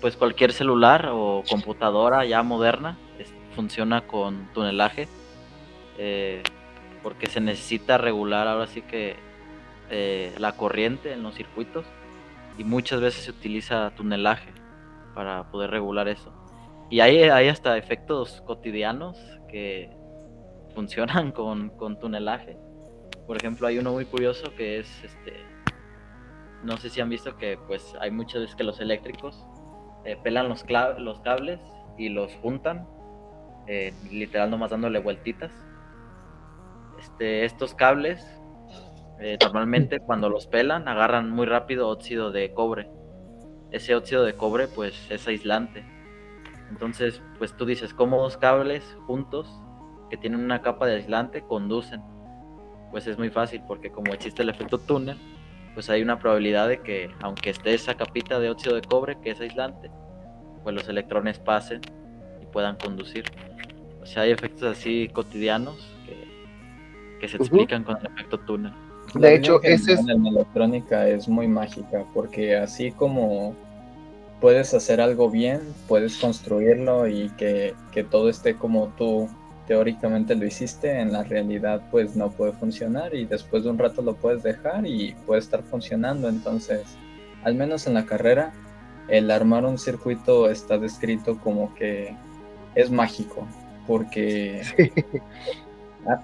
pues 0.00 0.16
cualquier 0.16 0.52
celular 0.52 1.10
o 1.12 1.42
computadora 1.48 2.24
ya 2.24 2.42
moderna 2.42 2.96
funciona 3.54 4.06
con 4.06 4.48
tunelaje, 4.54 5.08
eh, 5.98 6.42
porque 7.02 7.26
se 7.26 7.40
necesita 7.40 7.98
regular 7.98 8.48
ahora 8.48 8.66
sí 8.66 8.82
que 8.82 9.16
eh, 9.90 10.32
la 10.38 10.52
corriente 10.52 11.12
en 11.12 11.22
los 11.22 11.34
circuitos 11.34 11.84
y 12.58 12.64
muchas 12.64 13.00
veces 13.00 13.24
se 13.24 13.30
utiliza 13.30 13.92
tunelaje 13.96 14.50
para 15.14 15.50
poder 15.50 15.70
regular 15.70 16.08
eso. 16.08 16.32
Y 16.90 17.00
hay, 17.00 17.22
hay 17.22 17.48
hasta 17.48 17.76
efectos 17.76 18.42
cotidianos 18.46 19.16
que 19.48 19.90
funcionan 20.74 21.32
con, 21.38 21.70
con 21.70 21.98
tunelaje. 21.98 22.56
Por 23.30 23.36
ejemplo, 23.36 23.68
hay 23.68 23.78
uno 23.78 23.92
muy 23.92 24.06
curioso 24.06 24.56
que 24.56 24.80
es 24.80 25.04
este. 25.04 25.34
No 26.64 26.76
sé 26.78 26.90
si 26.90 27.00
han 27.00 27.08
visto 27.08 27.36
que 27.36 27.56
pues 27.68 27.94
hay 28.00 28.10
muchas 28.10 28.40
veces 28.40 28.56
que 28.56 28.64
los 28.64 28.80
eléctricos 28.80 29.46
eh, 30.04 30.18
pelan 30.20 30.48
los, 30.48 30.64
los 30.98 31.20
cables 31.20 31.60
y 31.96 32.08
los 32.08 32.34
juntan, 32.42 32.88
eh, 33.68 33.94
literal 34.10 34.50
nomás 34.50 34.72
dándole 34.72 34.98
vueltitas. 34.98 35.52
Este, 36.98 37.44
estos 37.44 37.72
cables 37.72 38.20
eh, 39.20 39.38
normalmente 39.40 40.00
cuando 40.04 40.28
los 40.28 40.48
pelan 40.48 40.88
agarran 40.88 41.30
muy 41.30 41.46
rápido 41.46 41.88
óxido 41.88 42.32
de 42.32 42.52
cobre. 42.52 42.90
Ese 43.70 43.94
óxido 43.94 44.24
de 44.24 44.34
cobre 44.34 44.66
pues 44.66 45.08
es 45.08 45.28
aislante. 45.28 45.84
Entonces 46.68 47.22
pues 47.38 47.56
tú 47.56 47.64
dices, 47.64 47.94
¿cómo 47.94 48.22
dos 48.22 48.36
cables 48.38 48.82
juntos 49.06 49.48
que 50.10 50.16
tienen 50.16 50.40
una 50.40 50.62
capa 50.62 50.86
de 50.86 50.96
aislante 50.96 51.42
conducen? 51.42 52.02
Pues 52.90 53.06
es 53.06 53.18
muy 53.18 53.30
fácil 53.30 53.62
porque 53.66 53.90
como 53.90 54.12
existe 54.12 54.42
el 54.42 54.48
efecto 54.48 54.78
túnel, 54.78 55.16
pues 55.74 55.88
hay 55.90 56.02
una 56.02 56.18
probabilidad 56.18 56.68
de 56.68 56.80
que 56.80 57.10
aunque 57.22 57.50
esté 57.50 57.74
esa 57.74 57.94
capita 57.94 58.40
de 58.40 58.50
óxido 58.50 58.74
de 58.74 58.82
cobre 58.82 59.18
que 59.22 59.30
es 59.30 59.40
aislante, 59.40 59.90
pues 60.62 60.74
los 60.74 60.88
electrones 60.88 61.38
pasen 61.38 61.80
y 62.42 62.46
puedan 62.46 62.76
conducir. 62.76 63.24
O 64.02 64.06
sea, 64.06 64.22
hay 64.22 64.32
efectos 64.32 64.76
así 64.76 65.08
cotidianos 65.12 65.76
que, 67.20 67.28
se 67.28 67.36
explican 67.36 67.84
con 67.84 67.98
el 67.98 68.06
efecto 68.06 68.38
túnel. 68.40 68.72
De 69.14 69.34
hecho, 69.34 69.62
ese 69.62 69.92
es... 69.92 70.00
en 70.00 70.24
la 70.24 70.30
electrónica 70.30 71.06
es 71.06 71.28
muy 71.28 71.46
mágica 71.48 72.04
porque 72.14 72.56
así 72.56 72.92
como 72.92 73.54
puedes 74.40 74.72
hacer 74.72 75.00
algo 75.00 75.30
bien, 75.30 75.60
puedes 75.86 76.16
construirlo 76.16 77.06
y 77.06 77.28
que, 77.30 77.74
que 77.92 78.04
todo 78.04 78.30
esté 78.30 78.56
como 78.56 78.88
tú 78.96 79.28
teóricamente 79.70 80.34
lo 80.34 80.44
hiciste, 80.44 80.98
en 80.98 81.12
la 81.12 81.22
realidad 81.22 81.80
pues 81.92 82.16
no 82.16 82.32
puede 82.32 82.50
funcionar 82.50 83.14
y 83.14 83.24
después 83.24 83.62
de 83.62 83.70
un 83.70 83.78
rato 83.78 84.02
lo 84.02 84.16
puedes 84.16 84.42
dejar 84.42 84.84
y 84.84 85.14
puede 85.24 85.38
estar 85.38 85.62
funcionando. 85.62 86.28
Entonces, 86.28 86.98
al 87.44 87.54
menos 87.54 87.86
en 87.86 87.94
la 87.94 88.04
carrera, 88.04 88.52
el 89.06 89.30
armar 89.30 89.64
un 89.64 89.78
circuito 89.78 90.50
está 90.50 90.76
descrito 90.76 91.38
como 91.38 91.72
que 91.76 92.16
es 92.74 92.90
mágico, 92.90 93.46
porque 93.86 94.60
ah, 96.08 96.20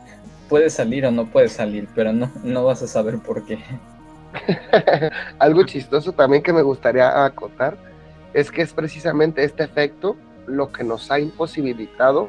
puede 0.49 0.69
salir 0.69 1.07
o 1.07 1.13
no 1.13 1.27
puede 1.27 1.49
salir, 1.49 1.87
pero 1.95 2.13
no, 2.13 2.29
no 2.43 2.65
vas 2.65 2.83
a 2.83 2.89
saber 2.89 3.21
por 3.21 3.47
qué. 3.47 3.61
Algo 5.39 5.63
chistoso 5.63 6.11
también 6.11 6.43
que 6.43 6.53
me 6.53 6.63
gustaría 6.63 7.25
acotar 7.25 7.79
es 8.35 8.51
que 8.51 8.63
es 8.63 8.73
precisamente 8.73 9.45
este 9.45 9.63
efecto 9.63 10.17
lo 10.49 10.73
que 10.73 10.83
nos 10.83 11.13
ha 11.13 11.21
imposibilitado 11.21 12.29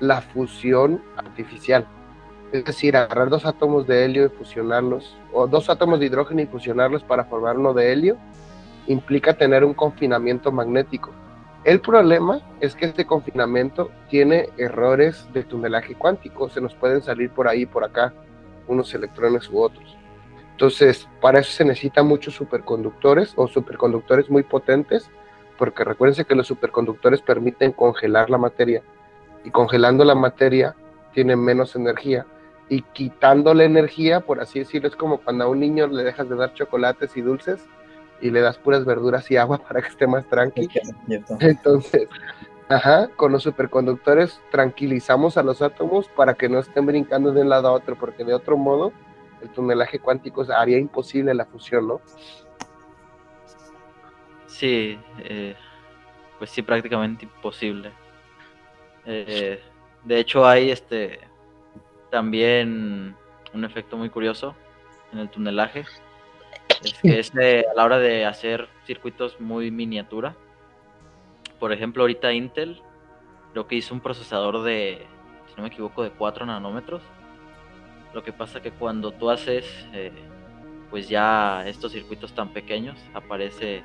la 0.00 0.20
fusión 0.20 1.02
artificial. 1.16 1.86
Es 2.52 2.64
decir, 2.64 2.96
agarrar 2.96 3.28
dos 3.28 3.44
átomos 3.44 3.86
de 3.86 4.04
helio 4.04 4.26
y 4.26 4.28
fusionarlos, 4.28 5.16
o 5.32 5.46
dos 5.46 5.68
átomos 5.68 6.00
de 6.00 6.06
hidrógeno 6.06 6.42
y 6.42 6.46
fusionarlos 6.46 7.02
para 7.02 7.24
formar 7.24 7.58
uno 7.58 7.74
de 7.74 7.92
helio, 7.92 8.16
implica 8.86 9.34
tener 9.34 9.64
un 9.64 9.74
confinamiento 9.74 10.52
magnético. 10.52 11.10
El 11.64 11.80
problema 11.80 12.40
es 12.60 12.76
que 12.76 12.86
este 12.86 13.04
confinamiento 13.04 13.90
tiene 14.08 14.50
errores 14.56 15.26
de 15.32 15.42
tunelaje 15.42 15.96
cuántico, 15.96 16.48
se 16.48 16.60
nos 16.60 16.74
pueden 16.74 17.02
salir 17.02 17.30
por 17.30 17.48
ahí 17.48 17.66
por 17.66 17.82
acá 17.82 18.12
unos 18.68 18.94
electrones 18.94 19.50
u 19.50 19.60
otros. 19.60 19.96
Entonces, 20.52 21.08
para 21.20 21.40
eso 21.40 21.50
se 21.50 21.64
necesitan 21.64 22.06
muchos 22.06 22.34
superconductores 22.34 23.32
o 23.36 23.48
superconductores 23.48 24.30
muy 24.30 24.44
potentes, 24.44 25.10
porque 25.58 25.84
recuérdense 25.84 26.24
que 26.24 26.36
los 26.36 26.46
superconductores 26.46 27.20
permiten 27.20 27.72
congelar 27.72 28.30
la 28.30 28.38
materia 28.38 28.82
y 29.46 29.50
congelando 29.50 30.04
la 30.04 30.14
materia 30.14 30.74
tiene 31.14 31.36
menos 31.36 31.76
energía 31.76 32.26
y 32.68 32.82
quitando 32.82 33.54
la 33.54 33.64
energía, 33.64 34.20
por 34.20 34.40
así 34.40 34.58
decirlo, 34.58 34.88
es 34.88 34.96
como 34.96 35.18
cuando 35.18 35.44
a 35.44 35.48
un 35.48 35.60
niño 35.60 35.86
le 35.86 36.02
dejas 36.02 36.28
de 36.28 36.36
dar 36.36 36.52
chocolates 36.54 37.16
y 37.16 37.22
dulces 37.22 37.64
y 38.20 38.30
le 38.30 38.40
das 38.40 38.58
puras 38.58 38.84
verduras 38.84 39.30
y 39.30 39.36
agua 39.36 39.58
para 39.68 39.80
que 39.80 39.88
esté 39.88 40.06
más 40.06 40.26
tranquilo. 40.26 40.68
Entonces, 41.40 42.08
ajá, 42.68 43.08
con 43.16 43.30
los 43.30 43.44
superconductores 43.44 44.40
tranquilizamos 44.50 45.36
a 45.36 45.44
los 45.44 45.62
átomos 45.62 46.08
para 46.08 46.34
que 46.34 46.48
no 46.48 46.58
estén 46.58 46.86
brincando 46.86 47.32
de 47.32 47.42
un 47.42 47.48
lado 47.48 47.68
a 47.68 47.72
otro, 47.72 47.96
porque 47.96 48.24
de 48.24 48.34
otro 48.34 48.56
modo 48.56 48.92
el 49.42 49.50
tunelaje 49.50 50.00
cuántico 50.00 50.44
haría 50.52 50.78
imposible 50.78 51.34
la 51.34 51.44
fusión, 51.44 51.86
¿no? 51.86 52.00
Sí, 54.46 54.98
eh, 55.18 55.54
pues 56.38 56.50
sí, 56.50 56.62
prácticamente 56.62 57.26
imposible. 57.26 57.92
Eh, 59.06 59.62
de 60.04 60.18
hecho, 60.18 60.46
hay 60.46 60.70
este 60.70 61.20
también 62.10 63.16
un 63.52 63.64
efecto 63.64 63.96
muy 63.96 64.10
curioso 64.10 64.54
en 65.12 65.20
el 65.20 65.30
tunelaje. 65.30 65.84
Es 66.82 66.94
que 67.00 67.18
es 67.18 67.32
a 67.34 67.74
la 67.74 67.84
hora 67.84 67.98
de 67.98 68.26
hacer 68.26 68.68
circuitos 68.84 69.40
muy 69.40 69.70
miniatura. 69.70 70.34
Por 71.58 71.72
ejemplo, 71.72 72.02
ahorita 72.02 72.32
Intel 72.32 72.82
creo 73.52 73.66
que 73.66 73.76
hizo 73.76 73.94
un 73.94 74.00
procesador 74.00 74.62
de, 74.62 75.06
si 75.48 75.54
no 75.56 75.62
me 75.62 75.68
equivoco, 75.68 76.02
de 76.02 76.10
4 76.10 76.44
nanómetros. 76.44 77.02
Lo 78.12 78.22
que 78.22 78.32
pasa 78.32 78.60
que 78.60 78.70
cuando 78.70 79.12
tú 79.12 79.30
haces 79.30 79.64
eh, 79.92 80.12
pues 80.90 81.08
ya 81.08 81.66
estos 81.66 81.92
circuitos 81.92 82.32
tan 82.32 82.50
pequeños, 82.50 82.96
aparece 83.14 83.82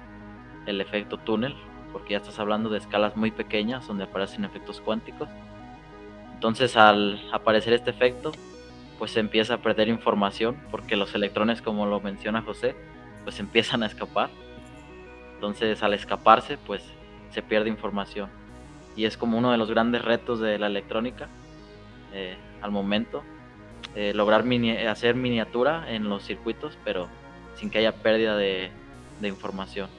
el 0.66 0.80
efecto 0.82 1.18
túnel, 1.18 1.56
porque 1.92 2.12
ya 2.12 2.18
estás 2.18 2.40
hablando 2.40 2.70
de 2.70 2.78
escalas 2.78 3.16
muy 3.16 3.32
pequeñas 3.32 3.88
donde 3.88 4.06
aparecen 4.06 4.46
efectos 4.46 4.82
cuánticos. 4.82 5.30
Entonces 6.34 6.76
al 6.76 7.22
aparecer 7.32 7.74
este 7.74 7.92
efecto, 7.92 8.32
pues 8.98 9.12
se 9.12 9.20
empieza 9.20 9.56
a 9.56 9.58
perder 9.58 9.88
información 9.88 10.58
porque 10.72 10.96
los 10.96 11.14
electrones, 11.16 11.62
como 11.62 11.86
lo 11.86 12.00
menciona 12.00 12.42
José, 12.42 12.76
pues 13.24 13.40
empiezan 13.40 13.84
a 13.84 13.88
escapar. 13.88 14.30
Entonces 15.36 15.82
al 15.84 15.94
escaparse, 15.94 16.58
pues 16.58 16.84
se 17.32 17.42
pierde 17.42 17.70
información. 17.70 18.30
Y 18.96 19.06
es 19.06 19.18
como 19.18 19.38
uno 19.38 19.52
de 19.52 19.58
los 19.58 19.70
grandes 19.70 20.04
retos 20.04 20.40
de 20.40 20.60
la 20.60 20.68
electrónica 20.68 21.28
eh, 22.14 22.36
al 22.62 22.72
momento, 22.72 23.24
eh, 23.96 24.14
lograr 24.14 24.44
hacer 24.90 25.16
miniatura 25.16 25.86
en 25.90 26.10
los 26.10 26.24
circuitos, 26.24 26.78
pero 26.84 27.08
sin 27.56 27.70
que 27.70 27.80
haya 27.80 27.94
pérdida 27.94 28.36
de 28.36 28.72
información 29.22 29.90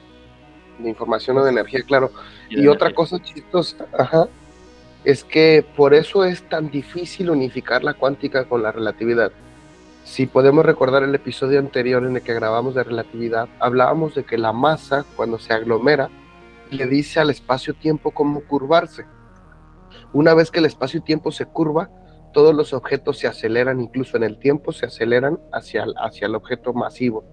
de 0.79 0.89
información 0.89 1.37
o 1.37 1.43
de 1.43 1.51
energía, 1.51 1.81
claro. 1.83 2.11
Y, 2.49 2.67
otra 2.67 2.93
cosa 2.93 3.21
chistosa, 3.21 3.85
ajá, 3.97 4.27
es 5.03 5.23
que 5.23 5.65
por 5.75 5.93
eso 5.93 6.23
es 6.23 6.43
tan 6.43 6.69
difícil 6.69 7.29
unificar 7.29 7.83
la 7.83 7.93
cuántica 7.93 8.45
con 8.45 8.63
la 8.63 8.71
relatividad. 8.71 9.31
Si 10.03 10.25
podemos 10.25 10.65
recordar 10.65 11.03
el 11.03 11.15
episodio 11.15 11.59
anterior 11.59 12.05
en 12.05 12.17
el 12.17 12.21
que 12.21 12.33
grabamos 12.33 12.75
de 12.75 12.83
relatividad, 12.83 13.47
hablábamos 13.59 14.15
de 14.15 14.23
que 14.23 14.37
la 14.37 14.51
masa, 14.51 15.05
cuando 15.15 15.39
se 15.39 15.53
aglomera, 15.53 16.09
le 16.71 16.87
dice 16.87 17.19
al 17.19 17.29
espacio-tiempo 17.29 18.11
cómo 18.11 18.41
curvarse. 18.41 19.05
Una 20.11 20.33
vez 20.33 20.51
que 20.51 20.59
el 20.59 20.65
espacio-tiempo 20.65 21.31
se 21.31 21.45
curva, 21.45 21.89
todos 22.33 22.53
los 22.53 22.73
objetos 22.73 23.19
se 23.19 23.27
aceleran, 23.27 23.79
incluso 23.79 24.17
en 24.17 24.23
el 24.23 24.39
tiempo 24.39 24.71
se 24.71 24.87
aceleran 24.87 25.39
hacia 25.51 25.85
hacia 26.03 26.25
el 26.27 26.35
objeto 26.35 26.73
masivo. 26.73 27.23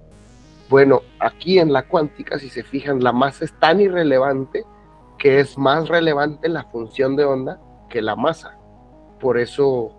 Bueno, 0.70 1.02
aquí 1.18 1.58
en 1.58 1.72
la 1.72 1.88
cuántica, 1.88 2.38
si 2.38 2.48
se 2.48 2.62
fijan, 2.62 3.02
la 3.02 3.12
masa 3.12 3.44
es 3.44 3.52
tan 3.58 3.80
irrelevante 3.80 4.64
que 5.18 5.40
es 5.40 5.58
más 5.58 5.88
relevante 5.88 6.48
la 6.48 6.62
función 6.62 7.16
de 7.16 7.24
onda 7.24 7.60
que 7.88 8.00
la 8.00 8.14
masa. 8.14 8.56
Por 9.18 9.36
eso 9.36 9.92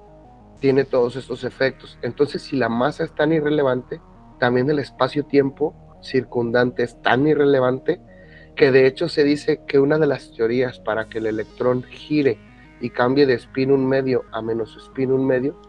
tiene 0.61 0.85
todos 0.85 1.17
estos 1.17 1.43
efectos. 1.43 1.99
Entonces, 2.01 2.43
si 2.43 2.55
la 2.55 2.69
masa 2.69 3.03
es 3.03 3.13
tan 3.13 3.33
irrelevante, 3.33 3.99
también 4.39 4.69
el 4.69 4.79
espacio-tiempo 4.79 5.75
circundante 6.01 6.83
es 6.83 7.01
tan 7.01 7.27
irrelevante 7.27 7.99
que 8.55 8.71
de 8.71 8.87
hecho 8.87 9.09
se 9.09 9.25
dice 9.25 9.65
que 9.67 9.77
una 9.77 9.97
de 9.97 10.07
las 10.07 10.31
teorías 10.31 10.79
para 10.79 11.09
que 11.09 11.17
el 11.17 11.25
electrón 11.25 11.83
gire 11.83 12.39
y 12.79 12.91
cambie 12.91 13.25
de 13.25 13.33
spin 13.33 13.71
un 13.71 13.85
medio 13.85 14.23
a 14.31 14.41
menos 14.41 14.77
spin 14.77 15.11
un 15.11 15.27
medio 15.27 15.59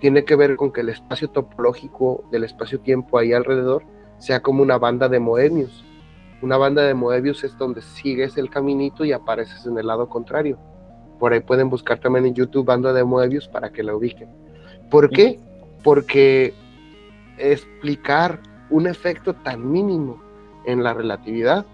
tiene 0.00 0.24
que 0.24 0.36
ver 0.36 0.56
con 0.56 0.70
que 0.70 0.82
el 0.82 0.90
espacio 0.90 1.28
topológico 1.28 2.28
del 2.30 2.44
espacio-tiempo 2.44 3.18
ahí 3.18 3.32
alrededor 3.32 3.84
sea 4.20 4.40
como 4.40 4.62
una 4.62 4.78
banda 4.78 5.08
de 5.08 5.18
Moebius. 5.18 5.84
Una 6.42 6.56
banda 6.56 6.82
de 6.82 6.94
Moebius 6.94 7.42
es 7.42 7.58
donde 7.58 7.82
sigues 7.82 8.36
el 8.36 8.48
caminito 8.48 9.04
y 9.04 9.12
apareces 9.12 9.66
en 9.66 9.76
el 9.76 9.86
lado 9.86 10.08
contrario. 10.08 10.58
Por 11.18 11.32
ahí 11.32 11.40
pueden 11.40 11.68
buscar 11.68 11.98
también 11.98 12.26
en 12.26 12.34
YouTube 12.34 12.64
banda 12.64 12.92
de 12.92 13.02
Moebius 13.02 13.48
para 13.48 13.70
que 13.70 13.82
la 13.82 13.94
ubiquen. 13.94 14.28
¿Por 14.90 15.10
qué? 15.10 15.40
Porque 15.82 16.54
explicar 17.36 18.40
un 18.70 18.86
efecto 18.86 19.34
tan 19.34 19.70
mínimo 19.70 20.22
en 20.64 20.82
la 20.82 20.94
relatividad 20.94 21.66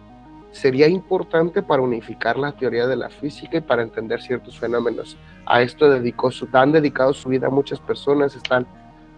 sería 0.52 0.88
importante 0.88 1.62
para 1.62 1.82
unificar 1.82 2.38
la 2.38 2.52
teoría 2.52 2.86
de 2.86 2.96
la 2.96 3.10
física 3.10 3.58
y 3.58 3.60
para 3.60 3.82
entender 3.82 4.22
ciertos 4.22 4.58
fenómenos. 4.58 5.16
A 5.44 5.60
esto 5.62 5.90
dedicó 5.90 6.30
su, 6.30 6.48
han 6.52 6.72
dedicado 6.72 7.12
su 7.12 7.28
vida 7.28 7.50
muchas 7.50 7.78
personas, 7.78 8.34
están 8.34 8.66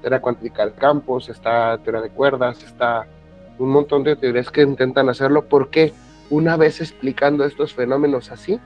teoría 0.01 0.20
cuántica 0.20 0.66
de 0.66 0.72
campos, 0.72 1.29
está 1.29 1.79
teoría 1.79 2.03
de 2.03 2.11
cuerdas, 2.11 2.62
está 2.64 3.07
un 3.59 3.70
montón 3.70 4.04
de 4.04 4.16
teorías 4.16 4.50
que 4.50 4.62
intentan 4.62 5.09
hacerlo 5.09 5.44
porque 5.48 5.92
una 6.30 6.56
vez 6.56 6.80
explicando 6.80 7.44
estos 7.44 7.74
fenómenos 7.74 8.30
así, 8.30 8.61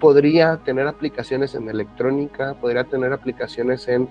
podría 0.00 0.58
tener 0.58 0.86
aplicaciones 0.86 1.54
en 1.54 1.68
electrónica, 1.68 2.54
podría 2.60 2.84
tener 2.84 3.12
aplicaciones 3.12 3.88
en 3.88 4.08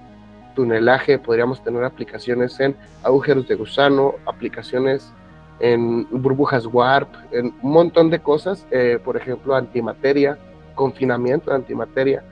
tunelaje, 0.55 1.17
podríamos 1.17 1.63
tener 1.63 1.83
aplicaciones 1.83 2.59
en 2.59 2.75
agujeros 3.03 3.47
de 3.47 3.55
gusano, 3.55 4.15
aplicaciones 4.25 5.11
en 5.59 6.07
burbujas 6.09 6.65
warp, 6.65 7.09
en 7.31 7.53
un 7.61 7.71
montón 7.71 8.09
de 8.09 8.19
cosas, 8.19 8.65
eh, 8.71 8.99
por 9.03 9.17
ejemplo, 9.17 9.55
antimateria, 9.55 10.37
confinamiento 10.75 11.49
de 11.49 11.57
antimateria. 11.57 12.23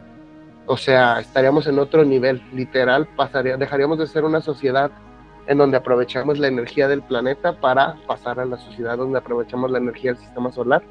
O 0.65 0.77
sea, 0.77 1.19
estaríamos 1.19 1.67
en 1.67 1.79
otro 1.79 2.03
nivel, 2.05 2.41
literal, 2.53 3.07
pasaría, 3.15 3.57
dejaríamos 3.57 3.97
de 3.99 4.07
ser 4.07 4.23
una 4.23 4.41
sociedad 4.41 4.91
en 5.47 5.57
donde 5.57 5.77
aprovechamos 5.77 6.39
la 6.39 6.47
energía 6.47 6.87
del 6.87 7.01
planeta 7.01 7.59
para 7.59 7.95
pasar 8.07 8.39
a 8.39 8.45
la 8.45 8.57
sociedad 8.57 8.97
donde 8.97 9.17
aprovechamos 9.17 9.71
la 9.71 9.79
energía 9.79 10.13
del 10.13 10.21
sistema 10.21 10.51
solar. 10.51 10.83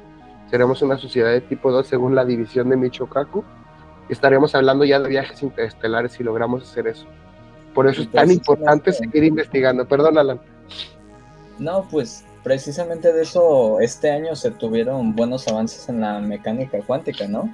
Seríamos 0.49 0.81
una 0.81 0.97
sociedad 0.97 1.31
de 1.31 1.41
tipo 1.41 1.71
2 1.71 1.87
según 1.87 2.15
la 2.15 2.25
división 2.25 2.69
de 2.69 2.77
Michokaku. 2.77 3.43
Estaríamos 4.09 4.53
hablando 4.55 4.83
ya 4.83 4.99
de 4.99 5.07
viajes 5.07 5.41
interestelares 5.41 6.11
si 6.11 6.23
logramos 6.23 6.63
hacer 6.63 6.87
eso. 6.87 7.05
Por 7.73 7.87
eso 7.87 8.01
es 8.01 8.11
tan 8.11 8.29
importante 8.29 8.91
seguir 8.91 9.23
investigando. 9.23 9.87
Perdón, 9.87 10.17
Alan. 10.17 10.41
No, 11.57 11.87
pues 11.89 12.25
precisamente 12.43 13.13
de 13.13 13.21
eso 13.21 13.79
este 13.79 14.11
año 14.11 14.35
se 14.35 14.51
tuvieron 14.51 15.15
buenos 15.15 15.47
avances 15.47 15.87
en 15.87 16.01
la 16.01 16.19
mecánica 16.19 16.79
cuántica, 16.85 17.27
¿no? 17.27 17.53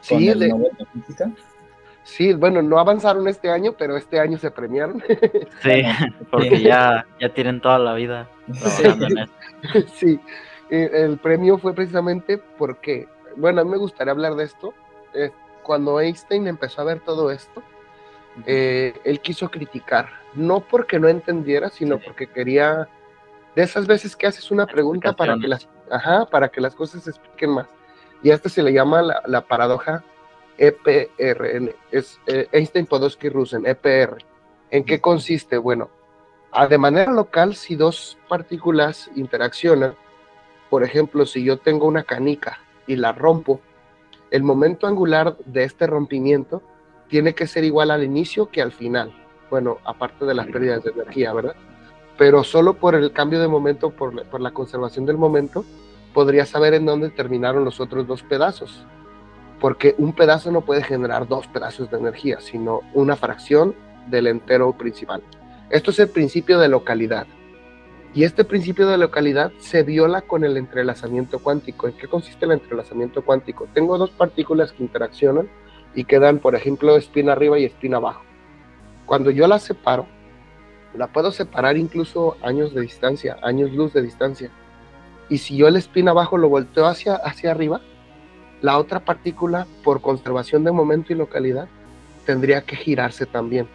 Sí, 0.00 0.28
el 0.28 0.54
física. 0.92 1.30
Sí, 2.06 2.32
bueno, 2.34 2.62
no 2.62 2.78
avanzaron 2.78 3.26
este 3.26 3.50
año, 3.50 3.74
pero 3.76 3.96
este 3.96 4.20
año 4.20 4.38
se 4.38 4.50
premiaron. 4.50 5.02
Sí, 5.62 5.82
porque 6.30 6.62
ya, 6.62 7.04
ya 7.20 7.28
tienen 7.30 7.60
toda 7.60 7.78
la 7.80 7.94
vida 7.94 8.28
Sí, 9.94 10.20
el 10.70 11.18
premio 11.18 11.58
fue 11.58 11.74
precisamente 11.74 12.38
porque, 12.38 13.08
bueno, 13.36 13.60
a 13.60 13.64
mí 13.64 13.70
me 13.70 13.76
gustaría 13.76 14.12
hablar 14.12 14.36
de 14.36 14.44
esto. 14.44 14.72
cuando 15.64 16.00
Einstein 16.00 16.46
empezó 16.46 16.82
a 16.82 16.84
ver 16.84 17.00
todo 17.00 17.32
esto, 17.32 17.60
eh, 18.46 18.94
él 19.04 19.20
quiso 19.20 19.50
criticar, 19.50 20.08
no 20.34 20.60
porque 20.60 21.00
no 21.00 21.08
entendiera, 21.08 21.70
sino 21.70 21.98
porque 21.98 22.28
quería 22.28 22.88
de 23.56 23.62
esas 23.62 23.88
veces 23.88 24.14
que 24.14 24.28
haces 24.28 24.52
una 24.52 24.66
pregunta 24.66 25.12
para 25.14 25.36
que 25.38 25.48
las, 25.48 25.68
ajá, 25.90 26.26
para 26.26 26.50
que 26.50 26.60
las 26.60 26.76
cosas 26.76 27.02
se 27.02 27.10
expliquen 27.10 27.50
más. 27.50 27.66
Y 28.22 28.30
a 28.30 28.34
este 28.34 28.48
se 28.48 28.62
le 28.62 28.72
llama 28.72 29.02
la, 29.02 29.40
paradoja 29.42 30.04
EPR, 30.58 31.74
es 31.90 32.20
eh, 32.26 32.48
Einstein-Podolsky-Rosen, 32.52 33.66
EPR. 33.66 34.18
¿En 34.70 34.84
qué 34.84 35.00
consiste? 35.00 35.58
Bueno, 35.58 35.90
de 36.68 36.78
manera 36.78 37.12
local, 37.12 37.54
si 37.54 37.76
dos 37.76 38.18
partículas 38.28 39.10
interaccionan, 39.14 39.94
por 40.70 40.82
ejemplo, 40.82 41.26
si 41.26 41.44
yo 41.44 41.58
tengo 41.58 41.86
una 41.86 42.02
canica 42.02 42.58
y 42.86 42.96
la 42.96 43.12
rompo, 43.12 43.60
el 44.30 44.42
momento 44.42 44.86
angular 44.86 45.36
de 45.44 45.64
este 45.64 45.86
rompimiento 45.86 46.62
tiene 47.08 47.34
que 47.34 47.46
ser 47.46 47.64
igual 47.64 47.90
al 47.90 48.02
inicio 48.02 48.50
que 48.50 48.62
al 48.62 48.72
final. 48.72 49.12
Bueno, 49.50 49.78
aparte 49.84 50.24
de 50.24 50.34
las 50.34 50.46
pérdidas 50.46 50.82
de 50.82 50.90
energía, 50.90 51.32
¿verdad? 51.32 51.54
pero 52.16 52.44
solo 52.44 52.74
por 52.74 52.94
el 52.94 53.12
cambio 53.12 53.40
de 53.40 53.48
momento, 53.48 53.90
por, 53.90 54.40
la 54.40 54.50
conservación 54.50 55.06
del 55.06 55.18
momento, 55.18 55.64
podría 56.14 56.46
saber 56.46 56.74
en 56.74 56.86
dónde 56.86 57.10
terminaron 57.10 57.64
los 57.64 57.80
otros 57.80 58.06
dos 58.06 58.22
pedazos. 58.22 58.86
Porque 59.60 59.94
un 59.98 60.12
pedazo 60.12 60.50
no 60.50 60.60
puede 60.60 60.82
generar 60.82 61.26
dos 61.26 61.46
pedazos 61.46 61.90
de 61.90 61.98
energía, 61.98 62.40
sino 62.40 62.80
una 62.92 63.16
fracción 63.16 63.74
del 64.08 64.26
entero 64.26 64.72
principal. 64.72 65.22
Esto 65.70 65.90
es 65.90 65.98
el 65.98 66.08
principio 66.08 66.58
de 66.58 66.68
localidad. 66.68 67.26
Y 68.14 68.24
este 68.24 68.44
principio 68.44 68.86
de 68.86 68.98
localidad 68.98 69.52
se 69.58 69.82
viola 69.82 70.22
con 70.22 70.44
el 70.44 70.56
entrelazamiento 70.56 71.38
cuántico. 71.38 71.86
¿En 71.86 71.96
qué 71.96 72.08
consiste 72.08 72.44
el 72.46 72.52
entrelazamiento 72.52 73.22
cuántico? 73.22 73.68
Tengo 73.74 73.98
dos 73.98 74.10
partículas 74.10 74.72
que 74.72 74.82
interaccionan 74.82 75.48
y 75.94 76.04
quedan, 76.04 76.38
por 76.38 76.54
ejemplo, 76.54 76.96
espina 76.96 77.32
arriba 77.32 77.58
y 77.58 77.64
espina 77.64 77.98
abajo. 77.98 78.22
Cuando 79.06 79.30
yo 79.30 79.46
las 79.46 79.64
separo, 79.64 80.06
la 80.94 81.08
puedo 81.08 81.30
separar 81.30 81.76
incluso 81.76 82.36
años 82.42 82.74
de 82.74 82.80
distancia, 82.80 83.36
años 83.42 83.72
luz 83.72 83.92
de 83.92 84.02
distancia. 84.02 84.50
Y 85.28 85.38
si 85.38 85.56
yo 85.56 85.68
el 85.68 85.76
spin 85.76 86.08
abajo 86.08 86.38
lo 86.38 86.48
volteo 86.48 86.86
hacia, 86.86 87.16
hacia 87.16 87.50
arriba, 87.50 87.80
la 88.62 88.78
otra 88.78 89.00
partícula, 89.00 89.66
por 89.84 90.00
conservación 90.00 90.64
de 90.64 90.72
momento 90.72 91.12
y 91.12 91.16
localidad, 91.16 91.68
tendría 92.24 92.62
que 92.62 92.76
girarse 92.76 93.26
también. 93.26 93.68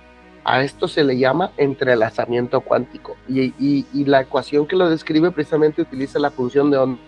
A 0.43 0.63
esto 0.63 0.88
se 0.88 1.03
le 1.03 1.17
llama 1.17 1.51
entrelazamiento 1.57 2.61
cuántico. 2.61 3.15
Y, 3.27 3.86
la 4.05 4.21
ecuación 4.21 4.67
que 4.67 4.75
lo 4.75 4.89
describe 4.89 5.32
precisamente 5.32 5.82
utiliza 5.82 6.19
la 6.19 6.32
función 6.32 6.71
de 6.71 6.77
onda, 6.77 6.99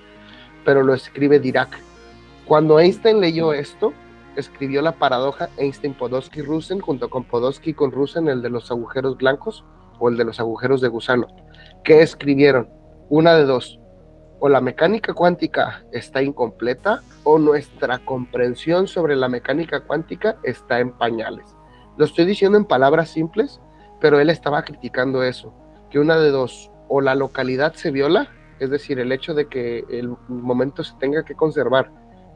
pero 0.64 0.84
lo 0.84 0.94
escribe 0.94 1.40
Dirac. 1.40 1.80
Cuando 2.46 2.80
Einstein 2.80 3.20
leyó 3.20 3.54
esto, 3.54 3.94
escribió 4.36 4.82
la 4.82 4.94
paradoja 4.94 5.50
Einstein-Podolsky-Rosen 5.58 6.80
junto 6.80 7.10
con 7.10 7.24
Podolsky 7.24 7.74
con 7.74 7.92
Rosen, 7.92 8.28
el 8.28 8.42
de 8.42 8.50
los 8.50 8.70
agujeros 8.70 9.18
blancos, 9.18 9.64
o 10.00 10.10
el 10.10 10.18
de 10.18 10.26
los 10.26 10.40
agujeros 10.40 10.82
de 10.82 10.90
gusano, 10.90 11.28
que 11.84 12.02
escribieron 12.02 12.70
una 13.10 13.36
de 13.36 13.46
dos, 13.46 13.80
o 14.46 14.50
la 14.50 14.60
mecánica 14.60 15.14
cuántica 15.14 15.86
está 15.94 16.22
incompleta 16.22 17.02
o 17.24 17.40
nuestra 17.40 18.00
comprensión 18.00 18.88
sobre 18.88 19.16
la 19.16 19.30
mecánica 19.30 19.80
cuántica 19.80 20.36
está 20.44 20.82
en 20.82 20.92
pañales. 20.92 21.56
Lo 21.96 22.04
estoy 22.04 22.26
diciendo 22.26 22.58
en 22.58 22.66
palabras 22.66 23.08
simples, 23.08 23.62
pero 24.02 24.20
él 24.20 24.30
estaba 24.30 24.64
criticando 24.64 25.24
eso, 25.24 25.54
que 25.90 25.98
una 25.98 26.18
de 26.18 26.30
dos, 26.32 26.70
o 26.90 27.00
la 27.00 27.16
localidad 27.16 27.76
se 27.76 27.90
viola, 27.90 28.28
es 28.60 28.70
decir, 28.70 29.00
el 29.00 29.14
hecho 29.14 29.34
de 29.34 29.48
que 29.48 29.86
el 29.90 30.14
momento 30.28 30.84
se 30.84 30.94
tenga 30.98 31.24
que 31.24 31.36
conservar, 31.36 31.90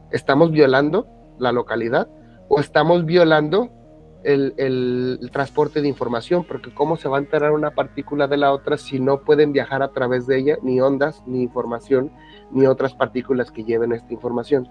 estamos 0.10 0.52
violando 0.52 1.10
la 1.40 1.52
localidad 1.52 2.08
o 2.48 2.62
estamos 2.62 3.04
violando 3.04 3.70
el, 4.28 5.30
transporte 5.32 5.82
de 5.82 5.88
información, 5.88 6.44
porque 6.44 6.74
cómo 6.74 6.98
se 6.98 7.08
va 7.08 7.18
a 7.18 7.22
enterar 7.22 7.52
una 7.52 7.72
partícula 7.72 8.28
de 8.28 8.38
la 8.38 8.52
otra 8.52 8.78
si 8.78 9.00
no 9.00 9.22
pueden 9.22 9.54
viajar 9.54 9.82
a 9.82 9.92
través 9.92 10.28
de 10.28 10.38
ella 10.38 10.58
ni 10.62 10.82
ondas, 10.82 11.24
ni 11.26 11.42
información, 11.42 12.12
ni 12.52 12.66
otras 12.66 12.94
partículas 12.94 13.52
que 13.52 13.64
lleven 13.64 13.94
esta 13.94 14.14
información. 14.14 14.68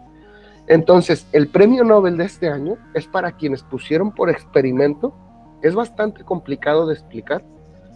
Entonces, 0.66 1.26
el 1.32 1.48
premio 1.48 1.84
Nobel 1.84 2.16
de 2.16 2.24
este 2.24 2.48
año 2.48 2.76
es 2.92 3.07
para 3.07 3.32
quienes 3.32 3.62
pusieron 3.62 4.12
por 4.12 4.28
experimento, 4.28 5.14
es 5.62 5.74
bastante 5.74 6.22
complicado 6.24 6.86
de 6.86 6.94
explicar, 6.94 7.42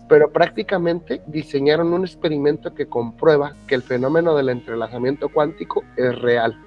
pero 0.09 0.33
prácticamente 0.33 1.21
diseñaron 1.27 1.93
un 1.93 2.05
experimento 2.05 2.75
que 2.75 2.87
comprueba 2.87 3.55
que 3.67 3.75
el 3.75 3.83
fenómeno 3.83 4.35
del 4.35 4.49
entrelazamiento 4.49 5.29
cuántico 5.29 5.85
es 5.97 6.19
real. 6.21 6.59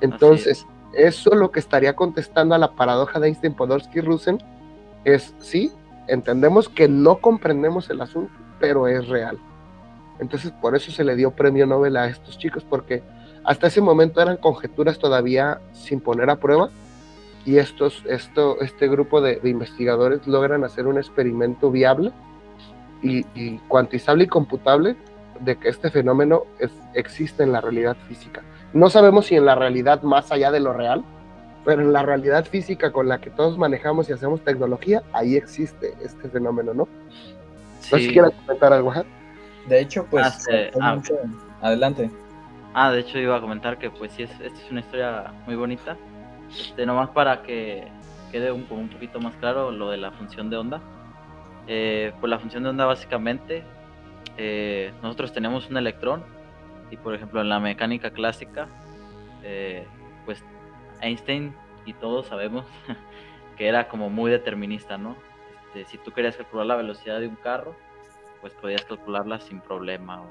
Entonces, 0.00 0.66
eso 0.96 1.34
lo 1.34 1.50
que 1.50 1.60
estaría 1.60 1.94
contestando 1.94 2.54
a 2.54 2.58
la 2.58 2.72
paradoja 2.72 3.20
de 3.20 3.28
Einstein-Podolsky-Rosen 3.28 4.38
es, 5.04 5.34
sí, 5.38 5.72
entendemos 6.08 6.68
que 6.68 6.88
no 6.88 7.18
comprendemos 7.18 7.90
el 7.90 8.00
asunto, 8.00 8.32
pero 8.58 8.88
es 8.88 9.06
real. 9.08 9.38
Entonces, 10.18 10.50
por 10.50 10.74
eso 10.74 10.90
se 10.90 11.04
le 11.04 11.14
dio 11.14 11.30
premio 11.30 11.66
Nobel 11.66 11.96
a 11.96 12.06
estos 12.06 12.38
chicos, 12.38 12.64
porque 12.68 13.02
hasta 13.44 13.66
ese 13.66 13.80
momento 13.80 14.20
eran 14.20 14.38
conjeturas 14.38 14.98
todavía 14.98 15.60
sin 15.72 16.00
poner 16.00 16.30
a 16.30 16.36
prueba, 16.36 16.70
y 17.46 17.58
estos, 17.58 18.02
esto, 18.06 18.60
este 18.60 18.88
grupo 18.88 19.20
de, 19.20 19.40
investigadores 19.44 20.26
logran 20.26 20.64
hacer 20.64 20.88
un 20.88 20.98
experimento 20.98 21.70
viable 21.70 22.10
y, 23.02 23.22
cuantizable 23.68 24.24
y 24.24 24.26
computable 24.26 24.96
de 25.38 25.56
que 25.56 25.68
este 25.68 25.90
fenómeno 25.90 26.42
existe 26.94 27.44
en 27.44 27.52
la 27.52 27.60
realidad 27.60 27.96
física. 28.08 28.42
No 28.72 28.90
sabemos 28.90 29.26
si 29.26 29.36
en 29.36 29.46
la 29.46 29.54
realidad 29.54 30.02
más 30.02 30.32
allá 30.32 30.50
de 30.50 30.60
lo 30.60 30.72
real, 30.72 31.04
pero 31.64 31.82
en 31.82 31.92
la 31.92 32.02
realidad 32.02 32.44
física 32.44 32.92
con 32.92 33.08
la 33.08 33.18
que 33.20 33.30
todos 33.30 33.58
manejamos 33.58 34.08
y 34.08 34.12
hacemos 34.12 34.40
tecnología, 34.42 35.02
ahí 35.12 35.36
existe 35.36 35.94
este 36.02 36.28
fenómeno, 36.28 36.74
¿no? 36.74 36.88
Sí. 37.80 37.90
No 37.92 37.98
sé 37.98 38.04
si 38.04 38.12
quieres 38.12 38.32
comentar 38.44 38.72
algo, 38.72 38.92
De 39.68 39.80
hecho, 39.80 40.06
pues, 40.10 40.46
ah, 40.48 40.70
ah, 40.80 41.02
adelante. 41.62 42.10
Ah, 42.72 42.92
de 42.92 43.00
hecho 43.00 43.18
iba 43.18 43.36
a 43.36 43.40
comentar 43.40 43.78
que 43.78 43.90
pues 43.90 44.12
sí, 44.12 44.22
es, 44.22 44.30
esta 44.32 44.60
es 44.60 44.70
una 44.70 44.80
historia 44.80 45.32
muy 45.46 45.56
bonita. 45.56 45.96
Este, 46.50 46.86
nomás 46.86 47.10
para 47.10 47.42
que 47.42 47.88
quede 48.30 48.52
un, 48.52 48.66
un 48.70 48.88
poquito 48.88 49.18
más 49.18 49.34
claro 49.36 49.70
lo 49.70 49.90
de 49.90 49.96
la 49.96 50.12
función 50.12 50.50
de 50.50 50.56
onda. 50.58 50.80
Eh, 51.66 52.12
pues 52.20 52.30
la 52.30 52.38
función 52.38 52.62
de 52.62 52.68
onda 52.68 52.84
básicamente, 52.84 53.64
eh, 54.36 54.92
nosotros 55.02 55.32
tenemos 55.32 55.68
un 55.68 55.78
electrón 55.78 56.22
y 56.90 56.96
por 56.96 57.14
ejemplo, 57.14 57.40
en 57.40 57.48
la 57.48 57.60
mecánica 57.60 58.10
clásica, 58.10 58.68
eh, 59.42 59.86
pues 60.24 60.44
Einstein 61.00 61.54
y 61.84 61.92
todos 61.92 62.26
sabemos 62.26 62.66
que 63.56 63.68
era 63.68 63.88
como 63.88 64.10
muy 64.10 64.30
determinista, 64.30 64.98
¿no? 64.98 65.16
Este, 65.76 65.90
si 65.90 65.98
tú 65.98 66.12
querías 66.12 66.36
calcular 66.36 66.66
la 66.66 66.76
velocidad 66.76 67.20
de 67.20 67.28
un 67.28 67.36
carro, 67.36 67.76
pues 68.40 68.54
podías 68.54 68.84
calcularla 68.84 69.40
sin 69.40 69.60
problema. 69.60 70.22
O 70.22 70.26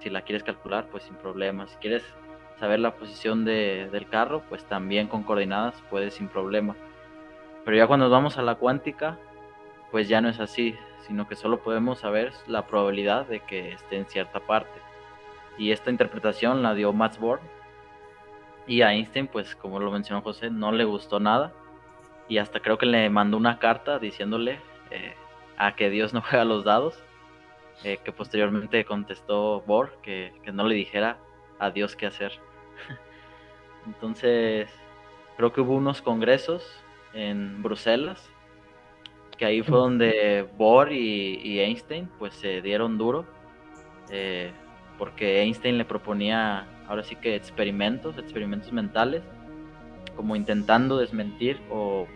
si 0.00 0.10
la 0.10 0.22
quieres 0.22 0.42
calcular, 0.42 0.86
pues 0.90 1.04
sin 1.04 1.14
problema. 1.16 1.66
Si 1.66 1.76
quieres 1.76 2.02
saber 2.58 2.80
la 2.80 2.94
posición 2.94 3.44
de, 3.44 3.88
del 3.90 4.06
carro, 4.08 4.42
pues 4.48 4.64
también 4.64 5.08
con 5.08 5.22
coordenadas 5.22 5.82
puedes 5.88 6.14
sin 6.14 6.28
problema. 6.28 6.76
Pero 7.64 7.76
ya 7.76 7.86
cuando 7.86 8.10
vamos 8.10 8.36
a 8.36 8.42
la 8.42 8.56
cuántica, 8.56 9.18
pues 9.90 10.08
ya 10.08 10.20
no 10.20 10.28
es 10.28 10.40
así, 10.40 10.76
sino 11.06 11.26
que 11.26 11.36
solo 11.36 11.62
podemos 11.62 12.00
saber 12.00 12.32
la 12.46 12.66
probabilidad 12.66 13.26
de 13.26 13.40
que 13.40 13.72
esté 13.72 13.96
en 13.96 14.06
cierta 14.06 14.40
parte. 14.40 14.80
Y 15.58 15.70
esta 15.70 15.90
interpretación 15.90 16.62
la 16.62 16.74
dio 16.74 16.92
Max 16.92 17.18
Born. 17.18 17.40
Y 18.66 18.82
a 18.82 18.92
Einstein, 18.92 19.26
pues 19.26 19.56
como 19.56 19.80
lo 19.80 19.90
mencionó 19.90 20.22
José, 20.22 20.50
no 20.50 20.72
le 20.72 20.84
gustó 20.84 21.20
nada. 21.20 21.52
Y 22.28 22.38
hasta 22.38 22.60
creo 22.60 22.78
que 22.78 22.86
le 22.86 23.10
mandó 23.10 23.36
una 23.36 23.58
carta 23.58 23.98
diciéndole 23.98 24.60
eh, 24.90 25.14
a 25.56 25.74
que 25.74 25.90
Dios 25.90 26.12
no 26.14 26.22
juega 26.28 26.44
los 26.44 26.64
dados. 26.64 27.02
Eh, 27.84 27.98
que 28.04 28.12
posteriormente 28.12 28.84
contestó 28.84 29.62
Bohr 29.66 29.96
que, 30.02 30.32
que 30.44 30.52
no 30.52 30.64
le 30.68 30.74
dijera 30.74 31.18
a 31.58 31.70
Dios 31.70 31.96
qué 31.96 32.06
hacer. 32.06 32.32
Entonces, 33.86 34.70
creo 35.36 35.52
que 35.52 35.62
hubo 35.62 35.74
unos 35.74 36.00
congresos 36.02 36.64
en 37.12 37.62
Bruselas 37.62 38.32
que 39.36 39.46
ahí 39.46 39.62
fue 39.62 39.76
donde 39.76 40.48
Bohr 40.56 40.92
y, 40.92 41.58
Einstein 41.58 42.08
pues 42.18 42.34
se 42.34 42.62
dieron 42.62 42.96
duro, 42.96 43.24
eh, 44.10 44.52
porque 44.98 45.42
Einstein 45.42 45.78
le 45.78 45.84
proponía 45.84 46.66
ahora 46.88 47.02
sí 47.02 47.16
que 47.16 47.34
experimentos, 47.34 48.16
experimentos 48.18 48.72
mentales, 48.72 49.22
como 50.16 50.36
intentando 50.36 50.98
desmentir 50.98 51.60
o, 51.70 52.06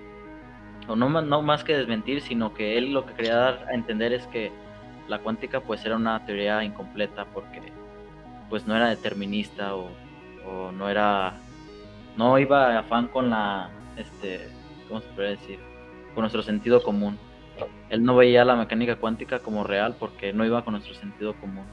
o 0.86 0.96
no, 0.96 1.08
no 1.22 1.42
más 1.42 1.64
que 1.64 1.76
desmentir, 1.76 2.20
sino 2.20 2.54
que 2.54 2.76
él 2.78 2.92
lo 2.92 3.06
que 3.06 3.14
quería 3.14 3.36
dar 3.36 3.66
a 3.70 3.74
entender 3.74 4.12
es 4.12 4.26
que 4.26 4.52
la 5.08 5.18
cuántica 5.20 5.60
pues 5.60 5.84
era 5.84 5.96
una 5.96 6.24
teoría 6.26 6.64
incompleta 6.64 7.26
porque 7.26 7.62
pues 8.48 8.66
no 8.66 8.76
era 8.76 8.88
determinista 8.88 9.74
o, 9.74 9.88
o 10.46 10.72
no 10.72 10.88
era 10.88 11.34
no 12.16 12.38
iba 12.38 12.78
afán 12.78 13.08
con 13.08 13.30
la 13.30 13.70
este 13.96 14.48
cómo 14.88 15.00
se 15.00 15.08
puede 15.08 15.30
decir 15.30 15.58
con 16.14 16.22
nuestro 16.22 16.42
sentido 16.42 16.82
común. 16.82 17.18
Él 17.90 18.02
no 18.02 18.16
veía 18.16 18.44
la 18.44 18.56
mecánica 18.56 18.96
cuántica 18.96 19.38
como 19.40 19.64
real 19.64 19.96
porque 19.98 20.32
no 20.32 20.44
iba 20.44 20.64
con 20.64 20.72
nuestro 20.72 20.94
sentido 20.94 21.34
común. 21.34 21.66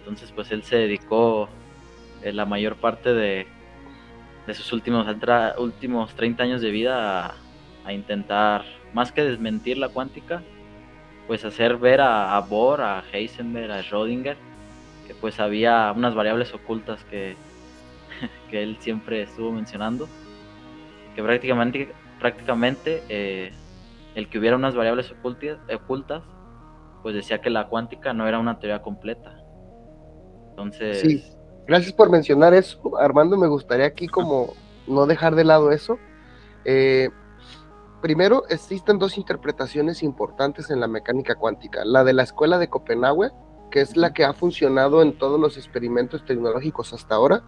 Entonces, 0.00 0.32
pues 0.32 0.50
él 0.50 0.62
se 0.62 0.76
dedicó 0.76 1.48
eh, 2.22 2.32
la 2.32 2.44
mayor 2.44 2.76
parte 2.76 3.14
de, 3.14 3.46
de 4.46 4.54
sus 4.54 4.72
últimos, 4.72 5.06
últimos 5.58 6.14
30 6.14 6.42
años 6.42 6.60
de 6.60 6.70
vida 6.70 7.34
a, 7.84 7.92
intentar, 7.92 8.64
más 8.92 9.12
que 9.12 9.22
desmentir 9.24 9.78
la 9.78 9.88
cuántica, 9.88 10.42
pues 11.26 11.44
hacer 11.44 11.76
ver 11.76 12.00
a, 12.00 12.38
Bohr, 12.40 12.82
a 12.82 13.02
Heisenberg, 13.12 13.70
a 13.70 13.82
Schrödinger, 13.82 14.36
que 15.06 15.14
pues 15.14 15.40
había 15.40 15.92
unas 15.96 16.14
variables 16.14 16.52
ocultas 16.54 17.04
que, 17.04 17.36
que 18.50 18.62
él 18.62 18.76
siempre 18.80 19.22
estuvo 19.22 19.52
mencionando, 19.52 20.08
que 21.14 21.22
prácticamente 21.22 21.92
prácticamente 22.20 23.02
eh, 23.08 23.50
el 24.14 24.28
que 24.28 24.38
hubiera 24.38 24.54
unas 24.54 24.76
variables 24.76 25.10
ocultas, 25.10 26.22
pues 27.02 27.14
decía 27.14 27.40
que 27.40 27.50
la 27.50 27.66
cuántica 27.66 28.12
no 28.12 28.28
era 28.28 28.38
una 28.38 28.58
teoría 28.58 28.82
completa. 28.82 29.39
Entonces... 30.62 31.00
Sí, 31.00 31.24
gracias 31.66 31.92
por 31.92 32.10
mencionar 32.10 32.54
eso, 32.54 32.98
Armando. 32.98 33.36
Me 33.36 33.48
gustaría 33.48 33.86
aquí 33.86 34.08
como 34.08 34.54
no 34.86 35.06
dejar 35.06 35.34
de 35.34 35.44
lado 35.44 35.70
eso. 35.70 35.98
Eh, 36.64 37.08
primero, 38.02 38.44
existen 38.48 38.98
dos 38.98 39.16
interpretaciones 39.16 40.02
importantes 40.02 40.70
en 40.70 40.80
la 40.80 40.88
mecánica 40.88 41.34
cuántica. 41.34 41.84
La 41.84 42.04
de 42.04 42.12
la 42.12 42.24
escuela 42.24 42.58
de 42.58 42.68
Copenhague, 42.68 43.30
que 43.70 43.80
es 43.80 43.96
la 43.96 44.12
que 44.12 44.24
ha 44.24 44.34
funcionado 44.34 45.02
en 45.02 45.16
todos 45.16 45.40
los 45.40 45.56
experimentos 45.56 46.24
tecnológicos 46.24 46.92
hasta 46.92 47.14
ahora, 47.14 47.42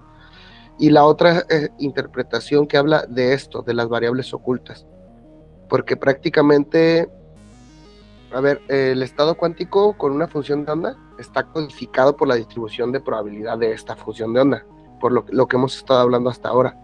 y 0.78 0.90
la 0.90 1.04
otra 1.04 1.44
eh, 1.50 1.68
interpretación 1.78 2.66
que 2.66 2.78
habla 2.78 3.04
de 3.06 3.34
esto, 3.34 3.62
de 3.62 3.74
las 3.74 3.88
variables 3.88 4.32
ocultas. 4.32 4.86
Porque 5.68 5.96
prácticamente, 5.96 7.10
a 8.32 8.40
ver, 8.40 8.62
el 8.68 9.02
estado 9.02 9.36
cuántico 9.36 9.96
con 9.98 10.12
una 10.12 10.28
función 10.28 10.64
de 10.64 10.72
onda 10.72 10.96
está 11.22 11.44
codificado 11.44 12.16
por 12.16 12.28
la 12.28 12.34
distribución 12.34 12.92
de 12.92 13.00
probabilidad 13.00 13.58
de 13.58 13.72
esta 13.72 13.96
función 13.96 14.34
de 14.34 14.40
onda, 14.40 14.66
por 15.00 15.12
lo, 15.12 15.24
lo 15.30 15.46
que 15.46 15.56
hemos 15.56 15.76
estado 15.76 16.00
hablando 16.00 16.30
hasta 16.30 16.48
ahora. 16.50 16.78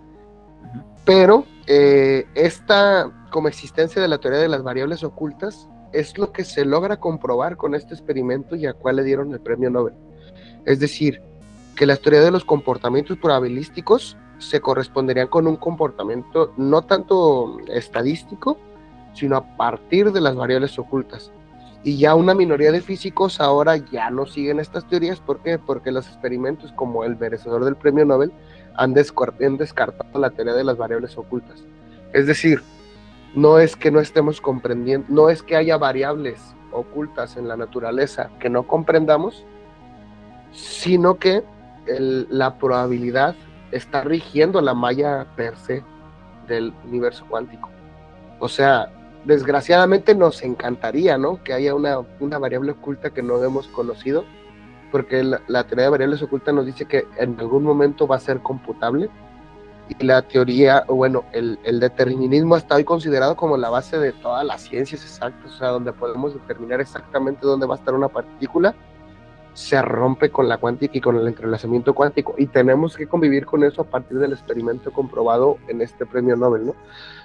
Pero 1.04 1.44
eh, 1.66 2.26
esta 2.34 3.10
como 3.30 3.48
existencia 3.48 4.00
de 4.00 4.08
la 4.08 4.18
teoría 4.18 4.40
de 4.40 4.48
las 4.48 4.62
variables 4.62 5.04
ocultas 5.04 5.68
es 5.92 6.18
lo 6.18 6.32
que 6.32 6.44
se 6.44 6.64
logra 6.64 6.98
comprobar 6.98 7.56
con 7.56 7.74
este 7.74 7.94
experimento 7.94 8.56
y 8.56 8.66
a 8.66 8.74
cual 8.74 8.96
le 8.96 9.04
dieron 9.04 9.32
el 9.32 9.40
premio 9.40 9.70
Nobel. 9.70 9.94
Es 10.64 10.80
decir, 10.80 11.22
que 11.74 11.86
la 11.86 11.96
teoría 11.96 12.20
de 12.20 12.30
los 12.30 12.44
comportamientos 12.44 13.16
probabilísticos 13.18 14.16
se 14.38 14.60
corresponderían 14.60 15.28
con 15.28 15.46
un 15.46 15.56
comportamiento 15.56 16.52
no 16.56 16.82
tanto 16.82 17.58
estadístico, 17.68 18.58
sino 19.14 19.36
a 19.36 19.56
partir 19.56 20.12
de 20.12 20.20
las 20.20 20.36
variables 20.36 20.78
ocultas. 20.78 21.32
Y 21.84 21.98
ya 21.98 22.14
una 22.14 22.34
minoría 22.34 22.72
de 22.72 22.80
físicos 22.80 23.40
ahora 23.40 23.76
ya 23.76 24.10
no 24.10 24.26
siguen 24.26 24.60
estas 24.60 24.86
teorías. 24.88 25.20
¿Por 25.20 25.40
qué? 25.40 25.58
Porque 25.58 25.92
los 25.92 26.06
experimentos 26.08 26.72
como 26.72 27.04
el 27.04 27.16
merecedor 27.16 27.64
del 27.64 27.76
premio 27.76 28.04
Nobel 28.04 28.32
han, 28.74 28.94
descartado 28.94 30.18
la 30.18 30.30
teoría 30.30 30.54
de 30.54 30.64
las 30.64 30.76
variables 30.76 31.16
ocultas. 31.16 31.64
Es 32.12 32.26
decir, 32.26 32.62
no 33.34 33.58
es 33.58 33.76
que 33.76 33.90
no 33.90 34.00
estemos 34.00 34.40
comprendiendo, 34.40 35.06
no 35.08 35.28
es 35.28 35.42
que 35.42 35.56
haya 35.56 35.76
variables 35.76 36.40
ocultas 36.72 37.36
en 37.36 37.48
la 37.48 37.56
naturaleza 37.56 38.30
que 38.38 38.48
no 38.48 38.66
comprendamos, 38.66 39.44
sino 40.52 41.18
que 41.18 41.42
la 41.86 42.58
probabilidad 42.58 43.34
está 43.72 44.02
rigiendo 44.02 44.60
la 44.60 44.74
malla 44.74 45.26
per 45.36 45.56
se 45.56 45.82
del 46.46 46.72
universo 46.84 47.24
cuántico. 47.28 47.70
O 48.40 48.48
sea, 48.48 48.90
desgraciadamente 49.28 50.14
nos 50.14 50.42
encantaría, 50.42 51.18
¿no? 51.18 51.44
Que 51.44 51.52
haya 51.52 51.74
una, 51.74 52.38
variable 52.38 52.72
oculta 52.72 53.10
que 53.10 53.22
no 53.22 53.42
hemos 53.44 53.68
conocido, 53.68 54.24
porque 54.90 55.22
la, 55.22 55.64
teoría 55.64 55.84
de 55.84 55.90
variables 55.90 56.22
ocultas 56.22 56.54
nos 56.54 56.64
dice 56.64 56.86
que 56.86 57.06
en 57.18 57.38
algún 57.38 57.62
momento 57.62 58.06
va 58.06 58.16
a 58.16 58.20
ser 58.20 58.40
computable. 58.40 59.10
Y 59.90 60.02
la 60.02 60.22
teoría, 60.22 60.84
bueno, 60.88 61.24
el, 61.32 61.58
el 61.64 61.78
determinismo 61.78 62.56
está 62.56 62.76
hoy 62.76 62.84
considerado 62.84 63.36
como 63.36 63.58
la 63.58 63.68
base 63.68 63.98
de 63.98 64.12
todas 64.12 64.46
las 64.46 64.62
ciencias 64.62 65.02
exactas, 65.02 65.52
o 65.52 65.58
sea, 65.58 65.68
donde 65.68 65.92
podemos 65.92 66.32
determinar 66.32 66.80
exactamente 66.80 67.46
dónde 67.46 67.66
va 67.66 67.74
a 67.74 67.78
estar 67.78 67.94
una 67.94 68.08
partícula 68.08 68.74
se 69.52 69.82
rompe 69.82 70.30
con 70.30 70.46
la 70.46 70.58
cuántica 70.58 70.96
y 70.96 71.00
con 71.00 71.16
el 71.16 71.26
entrelazamiento 71.26 71.92
cuántico 71.92 72.32
y 72.38 72.46
tenemos 72.46 72.96
que 72.96 73.08
convivir 73.08 73.44
con 73.44 73.64
eso 73.64 73.82
a 73.82 73.84
partir 73.86 74.18
del 74.18 74.32
experimento 74.32 74.92
comprobado 74.92 75.58
en 75.66 75.80
este 75.80 76.06
premio 76.06 76.36
Nobel, 76.36 76.66
¿no? 76.66 76.74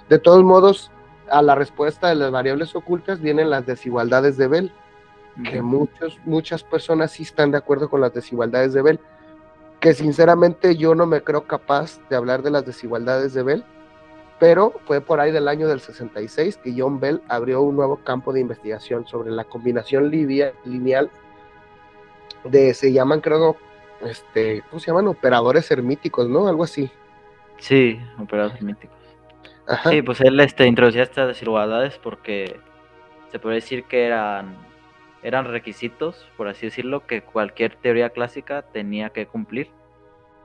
De 0.08 0.18
todos 0.18 0.42
modos, 0.42 0.90
a 1.30 1.42
la 1.42 1.54
respuesta 1.54 2.08
de 2.08 2.14
las 2.14 2.30
variables 2.30 2.74
ocultas 2.74 3.20
vienen 3.20 3.50
las 3.50 3.66
desigualdades 3.66 4.36
de 4.36 4.48
Bell, 4.48 4.72
que 5.50 5.62
muchos, 5.62 6.20
muchas 6.24 6.62
personas 6.62 7.12
sí 7.12 7.24
están 7.24 7.50
de 7.50 7.58
acuerdo 7.58 7.88
con 7.88 8.00
las 8.00 8.14
desigualdades 8.14 8.72
de 8.72 8.82
Bell, 8.82 9.00
que 9.80 9.92
sinceramente 9.92 10.76
yo 10.76 10.94
no 10.94 11.06
me 11.06 11.22
creo 11.22 11.46
capaz 11.46 12.00
de 12.08 12.16
hablar 12.16 12.42
de 12.42 12.50
las 12.50 12.64
desigualdades 12.64 13.34
de 13.34 13.42
Bell, 13.42 13.64
pero 14.38 14.74
fue 14.86 15.00
por 15.00 15.20
ahí 15.20 15.32
del 15.32 15.48
año 15.48 15.68
del 15.68 15.80
66 15.80 16.58
que 16.58 16.74
John 16.76 17.00
Bell 17.00 17.22
abrió 17.28 17.62
un 17.62 17.76
nuevo 17.76 17.96
campo 17.96 18.32
de 18.32 18.40
investigación 18.40 19.06
sobre 19.06 19.30
la 19.30 19.44
combinación 19.44 20.10
lineal 20.10 21.10
de, 22.44 22.74
se 22.74 22.92
llaman, 22.92 23.20
creo, 23.20 23.56
este, 24.02 24.62
¿cómo 24.68 24.80
se 24.80 24.88
llaman? 24.88 25.08
Operadores 25.08 25.70
hermíticos, 25.70 26.28
¿no? 26.28 26.46
Algo 26.46 26.64
así. 26.64 26.90
Sí, 27.58 27.98
operadores 28.20 28.58
hermíticos. 28.58 28.96
Sí, 29.88 30.02
pues 30.02 30.20
él 30.20 30.38
este, 30.40 30.66
introducía 30.66 31.02
estas 31.02 31.28
desigualdades 31.28 31.98
porque 31.98 32.60
se 33.30 33.38
puede 33.38 33.56
decir 33.56 33.84
que 33.84 34.04
eran, 34.04 34.56
eran 35.22 35.46
requisitos, 35.46 36.28
por 36.36 36.48
así 36.48 36.66
decirlo, 36.66 37.06
que 37.06 37.22
cualquier 37.22 37.76
teoría 37.76 38.10
clásica 38.10 38.62
tenía 38.62 39.10
que 39.10 39.26
cumplir 39.26 39.70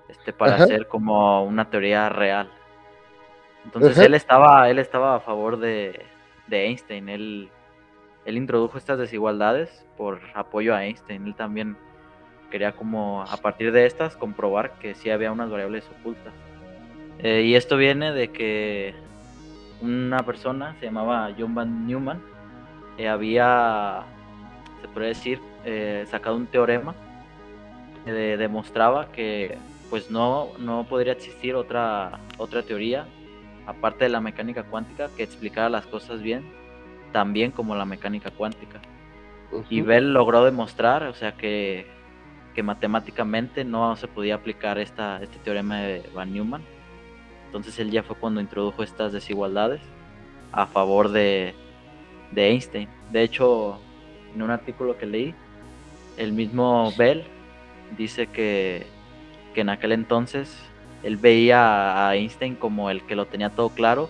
este, 0.08 0.34
para 0.34 0.66
ser 0.66 0.88
como 0.88 1.44
una 1.44 1.70
teoría 1.70 2.10
real. 2.10 2.50
Entonces 3.66 3.98
él 4.00 4.14
estaba, 4.14 4.70
él 4.70 4.80
estaba 4.80 5.16
a 5.16 5.20
favor 5.20 5.58
de, 5.58 6.06
de 6.48 6.66
Einstein, 6.66 7.10
él, 7.10 7.50
él 8.26 8.38
introdujo 8.38 8.78
estas 8.78 8.98
desigualdades 8.98 9.86
por 9.98 10.22
apoyo 10.34 10.74
a 10.74 10.86
Einstein, 10.86 11.28
él 11.28 11.36
también 11.36 11.78
quería 12.50 12.72
como 12.72 13.22
a 13.22 13.38
partir 13.38 13.72
de 13.72 13.86
estas 13.86 14.16
comprobar 14.16 14.80
que 14.80 14.96
sí 14.96 15.10
había 15.10 15.32
unas 15.32 15.52
variables 15.52 15.88
ocultas. 16.00 16.34
Eh, 17.20 17.42
y 17.42 17.56
esto 17.56 17.76
viene 17.76 18.14
de 18.14 18.30
que 18.30 18.96
una 19.82 20.24
persona, 20.24 20.76
se 20.80 20.86
llamaba 20.86 21.32
John 21.38 21.56
Van 21.56 21.88
Neumann, 21.88 22.22
eh, 22.98 23.08
había, 23.08 24.04
se 24.82 24.88
puede 24.90 25.08
decir, 25.08 25.40
eh, 25.66 26.06
sacado 26.10 26.36
un 26.36 26.48
teorema 26.48 26.96
que 28.06 28.12
demostraba 28.12 29.12
que 29.12 29.58
pues 29.90 30.12
no, 30.12 30.50
no 30.60 30.86
podría 30.88 31.14
existir 31.14 31.56
otra, 31.56 32.20
otra 32.38 32.62
teoría, 32.64 33.08
aparte 33.66 34.06
de 34.06 34.10
la 34.10 34.22
mecánica 34.22 34.64
cuántica, 34.64 35.10
que 35.16 35.24
explicara 35.24 35.70
las 35.70 35.86
cosas 35.86 36.22
bien, 36.22 36.44
tan 37.12 37.34
bien 37.34 37.52
como 37.52 37.76
la 37.76 37.86
mecánica 37.86 38.32
cuántica. 38.32 38.80
Y. 39.70 39.82
Bell 39.82 40.14
logró 40.14 40.44
demostrar, 40.44 41.04
o 41.04 41.14
sea, 41.14 41.32
que, 41.32 41.88
que 42.54 42.62
matemáticamente 42.62 43.64
no 43.64 43.96
se 43.96 44.08
podía 44.08 44.36
aplicar 44.36 44.78
esta, 44.78 45.22
este 45.24 45.40
teorema 45.40 45.80
de 45.80 46.04
Van 46.14 46.32
Neumann. 46.32 46.62
Entonces 47.50 47.80
él 47.80 47.90
ya 47.90 48.04
fue 48.04 48.16
cuando 48.16 48.42
introdujo 48.42 48.84
estas 48.84 49.12
desigualdades 49.12 49.82
a 50.52 50.68
favor 50.68 51.10
de, 51.10 51.56
de 52.32 52.48
Einstein. 52.48 52.88
De 53.12 53.24
hecho, 53.24 53.80
en 54.36 54.44
un 54.44 54.52
artículo 54.52 55.00
que 55.00 55.08
leí, 55.08 55.34
el 56.16 56.32
mismo 56.32 56.94
Bell 56.96 57.24
dice 57.98 58.28
que, 58.28 58.86
que 59.56 59.62
en 59.62 59.70
aquel 59.70 59.94
entonces 59.94 60.56
él 61.02 61.18
veía 61.18 62.08
a 62.08 62.16
Einstein 62.16 62.54
como 62.54 62.92
el 62.92 63.02
que 63.08 63.16
lo 63.16 63.26
tenía 63.26 63.50
todo 63.50 63.70
claro 63.70 64.10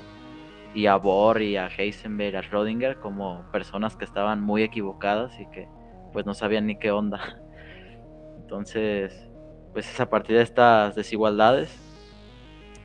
y 0.74 0.88
a 0.88 0.98
Bohr 0.98 1.42
y 1.42 1.56
a 1.56 1.68
Heisenberg, 1.68 2.36
a 2.36 2.44
Schrödinger 2.44 3.00
como 3.00 3.50
personas 3.54 3.96
que 3.96 4.04
estaban 4.04 4.42
muy 4.42 4.64
equivocadas 4.64 5.40
y 5.40 5.46
que 5.50 5.70
pues 6.12 6.26
no 6.26 6.34
sabían 6.34 6.66
ni 6.66 6.78
qué 6.78 6.92
onda. 6.92 7.40
Entonces, 8.42 9.30
pues 9.72 9.90
es 9.90 9.98
a 10.02 10.10
partir 10.10 10.36
de 10.36 10.44
estas 10.44 10.94
desigualdades 10.96 11.89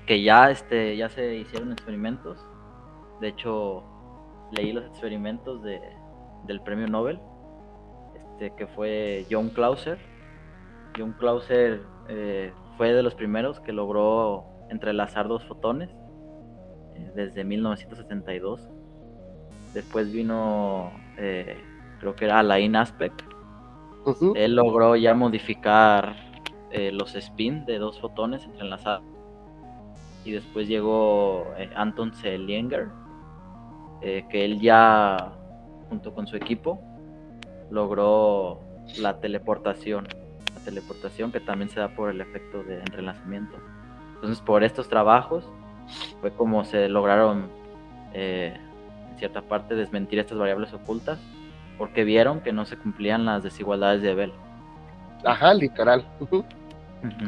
que 0.07 0.23
ya 0.23 0.51
este 0.51 0.97
ya 0.97 1.09
se 1.09 1.37
hicieron 1.37 1.73
experimentos. 1.73 2.39
De 3.21 3.29
hecho, 3.29 3.83
leí 4.53 4.73
los 4.73 4.85
experimentos 4.85 5.63
de, 5.63 5.81
del 6.47 6.61
premio 6.61 6.87
Nobel, 6.89 7.21
este, 8.15 8.55
que 8.57 8.67
fue 8.67 9.27
John 9.31 9.51
Clauser. 9.51 9.99
John 10.97 11.15
Clauser 11.19 11.83
eh, 12.09 12.53
fue 12.77 12.93
de 12.93 13.03
los 13.03 13.15
primeros 13.15 13.61
que 13.61 13.73
logró 13.73 14.45
entrelazar 14.71 15.29
dos 15.29 15.45
fotones 15.45 15.91
eh, 16.95 17.11
desde 17.15 17.45
1972. 17.45 18.69
Después 19.73 20.13
vino, 20.13 20.93
eh, 21.19 21.57
creo 22.01 22.15
que 22.15 22.27
era 22.27 22.41
Alain 22.41 22.77
Aspect. 22.77 23.23
Él 24.37 24.55
logró 24.55 24.97
ya 24.97 25.15
modificar 25.15 26.15
eh, 26.71 26.93
los 26.93 27.15
spin 27.15 27.65
de 27.65 27.79
dos 27.79 28.01
fotones 28.01 28.45
entrelazados. 28.45 29.14
Y 30.25 30.33
después 30.33 30.69
llegó 30.69 31.53
eh, 31.59 31.71
Anton 31.75 32.13
Zelinger, 32.15 32.89
eh, 34.01 34.25
que 34.31 34.45
él 34.45 34.61
ya, 34.61 35.33
junto 35.89 36.15
con 36.15 36.27
su 36.27 36.37
equipo, 36.37 36.81
logró 37.71 38.61
la 38.99 39.21
teleportación. 39.21 40.09
La 40.55 40.61
teleportación 40.65 41.31
que 41.31 41.41
también 41.41 41.69
se 41.69 41.81
da 41.81 41.89
por 41.89 42.11
el 42.11 42.21
efecto 42.21 42.63
de 42.63 42.79
entrelazamiento. 42.79 43.57
Entonces, 44.15 44.41
por 44.41 44.65
estos 44.65 44.89
trabajos 44.89 45.47
fue 46.21 46.33
como 46.33 46.65
se 46.65 46.89
lograron, 46.89 47.51
eh, 48.15 48.57
en 49.11 49.19
cierta 49.19 49.43
parte, 49.43 49.75
desmentir 49.75 50.19
estas 50.19 50.39
variables 50.39 50.73
ocultas, 50.73 51.19
porque 51.77 52.05
vieron 52.05 52.41
que 52.41 52.53
no 52.53 52.65
se 52.65 52.79
cumplían 52.79 53.27
las 53.27 53.43
desigualdades 53.43 54.01
de 54.01 54.15
Bell. 54.15 54.33
Ajá, 55.25 55.53
literal. 55.53 56.07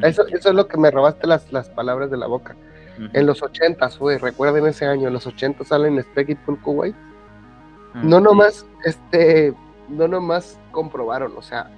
Eso, 0.02 0.26
eso 0.28 0.48
es 0.48 0.54
lo 0.54 0.68
que 0.68 0.78
me 0.78 0.90
robaste 0.90 1.26
las, 1.26 1.52
las 1.52 1.68
palabras 1.68 2.10
de 2.10 2.16
la 2.16 2.26
boca. 2.26 2.56
Ujú, 2.98 3.08
En 3.12 3.26
los 3.26 3.42
ochentas 3.42 3.98
fue, 3.98 4.18
recuerden 4.18 4.66
ese 4.66 4.86
año, 4.86 5.08
en 5.08 5.14
los 5.14 5.26
ochentas 5.26 5.68
salen 5.68 6.00
Speck 6.02 6.28
y 6.30 6.34
Kuwait. 6.36 6.94
ujú, 7.94 8.06
No 8.06 8.20
nomás, 8.20 8.66
este, 8.84 9.54
no 9.88 10.08
nomás 10.08 10.58
comprobaron, 10.72 11.32
o 11.36 11.42
sea, 11.42 11.70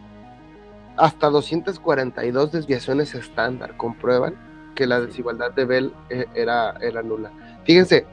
hasta 0.97 1.29
242 1.31 2.51
desviaciones 2.53 3.15
estándar 3.15 3.77
comprueban 3.77 4.35
que 4.75 4.87
la 4.87 5.01
desigualdad 5.01 5.53
de 5.53 5.65
Bell 5.65 5.93
eh, 6.11 6.27
era, 6.35 6.75
era 6.81 7.03
nula. 7.03 7.31
Fíjense, 7.65 8.07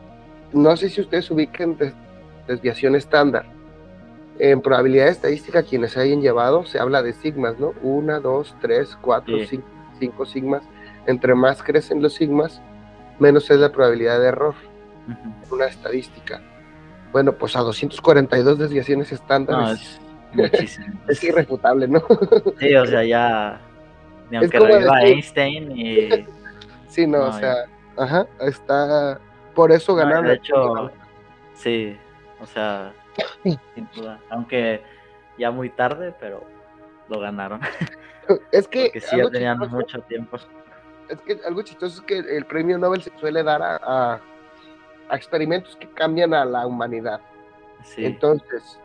no 0.53 0.76
sé 0.78 0.89
si 0.89 1.01
ustedes 1.01 1.30
ubiquen 1.32 1.78
des- 1.78 1.93
desviación 2.47 2.95
estándar. 2.95 3.45
En 4.38 4.62
probabilidad 4.62 5.08
estadística, 5.08 5.64
quienes 5.64 5.93
se 5.93 6.01
hayan 6.01 6.22
llevado, 6.22 6.66
se 6.66 6.78
habla 6.80 7.01
de 7.01 7.14
sigmas, 7.14 7.58
¿no? 7.60 7.74
Una, 7.82 8.20
dos, 8.20 8.53
tres, 8.62 8.97
cuatro, 9.01 9.38
Sí. 9.39 9.45
cinco, 9.47 9.68
cinco 9.99 10.26
sigmas. 10.26 10.64
Entre 11.08 11.34
más 11.36 11.64
crecen 11.64 12.01
los 12.01 12.14
sigmas, 12.16 12.62
menos 13.20 13.49
es 13.49 13.59
la 13.59 13.72
probabilidad 13.72 14.20
de 14.20 14.28
error 14.28 14.53
una 15.51 15.66
estadística. 15.66 16.41
Bueno, 17.11 17.34
pues 17.34 17.55
a 17.55 17.59
242 17.61 18.57
desviaciones 18.57 19.11
estándar 19.11 19.57
No, 19.57 19.72
es, 19.72 19.99
es 21.07 21.24
irrefutable, 21.24 21.88
¿no? 21.88 22.03
Sí, 22.59 22.76
o 22.76 22.86
sea, 22.86 23.03
ya. 23.03 23.61
Ni 24.32 24.38
aunque 24.38 24.59
reviva 24.59 24.95
decir- 24.99 25.07
Einstein 25.13 25.72
y. 25.78 26.09
sí, 26.88 27.05
no, 27.07 27.20
No, 27.20 27.26
o 27.28 27.34
sea, 27.34 27.55
ajá, 27.97 28.28
está. 28.41 29.20
Por 29.53 29.72
eso 29.72 29.93
No, 29.93 29.99
ganaron. 29.99 30.26
de 30.26 30.34
hecho, 30.34 30.91
sí, 31.53 31.95
o 32.41 32.45
sea, 32.45 32.91
sin 33.43 33.88
duda. 33.95 34.20
Aunque 34.30 34.82
ya 35.38 35.51
muy 35.51 35.70
tarde, 35.70 36.13
pero 36.20 36.43
lo 37.07 37.20
ganaron. 37.20 37.61
es 38.51 38.68
que, 38.68 38.86
Porque 38.86 38.99
sí, 39.01 39.18
ya 39.18 39.30
tenían 39.30 39.59
mucho 39.59 40.01
tiempo. 40.01 40.38
Es 41.10 41.20
que 41.22 41.39
algo 41.45 41.62
chistoso 41.62 41.99
es 41.99 42.06
que 42.06 42.18
el 42.18 42.45
premio 42.45 42.78
Nobel 42.78 43.01
se 43.01 43.12
suele 43.20 43.43
dar 43.43 43.62
a, 43.62 43.76
a- 43.84 44.20
a 45.10 45.16
experimentos 45.16 45.76
que 45.76 45.88
cambian 45.89 46.34
a 46.34 46.45
la 46.45 46.66
humanidad. 46.66 47.22
Sí. 47.84 48.06
Entonces, 48.06 48.80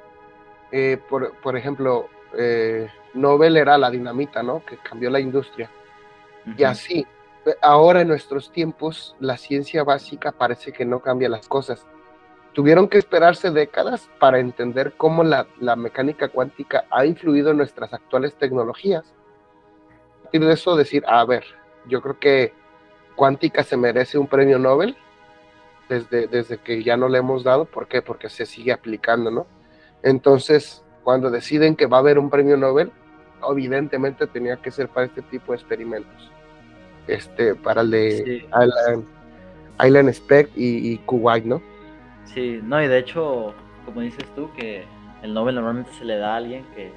eh, 0.70 0.98
por, 1.08 1.34
por 1.40 1.56
ejemplo, 1.56 2.08
eh, 2.36 2.88
Nobel 3.14 3.56
era 3.56 3.78
la 3.78 3.90
dinamita, 3.90 4.42
¿no? 4.42 4.64
Que 4.64 4.76
cambió 4.76 5.08
la 5.10 5.18
industria. 5.20 5.70
Y 6.46 6.62
Ujú. 6.62 6.66
así, 6.66 7.06
ahora 7.62 8.02
en 8.02 8.08
nuestros 8.08 8.52
tiempos, 8.52 9.16
la 9.18 9.36
ciencia 9.38 9.82
básica 9.82 10.30
parece 10.32 10.72
que 10.72 10.84
no 10.84 11.00
cambia 11.00 11.28
las 11.30 11.48
cosas. 11.48 11.86
Tuvieron 12.52 12.88
que 12.88 12.98
esperarse 12.98 13.50
décadas 13.50 14.10
para 14.18 14.40
entender 14.40 14.92
cómo 14.96 15.22
la, 15.24 15.46
la 15.58 15.76
mecánica 15.76 16.28
cuántica 16.28 16.84
ha 16.90 17.06
influido 17.06 17.50
en 17.52 17.56
nuestras 17.56 17.94
actuales 17.94 18.34
tecnologías. 18.34 19.14
A 20.18 20.22
partir 20.24 20.44
de 20.44 20.52
eso 20.52 20.76
decir, 20.76 21.02
a 21.06 21.24
ver, 21.24 21.44
yo 21.86 22.00
creo 22.02 22.18
que 22.18 22.52
cuántica 23.16 23.62
se 23.62 23.76
merece 23.76 24.18
un 24.18 24.26
premio 24.26 24.58
Nobel 24.58 24.96
desde, 25.88 26.26
desde 26.26 26.58
que 26.58 26.82
ya 26.82 26.96
no 26.96 27.08
le 27.08 27.18
hemos 27.18 27.44
dado. 27.44 27.64
¿Por 27.64 27.88
qué? 27.88 28.02
Porque 28.02 28.28
se 28.28 28.46
sigue 28.46 28.72
aplicando, 28.72 29.30
¿no? 29.30 29.46
Entonces, 30.02 30.82
cuando 31.04 31.30
deciden 31.30 31.76
que 31.76 31.86
va 31.86 31.98
a 31.98 32.00
haber 32.00 32.18
un 32.18 32.30
premio 32.30 32.56
Nobel, 32.56 32.92
evidentemente 33.50 34.26
tenía 34.26 34.56
que 34.56 34.70
ser 34.70 34.88
para 34.88 35.06
este 35.06 35.22
tipo 35.22 35.52
de 35.52 35.58
experimentos. 35.58 36.30
Este, 37.06 37.54
para 37.54 37.80
el 37.82 37.90
de 37.90 38.10
Sí. 38.24 38.46
Island, 38.46 39.04
Island 39.84 40.12
Speck 40.12 40.50
y, 40.56 40.92
y 40.92 40.98
Kuwait, 40.98 41.44
¿no? 41.44 41.60
Sí, 42.24 42.60
no, 42.62 42.80
y 42.82 42.86
de 42.86 42.98
hecho, 42.98 43.52
como 43.84 44.02
dices 44.02 44.24
tú, 44.36 44.50
que 44.56 44.84
el 45.22 45.34
Nobel 45.34 45.56
normalmente 45.56 45.90
se 45.98 46.04
le 46.04 46.16
da 46.18 46.34
a 46.34 46.36
alguien 46.36 46.64
que 46.74 46.92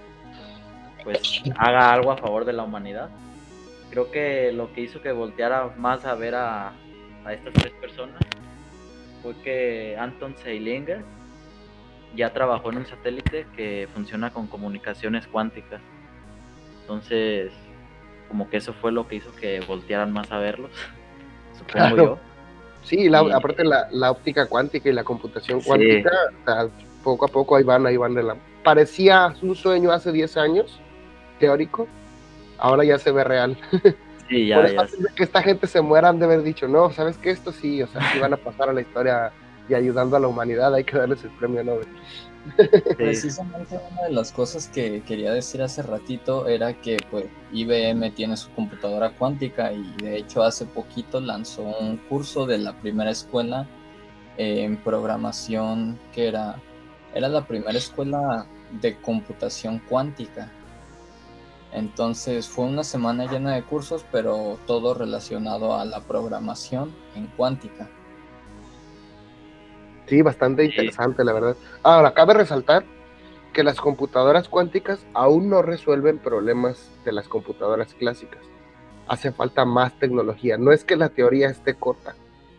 pues 1.04 1.42
haga 1.58 1.92
algo 1.92 2.12
a 2.12 2.18
favor 2.18 2.46
de 2.46 2.54
la 2.54 2.64
humanidad. 2.64 3.10
Creo 3.94 4.10
que 4.10 4.52
lo 4.52 4.74
que 4.74 4.82
hizo 4.82 5.04
que 5.04 5.12
volteara 5.12 5.72
más 5.78 6.04
a 6.06 6.16
ver 6.16 6.34
a, 6.34 6.70
a 7.26 7.34
estas 7.34 7.54
tres 7.54 7.72
personas 7.74 8.16
fue 9.22 9.36
que 9.44 9.96
Anton 10.00 10.34
Zeilinger 10.34 11.04
ya 12.16 12.34
trabajó 12.34 12.72
en 12.72 12.80
un 12.80 12.86
satélite 12.88 13.46
que 13.56 13.88
funciona 13.94 14.32
con 14.34 14.48
comunicaciones 14.48 15.28
cuánticas. 15.28 15.80
Entonces, 16.82 17.52
como 18.30 18.50
que 18.50 18.58
eso 18.58 18.74
fue 18.74 18.92
lo 18.92 19.08
que 19.08 19.18
hizo 19.18 19.32
que 19.36 19.60
voltearan 19.68 20.12
más 20.12 20.32
a 20.32 20.40
verlos, 20.40 20.72
supongo 21.54 21.68
Claro. 21.72 21.96
yo. 21.98 22.18
Sí, 22.82 23.10
la- 23.10 23.22
Y- 23.22 23.32
aparte 23.32 23.64
la, 23.64 23.88
la 23.92 24.10
óptica 24.10 24.48
cuántica 24.48 24.90
y 24.90 24.94
la 24.94 25.04
computación 25.04 25.62
Sí. 25.62 25.68
cuántica, 25.68 26.10
o 26.42 26.46
sea, 26.46 26.68
poco 27.04 27.26
a 27.26 27.28
poco 27.28 27.56
ahí 27.58 27.64
van, 27.64 27.86
ahí 27.86 27.96
van 27.98 28.16
de 28.16 28.24
la... 28.24 28.38
Parecía 28.64 29.36
un 29.44 29.54
sueño 29.56 29.92
hace 29.92 30.12
10 30.12 30.36
años, 30.38 30.80
teórico, 31.40 31.88
ahora 32.58 32.84
ya 32.84 32.98
se 33.00 33.12
ve 33.12 33.24
real. 33.24 33.58
Sí, 34.30 34.50
Por 34.54 34.64
ya, 34.64 34.66
eso 34.66 34.74
ya. 34.76 34.82
antes 34.82 35.00
de 35.00 35.10
que 35.16 35.24
esta 35.24 35.42
gente 35.44 35.68
se 35.68 35.82
muera 35.82 36.10
han 36.10 36.18
de 36.18 36.26
haber 36.26 36.44
dicho, 36.44 36.68
no, 36.68 36.90
¿sabes 36.92 37.18
qué? 37.18 37.30
Esto 37.30 37.52
sí, 37.52 37.84
o 37.84 37.88
sea, 37.88 38.02
sí 38.12 38.20
van 38.20 38.34
a 38.34 38.38
pasar 38.38 38.70
a 38.70 38.74
la 38.74 38.82
historia 38.82 39.34
y 39.68 39.74
ayudando 39.74 40.16
a 40.16 40.20
la 40.20 40.28
humanidad, 40.28 40.74
hay 40.74 40.84
que 40.84 40.98
darles 40.98 41.24
el 41.24 41.32
premio 41.32 41.64
Nobel. 41.64 41.88
Precisamente 42.98 43.80
una 43.92 44.04
de 44.04 44.12
las 44.12 44.32
cosas 44.32 44.68
que 44.68 45.02
quería 45.04 45.34
decir 45.34 45.62
hace 45.62 45.82
ratito 45.82 46.48
era 46.48 46.74
que 46.74 46.98
pues 47.10 47.26
IBM 47.54 48.12
tiene 48.12 48.36
su 48.36 48.50
computadora 48.52 49.12
cuántica 49.12 49.72
y 49.72 49.94
de 50.02 50.18
hecho 50.18 50.44
hace 50.44 50.66
poquito 50.66 51.22
lanzó 51.22 51.64
un 51.64 51.98
curso 51.98 52.46
de 52.46 52.58
la 52.58 52.74
primera 52.74 53.12
escuela 53.12 53.66
en 54.38 54.76
programación 54.78 55.98
que 56.14 56.28
era 56.28 56.56
era 57.14 57.30
la 57.30 57.46
primera 57.46 57.78
escuela 57.78 58.46
de 58.82 58.98
computación 58.98 59.80
cuántica. 59.88 60.52
Entonces 61.74 62.48
fue 62.48 62.66
una 62.66 62.84
semana 62.84 63.26
llena 63.26 63.56
de 63.56 63.64
cursos, 63.64 64.06
pero 64.12 64.60
todo 64.68 64.94
relacionado 64.94 65.76
a 65.76 65.86
la 65.86 66.02
programación 66.02 66.94
en 67.16 67.28
cuántica. 67.28 67.90
Sí, 70.06 70.22
bastante 70.22 70.66
interesante, 70.66 71.24
la 71.24 71.34
verdad. 71.34 71.56
Ahora, 71.82 72.14
cabe 72.14 72.36
resaltar 72.36 72.86
que 73.54 73.64
las 73.64 73.80
computadoras 73.80 74.50
cuánticas 74.50 75.06
aún 75.14 75.50
no 75.50 75.62
resuelven 75.62 76.20
problemas 76.20 76.92
de 77.06 77.12
las 77.12 77.28
computadoras 77.28 77.94
clásicas. 77.96 78.42
Hace 79.08 79.32
falta 79.32 79.66
más 79.66 79.98
tecnología. 79.98 80.58
No 80.58 80.72
es 80.72 80.84
que 80.84 80.96
la 80.96 81.10
teoría 81.10 81.50
esté 81.50 81.74
corta, 81.74 82.16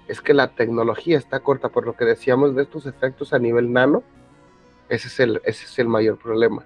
es 0.08 0.20
que 0.20 0.34
la 0.34 0.48
tecnología 0.48 1.18
está 1.18 1.40
corta, 1.40 1.68
por 1.68 1.86
lo 1.86 1.94
que 1.94 2.04
decíamos 2.04 2.56
de 2.56 2.62
estos 2.62 2.86
efectos 2.86 3.32
a 3.32 3.38
nivel 3.38 3.72
nano. 3.72 4.02
Ese 4.88 5.08
es 5.08 5.20
el, 5.20 5.40
ese 5.44 5.66
es 5.66 5.78
el 5.78 5.88
mayor 5.88 6.18
problema. 6.18 6.64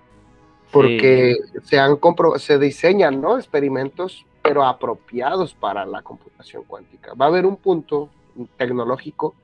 Porque 0.73 1.37
se 1.63 1.79
han 1.79 1.99
se 2.39 2.59
diseñan, 2.59 3.21
¿no? 3.21 3.37
Experimentos, 3.37 4.27
pero 4.43 4.65
apropiados 4.65 5.55
para 5.55 5.87
la 5.87 6.03
computación 6.03 6.65
cuántica. 6.65 7.15
Va 7.15 7.27
a 7.27 7.29
haber 7.29 7.47
un 7.47 7.57
punto 7.57 8.11
tecnológico 8.57 9.35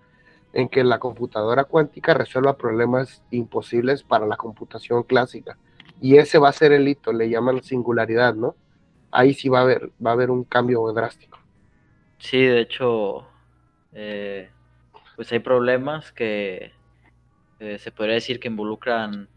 en 0.53 0.69
que 0.69 0.85
la 0.85 0.99
computadora 0.99 1.65
cuántica 1.65 2.15
resuelva 2.15 2.57
problemas 2.57 3.23
imposibles 3.31 4.03
para 4.03 4.27
la 4.27 4.37
computación 4.37 5.03
clásica. 5.03 5.59
Y 6.01 6.17
ese 6.17 6.39
va 6.39 6.49
a 6.49 6.53
ser 6.53 6.73
el 6.73 6.87
hito, 6.87 7.13
le 7.13 7.29
llaman 7.29 7.63
singularidad, 7.63 8.35
¿no? 8.35 8.55
Ahí 9.11 9.35
sí 9.35 9.49
va 9.49 9.61
a 9.61 9.63
haber, 9.63 9.91
va 10.05 10.11
a 10.11 10.13
haber 10.15 10.31
un 10.31 10.45
cambio 10.45 10.81
drástico. 10.93 11.39
Sí, 12.19 12.43
de 12.43 12.61
hecho, 12.61 13.27
eh, 13.93 14.51
pues 15.17 15.31
hay 15.33 15.41
problemas 15.41 16.13
que 16.13 16.73
eh, 17.61 17.79
se 17.79 17.93
podría 17.93 18.15
decir 18.15 18.41
que 18.41 18.49
involucran, 18.49 19.29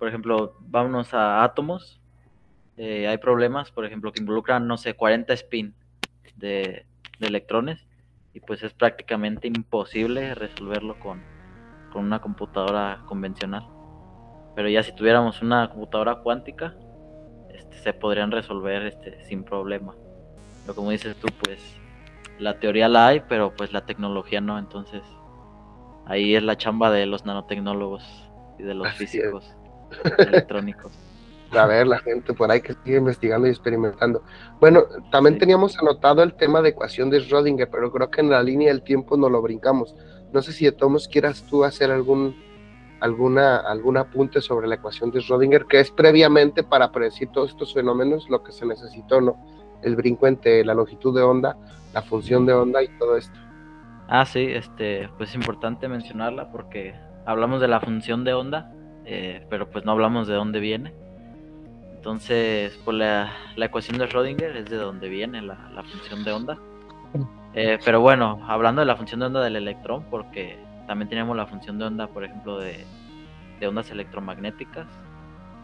por 0.00 0.08
ejemplo, 0.08 0.56
vámonos 0.60 1.12
a 1.12 1.44
átomos, 1.44 2.00
eh, 2.78 3.06
hay 3.06 3.18
problemas, 3.18 3.70
por 3.70 3.84
ejemplo, 3.84 4.10
que 4.12 4.20
involucran, 4.20 4.66
no 4.66 4.78
sé, 4.78 4.94
40 4.94 5.34
spin 5.34 5.74
de 6.36 6.86
electrones 7.20 7.86
y 8.32 8.40
pues 8.40 8.62
es 8.62 8.72
prácticamente 8.72 9.46
imposible 9.46 10.34
resolverlo 10.34 10.98
con, 10.98 11.22
una 11.94 12.20
computadora 12.20 13.02
convencional. 13.04 13.66
Pero 14.56 14.70
ya 14.70 14.82
si 14.82 14.94
tuviéramos 14.94 15.42
una 15.42 15.68
computadora 15.68 16.22
cuántica, 16.22 16.74
este, 17.52 17.76
se 17.76 17.92
podrían 17.92 18.30
resolver 18.30 18.86
este, 18.86 19.22
sin 19.26 19.44
problema. 19.44 19.94
Pero 20.62 20.76
como 20.76 20.92
dices 20.92 21.14
tú, 21.16 21.28
pues 21.44 21.76
la 22.38 22.58
teoría 22.58 22.88
la 22.88 23.08
hay, 23.08 23.20
pero 23.28 23.54
pues 23.54 23.72
la 23.74 23.84
tecnología 23.84 24.40
no. 24.40 24.58
Entonces 24.58 25.02
ahí 26.06 26.36
es 26.36 26.42
la 26.42 26.56
chamba 26.56 26.90
de 26.90 27.04
los 27.04 27.26
nanotecnólogos 27.26 28.04
y 28.58 28.62
de 28.62 28.74
los 28.74 28.90
físicos 28.94 29.54
electrónicos 30.18 30.92
a 31.58 31.66
ver 31.66 31.86
la 31.86 31.98
gente 31.98 32.32
por 32.32 32.50
ahí 32.50 32.60
que 32.60 32.74
sigue 32.84 32.98
investigando 32.98 33.46
y 33.46 33.50
experimentando. 33.50 34.22
Bueno, 34.60 34.84
también 35.10 35.38
teníamos 35.38 35.78
anotado 35.78 36.22
el 36.22 36.34
tema 36.34 36.62
de 36.62 36.70
ecuación 36.70 37.10
de 37.10 37.20
Schrödinger, 37.20 37.68
pero 37.70 37.90
creo 37.90 38.10
que 38.10 38.20
en 38.20 38.30
la 38.30 38.42
línea 38.42 38.68
del 38.68 38.82
tiempo 38.82 39.16
no 39.16 39.28
lo 39.28 39.42
brincamos. 39.42 39.94
No 40.32 40.42
sé 40.42 40.52
si 40.52 40.64
de 40.64 40.72
todos 40.72 41.08
quieras 41.08 41.44
tú 41.48 41.64
hacer 41.64 41.90
algún 41.90 42.36
alguna 43.00 43.56
algún 43.56 43.96
apunte 43.96 44.42
sobre 44.42 44.68
la 44.68 44.74
ecuación 44.74 45.10
de 45.10 45.20
Schrödinger, 45.20 45.66
que 45.66 45.80
es 45.80 45.90
previamente 45.90 46.62
para 46.62 46.92
predecir 46.92 47.28
todos 47.32 47.50
estos 47.50 47.74
fenómenos 47.74 48.28
lo 48.28 48.42
que 48.42 48.52
se 48.52 48.66
necesitó, 48.66 49.20
¿no? 49.20 49.36
El 49.82 49.96
brinco 49.96 50.26
entre 50.26 50.64
la 50.64 50.74
longitud 50.74 51.16
de 51.16 51.22
onda, 51.22 51.56
la 51.94 52.02
función 52.02 52.44
de 52.46 52.52
onda 52.52 52.82
y 52.82 52.88
todo 52.98 53.16
esto. 53.16 53.38
Ah, 54.06 54.26
sí, 54.26 54.46
este, 54.50 55.08
pues 55.16 55.30
es 55.30 55.36
importante 55.36 55.88
mencionarla 55.88 56.50
porque 56.50 56.94
hablamos 57.24 57.60
de 57.60 57.68
la 57.68 57.80
función 57.80 58.24
de 58.24 58.34
onda, 58.34 58.72
eh, 59.04 59.46
pero 59.48 59.70
pues 59.70 59.84
no 59.84 59.92
hablamos 59.92 60.28
de 60.28 60.34
dónde 60.34 60.60
viene. 60.60 60.92
Entonces, 61.94 62.78
pues 62.84 62.96
la, 62.96 63.30
ecuación 63.56 63.98
de 63.98 64.08
Schrödinger 64.08 64.56
es 64.56 64.70
de 64.70 64.76
donde 64.76 65.08
viene 65.08 65.42
la, 65.42 65.56
función 65.82 66.24
de 66.24 66.32
onda. 66.32 66.58
Eh, 67.52 67.78
pero 67.84 68.00
bueno, 68.00 68.40
hablando 68.46 68.80
de 68.80 68.86
la 68.86 68.94
función 68.94 69.20
de 69.20 69.26
onda 69.26 69.42
del 69.42 69.56
electrón, 69.56 70.04
porque 70.08 70.56
también 70.86 71.08
tenemos 71.08 71.36
la 71.36 71.46
función 71.46 71.78
de 71.78 71.84
onda, 71.84 72.06
por 72.06 72.24
ejemplo, 72.24 72.58
de, 72.58 72.84
ondas 73.66 73.90
electromagnéticas 73.90 74.86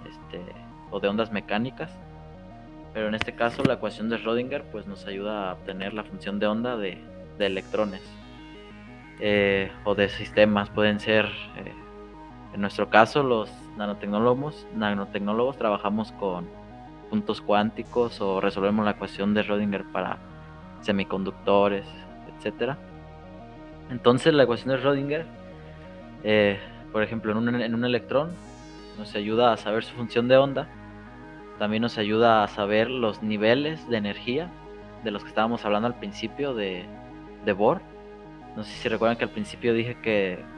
este, 0.07 0.41
o 0.91 1.01
de 1.01 1.09
ondas 1.09 1.33
mecánicas. 1.33 1.91
Pero 2.93 3.09
en 3.09 3.15
este 3.15 3.35
caso, 3.35 3.63
la 3.65 3.75
ecuación 3.75 4.09
de 4.09 4.19
Schrödinger 4.19 4.63
pues, 4.73 4.87
nos 4.87 5.07
ayuda 5.07 5.51
a 5.51 5.53
obtener 5.55 5.95
la 5.95 6.05
función 6.05 6.39
de 6.39 6.47
onda 6.47 6.77
de, 6.77 6.99
electrones 7.39 8.03
eh, 9.21 9.71
o 9.85 9.95
de 9.95 10.09
sistemas. 10.09 10.71
Pueden 10.71 11.01
ser, 11.01 11.27
eh, 11.57 11.75
en 12.57 12.63
nuestro 12.63 12.89
caso, 12.89 13.23
los 13.23 13.51
nanotecnólogos, 13.77 14.67
nanotecnólogos 14.75 15.59
trabajamos 15.59 16.13
con 16.13 16.49
puntos 17.11 17.43
cuánticos 17.43 18.19
o 18.23 18.41
resolvemos 18.41 18.83
la 18.83 18.93
ecuación 18.93 19.35
de 19.35 19.43
Schrödinger 19.43 19.85
para 19.93 20.17
semiconductores, 20.81 21.85
etcétera. 22.35 22.79
Entonces 23.91 24.33
la 24.33 24.45
ecuación 24.45 24.75
de 24.75 24.83
Schrödinger, 24.83 25.27
eh, 26.25 26.59
por 26.93 27.03
ejemplo, 27.03 27.33
en 27.33 27.37
un, 27.37 27.61
en 27.61 27.75
un, 27.75 27.85
electrón, 27.85 28.31
nos 28.97 29.15
ayuda 29.15 29.53
a 29.53 29.59
saber 29.59 29.85
su 29.85 29.95
función 29.95 30.27
de 30.27 30.39
onda, 30.39 30.67
también 31.59 31.83
nos 31.83 31.99
ayuda 31.99 32.43
a 32.43 32.49
saber 32.49 32.89
los 32.89 33.23
niveles 33.23 33.87
de 33.91 33.99
energía 33.99 34.51
de 35.05 35.11
los 35.11 35.23
que 35.25 35.29
estábamos 35.29 35.63
hablando 35.67 35.89
al 35.89 35.99
principio 35.99 36.55
de, 36.55 36.87
de 37.45 37.53
Bohr. 37.53 37.83
No 38.57 38.65
sé 38.65 38.71
si 38.71 38.89
recuerdan 38.89 39.19
que 39.19 39.25
al 39.25 39.31
principio 39.31 39.75
dije 39.75 39.99
que 40.01 40.56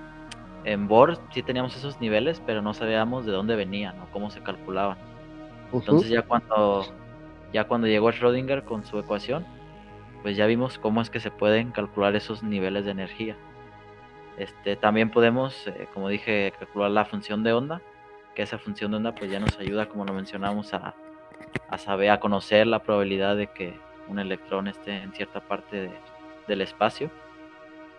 en 0.72 0.86
Bohr 0.86 1.18
sí 1.32 1.42
teníamos 1.42 1.74
esos 1.76 2.00
niveles, 2.00 2.42
pero 2.44 2.60
no 2.62 2.74
sabíamos 2.74 3.24
de 3.24 3.32
dónde 3.32 3.56
venían 3.56 3.98
o 4.00 4.06
cómo 4.12 4.30
se 4.30 4.40
calculaban. 4.42 4.98
Entonces 5.72 6.10
ya 6.10 6.22
cuando 6.22 6.84
ya 7.52 7.64
cuando 7.64 7.86
llegó 7.86 8.10
Schrödinger 8.10 8.64
con 8.64 8.84
su 8.84 8.98
ecuación, 8.98 9.46
pues 10.22 10.36
ya 10.36 10.46
vimos 10.46 10.78
cómo 10.78 11.00
es 11.00 11.08
que 11.10 11.20
se 11.20 11.30
pueden 11.30 11.70
calcular 11.70 12.14
esos 12.16 12.42
niveles 12.42 12.84
de 12.84 12.90
energía. 12.90 13.36
Este, 14.36 14.76
también 14.76 15.10
podemos, 15.10 15.66
eh, 15.66 15.88
como 15.94 16.08
dije, 16.08 16.52
calcular 16.58 16.90
la 16.90 17.04
función 17.04 17.42
de 17.42 17.52
onda, 17.52 17.80
que 18.34 18.42
esa 18.42 18.58
función 18.58 18.90
de 18.90 18.98
onda 18.98 19.14
pues 19.14 19.30
ya 19.30 19.40
nos 19.40 19.58
ayuda, 19.58 19.86
como 19.86 20.04
lo 20.04 20.12
mencionamos, 20.12 20.74
a, 20.74 20.94
saber, 21.78 22.10
a 22.10 22.20
conocer 22.20 22.66
la 22.66 22.80
probabilidad 22.80 23.36
de 23.36 23.48
que 23.48 23.74
un 24.06 24.18
electrón 24.18 24.68
esté 24.68 25.02
en 25.02 25.12
cierta 25.12 25.40
parte 25.40 25.90
del 26.46 26.60
espacio. 26.60 27.10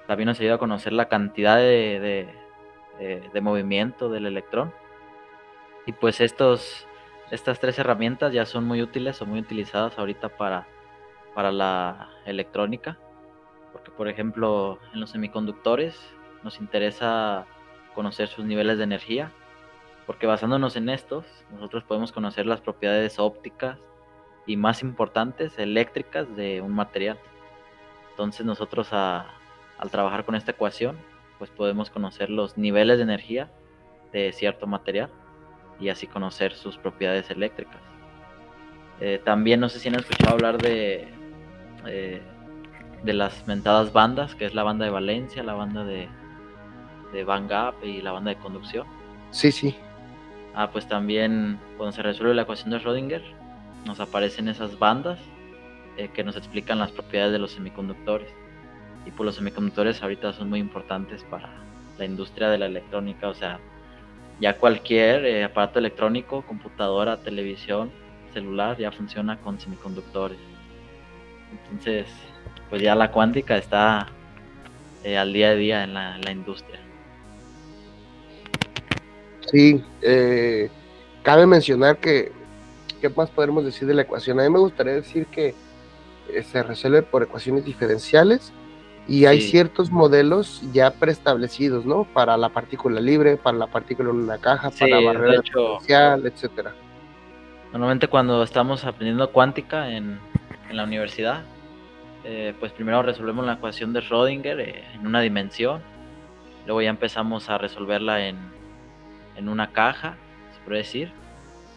También 0.08 0.28
nos 0.28 0.40
ayuda 0.40 0.56
a 0.56 0.60
conocer 0.60 0.94
la 0.94 1.08
cantidad 1.08 1.58
de, 1.58 2.22
eh, 2.22 2.28
de 3.00 3.42
movimiento 3.42 4.10
del 4.10 4.26
electrón. 4.26 4.74
Y 5.86 5.94
pues 5.94 6.22
estos, 6.22 6.86
estas 7.32 7.60
tres 7.60 7.80
herramientas 7.80 8.34
ya 8.34 8.46
son 8.46 8.66
muy 8.66 8.82
útiles 8.82 9.22
o 9.22 9.26
muy 9.26 9.40
utilizadas 9.40 9.98
ahorita 9.98 10.30
para, 10.30 10.68
para 11.34 11.52
la 11.52 12.10
electrónica. 12.26 12.98
Porque 13.72 13.92
por 13.92 14.08
ejemplo 14.08 14.80
en 14.94 15.00
los 15.00 15.12
semiconductores 15.12 16.00
nos 16.44 16.60
interesa 16.60 17.46
conocer 17.96 18.28
sus 18.28 18.46
niveles 18.46 18.78
de 18.78 18.84
energía. 18.84 19.32
Porque 20.06 20.28
basándonos 20.28 20.76
en 20.76 20.90
estos, 20.90 21.26
nosotros 21.52 21.84
podemos 21.84 22.12
conocer 22.12 22.46
las 22.46 22.62
propiedades 22.62 23.20
ópticas 23.20 23.78
y 24.46 24.58
más 24.58 24.82
importantes, 24.82 25.58
eléctricas 25.60 26.36
de 26.36 26.62
un 26.62 26.74
material. 26.74 27.18
Entonces 28.12 28.46
nosotros 28.46 28.92
al 28.92 29.92
trabajar 29.92 30.26
con 30.26 30.36
esta 30.36 30.52
ecuación 30.52 30.98
pues 31.40 31.50
podemos 31.50 31.90
conocer 31.90 32.30
los 32.30 32.58
niveles 32.58 32.98
de 32.98 33.04
energía 33.04 33.50
de 34.12 34.32
cierto 34.34 34.68
material 34.68 35.10
y 35.80 35.90
así 35.90 36.06
conocer 36.06 36.54
sus 36.54 36.78
propiedades 36.78 37.32
eléctricas. 37.32 37.82
Eh, 39.00 39.22
también 39.24 39.62
no 39.62 39.70
sé 39.70 39.80
si 39.80 39.88
han 39.88 39.96
escuchado 39.96 40.34
hablar 40.34 40.62
de, 40.62 41.08
eh, 41.88 42.22
de 43.04 43.14
las 43.14 43.48
mentadas 43.48 43.94
bandas, 43.94 44.36
que 44.36 44.46
es 44.46 44.54
la 44.54 44.64
banda 44.64 44.84
de 44.86 44.92
valencia, 44.92 45.42
la 45.42 45.54
banda 45.54 45.86
de, 45.86 46.10
de 47.14 47.24
Van 47.24 47.48
Gap 47.48 47.76
y 47.84 48.02
la 48.02 48.12
banda 48.12 48.32
de 48.32 48.38
conducción. 48.38 48.86
Sí, 49.32 49.52
sí. 49.52 49.76
Ah, 50.54 50.70
pues 50.72 50.88
también 50.88 51.58
cuando 51.78 51.94
se 51.94 52.02
resuelve 52.02 52.34
la 52.34 52.42
ecuación 52.42 52.72
de 52.72 52.80
Schrödinger, 52.80 53.22
nos 53.86 54.02
aparecen 54.02 54.50
esas 54.50 54.78
bandas 54.78 55.20
eh, 55.96 56.10
que 56.14 56.24
nos 56.24 56.36
explican 56.36 56.80
las 56.80 56.92
propiedades 56.92 57.32
de 57.32 57.40
los 57.40 57.52
semiconductores 57.52 58.30
pues 59.12 59.26
los 59.26 59.36
semiconductores 59.36 60.02
ahorita 60.02 60.34
son 60.34 60.50
muy 60.50 60.60
importantes 60.60 61.24
para 61.24 61.50
la 61.98 62.06
industria 62.06 62.50
de 62.50 62.58
la 62.58 62.66
electrónica, 62.66 63.28
o 63.28 63.34
sea, 63.34 63.60
ya 64.40 64.58
cualquier 64.58 65.26
eh, 65.26 65.44
aparato 65.44 65.80
electrónico, 65.80 66.44
computadora, 66.44 67.18
televisión, 67.18 67.92
celular, 68.34 68.78
ya 68.78 68.92
funciona 68.92 69.38
con 69.38 69.60
semiconductores. 69.60 70.38
Entonces, 71.52 72.08
pues 72.70 72.82
ya 72.82 72.96
la 72.96 73.12
cuántica 73.12 73.58
está 73.58 74.08
eh, 75.04 75.18
al 75.18 75.34
día 75.34 75.50
a 75.50 75.56
día 75.56 75.84
en 75.84 75.94
la, 75.94 76.32
industria. 76.32 76.80
Sí, 79.52 79.84
eh, 80.02 80.70
cabe 81.24 81.46
mencionar 81.46 81.98
que, 81.98 82.32
¿qué 83.02 83.10
más 83.10 83.30
podemos 83.30 83.66
decir 83.66 83.88
de 83.88 83.94
la 83.94 84.04
ecuación? 84.04 84.40
A 84.40 84.44
mí 84.44 84.50
me 84.50 84.60
gustaría 84.60 84.94
decir 84.94 85.26
que 85.26 85.54
se 86.44 86.62
resuelve 86.62 87.02
por 87.02 87.24
ecuaciones 87.24 87.66
diferenciales 87.66 88.54
y 89.10 89.26
hay 89.26 89.42
ciertos 89.42 89.90
modelos 89.90 90.62
ya 90.72 90.92
preestablecidos, 90.92 91.84
¿no? 91.84 92.04
Para 92.04 92.38
la 92.38 92.50
partícula 92.50 93.02
libre, 93.02 93.38
para 93.38 93.58
la 93.58 93.66
partícula 93.66 94.12
en 94.12 94.18
una 94.18 94.38
caja, 94.38 94.70
para 94.70 95.02
la 95.02 95.08
barrera 95.08 95.42
diferencial, 95.42 96.28
etcétera. 96.28 96.76
Normalmente 97.72 98.08
cuando 98.08 98.44
estamos 98.44 98.86
aprendiendo 98.86 99.32
cuántica 99.32 99.90
en, 99.90 100.20
la 100.72 100.84
universidad, 100.84 101.42
eh, 102.24 102.54
pues 102.60 102.72
primero 102.72 103.02
resolvemos 103.02 103.44
la 103.44 103.54
ecuación 103.54 103.92
de 103.94 104.02
Schrödinger 104.02 104.60
eh, 104.60 104.84
en 104.94 105.08
una 105.08 105.22
dimensión, 105.22 105.82
luego 106.68 106.84
ya 106.84 106.92
empezamos 106.92 107.50
a 107.50 107.58
resolverla 107.58 108.28
en, 108.28 108.38
en 109.36 109.50
una 109.50 109.72
caja, 109.72 110.18
se 110.54 110.60
puede 110.64 110.80
decir, 110.80 111.12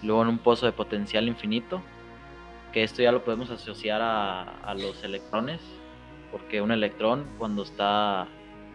luego 0.03 0.21
en 0.21 0.29
un 0.29 0.37
pozo 0.37 0.67
de 0.67 0.73
potencial 0.73 1.27
infinito, 1.27 1.81
que 2.75 2.83
esto 2.83 3.01
ya 3.01 3.13
lo 3.13 3.25
podemos 3.25 3.49
asociar 3.49 4.03
a, 4.03 4.43
a 4.43 4.75
los 4.75 5.03
electrones 5.03 5.61
porque 6.33 6.61
un 6.63 6.73
electrón 6.73 7.27
cuando 7.39 7.63
está 7.63 8.27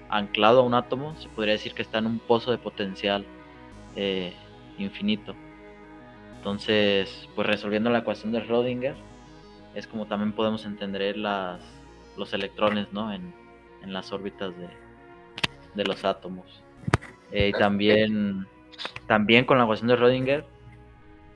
anclado 0.09 0.61
a 0.61 0.63
un 0.63 0.73
átomo 0.73 1.15
se 1.17 1.27
podría 1.27 1.53
decir 1.53 1.73
que 1.73 1.81
está 1.81 1.97
en 1.97 2.05
un 2.05 2.19
pozo 2.19 2.51
de 2.51 2.57
potencial 2.57 3.25
eh, 3.95 4.33
infinito. 4.77 5.35
Entonces, 6.37 7.27
pues 7.35 7.45
resolviendo 7.47 7.89
la 7.89 7.99
ecuación 7.99 8.31
de 8.31 8.41
Schrödinger, 8.41 8.95
es 9.75 9.87
como 9.87 10.05
también 10.05 10.31
podemos 10.31 10.65
entender 10.65 11.17
las, 11.17 11.59
los 12.15 12.31
electrones, 12.33 12.87
¿no? 12.93 13.11
En, 13.11 13.33
en 13.83 13.91
las 13.91 14.11
órbitas 14.13 14.55
de, 14.57 14.69
de 15.75 15.83
los 15.83 16.05
átomos. 16.05 16.63
Eh, 17.31 17.49
y 17.49 17.51
también, 17.51 18.47
también 19.07 19.45
con 19.45 19.57
la 19.57 19.65
ecuación 19.65 19.89
de 19.89 19.97
Schrödinger, 19.97 20.45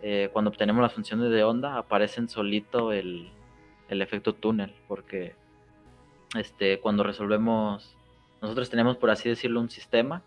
eh, 0.02 0.30
cuando 0.32 0.50
obtenemos 0.50 0.82
las 0.82 0.94
funciones 0.94 1.30
de 1.30 1.44
onda, 1.44 1.78
aparecen 1.78 2.30
solito 2.30 2.94
el, 2.94 3.30
el 3.90 4.02
efecto 4.02 4.34
túnel, 4.34 4.74
porque 4.88 5.36
este, 6.36 6.80
cuando 6.80 7.04
resolvemos, 7.04 7.98
nosotros 8.42 8.70
tenemos, 8.70 8.98
por 8.98 9.10
así 9.10 9.30
decirlo, 9.30 9.60
un 9.60 9.70
sistema 9.70 10.24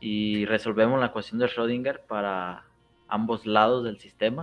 y 0.00 0.46
resolvemos 0.46 0.98
la 0.98 1.06
ecuación 1.06 1.38
de 1.38 1.46
Schrödinger 1.46 2.00
para 2.06 2.64
ambos 3.08 3.46
lados 3.46 3.84
del 3.84 3.98
sistema. 3.98 4.42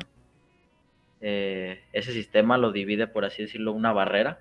Eh, 1.19 1.83
ese 1.93 2.11
sistema 2.13 2.57
lo 2.57 2.71
divide, 2.71 3.07
por 3.07 3.25
así 3.25 3.43
decirlo, 3.43 3.71
una 3.71 3.91
barrera. 3.93 4.39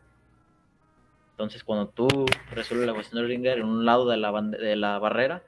Entonces, 1.30 1.64
cuando 1.64 1.88
tú 1.88 2.08
resuelves 2.50 2.86
la 2.86 2.92
ecuación 2.92 3.20
de 3.20 3.28
Schrödinger 3.28 3.58
en 3.58 3.64
un 3.64 3.84
lado 3.84 4.08
de 4.08 4.16
la, 4.16 4.32
de 4.42 4.76
la 4.76 4.98
barrera, 4.98 5.42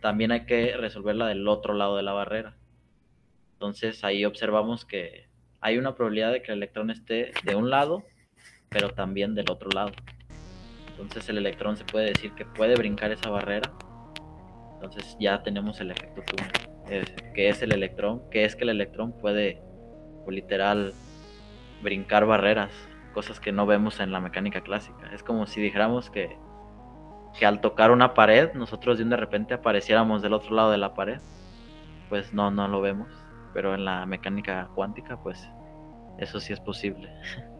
también 0.00 0.32
hay 0.32 0.46
que 0.46 0.76
resolverla 0.76 1.26
del 1.26 1.46
otro 1.48 1.74
lado 1.74 1.96
de 1.96 2.02
la 2.02 2.12
barrera. 2.12 2.56
Entonces, 3.54 4.04
ahí 4.04 4.24
observamos 4.24 4.84
que 4.84 5.26
hay 5.60 5.78
una 5.78 5.96
probabilidad 5.96 6.32
de 6.32 6.42
que 6.42 6.52
el 6.52 6.58
electrón 6.58 6.90
esté 6.90 7.32
de 7.42 7.56
un 7.56 7.70
lado, 7.70 8.04
pero 8.68 8.90
también 8.90 9.34
del 9.34 9.50
otro 9.50 9.70
lado. 9.70 9.92
Entonces, 10.90 11.28
el 11.28 11.38
electrón 11.38 11.76
se 11.76 11.84
puede 11.84 12.06
decir 12.06 12.32
que 12.32 12.44
puede 12.44 12.74
brincar 12.74 13.12
esa 13.12 13.30
barrera. 13.30 13.72
Entonces, 14.74 15.16
ya 15.20 15.42
tenemos 15.42 15.80
el 15.80 15.90
efecto 15.90 16.22
túnel 16.22 16.68
que 17.34 17.48
es 17.48 17.62
el 17.62 17.72
electrón, 17.72 18.22
que 18.30 18.44
es 18.44 18.56
que 18.56 18.64
el 18.64 18.70
electrón 18.70 19.12
puede, 19.12 19.62
literal, 20.26 20.94
brincar 21.82 22.26
barreras, 22.26 22.72
cosas 23.12 23.40
que 23.40 23.52
no 23.52 23.66
vemos 23.66 24.00
en 24.00 24.12
la 24.12 24.20
mecánica 24.20 24.62
clásica. 24.62 25.10
Es 25.12 25.22
como 25.22 25.46
si 25.46 25.60
dijéramos 25.60 26.10
que, 26.10 26.36
que 27.38 27.46
al 27.46 27.60
tocar 27.60 27.90
una 27.90 28.14
pared, 28.14 28.52
nosotros 28.54 28.98
de 28.98 29.16
repente 29.16 29.54
apareciéramos 29.54 30.22
del 30.22 30.32
otro 30.32 30.54
lado 30.54 30.70
de 30.70 30.78
la 30.78 30.94
pared. 30.94 31.20
Pues 32.08 32.32
no, 32.32 32.50
no 32.50 32.68
lo 32.68 32.80
vemos. 32.80 33.08
Pero 33.52 33.74
en 33.74 33.84
la 33.84 34.06
mecánica 34.06 34.68
cuántica, 34.74 35.20
pues 35.22 35.48
eso 36.18 36.40
sí 36.40 36.52
es 36.52 36.60
posible. 36.60 37.10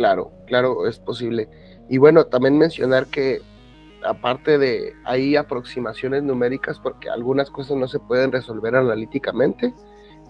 Claro, 0.00 0.32
claro, 0.46 0.86
es 0.86 0.98
posible. 0.98 1.46
Y 1.90 1.98
bueno, 1.98 2.24
también 2.24 2.56
mencionar 2.56 3.08
que 3.08 3.42
aparte 4.02 4.56
de 4.56 4.94
hay 5.04 5.36
aproximaciones 5.36 6.22
numéricas 6.22 6.80
porque 6.80 7.10
algunas 7.10 7.50
cosas 7.50 7.76
no 7.76 7.86
se 7.86 7.98
pueden 7.98 8.32
resolver 8.32 8.74
analíticamente 8.74 9.74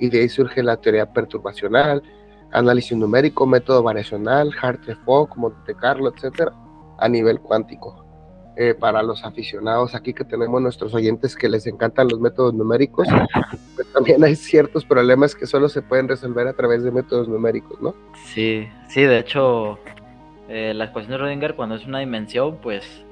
y 0.00 0.10
de 0.10 0.22
ahí 0.22 0.28
surge 0.28 0.64
la 0.64 0.76
teoría 0.76 1.12
perturbacional, 1.12 2.02
análisis 2.50 2.98
numérico, 2.98 3.46
método 3.46 3.84
variacional, 3.84 4.50
Hartree-Fock, 4.60 5.36
Monte 5.36 5.76
Carlo, 5.76 6.12
etcétera, 6.12 6.52
a 6.98 7.08
nivel 7.08 7.38
cuántico. 7.38 8.04
Eh, 8.56 8.74
para 8.74 9.02
los 9.02 9.24
aficionados 9.24 9.94
aquí 9.94 10.12
que 10.12 10.24
tenemos 10.24 10.60
nuestros 10.60 10.92
oyentes 10.92 11.36
que 11.36 11.48
les 11.48 11.66
encantan 11.66 12.08
los 12.08 12.20
métodos 12.20 12.52
numéricos, 12.52 13.06
pues 13.76 13.92
también 13.92 14.22
hay 14.24 14.34
ciertos 14.34 14.84
problemas 14.84 15.34
que 15.34 15.46
solo 15.46 15.68
se 15.68 15.82
pueden 15.82 16.08
resolver 16.08 16.48
a 16.48 16.52
través 16.52 16.82
de 16.82 16.90
métodos 16.90 17.28
numéricos, 17.28 17.80
¿no? 17.80 17.94
Sí, 18.26 18.68
sí, 18.88 19.02
de 19.02 19.18
hecho, 19.18 19.78
eh, 20.48 20.74
la 20.74 20.86
ecuación 20.86 21.12
de 21.12 21.18
Rodinger 21.18 21.54
cuando 21.54 21.76
es 21.76 21.86
una 21.86 22.00
dimensión, 22.00 22.58
pues 22.60 23.04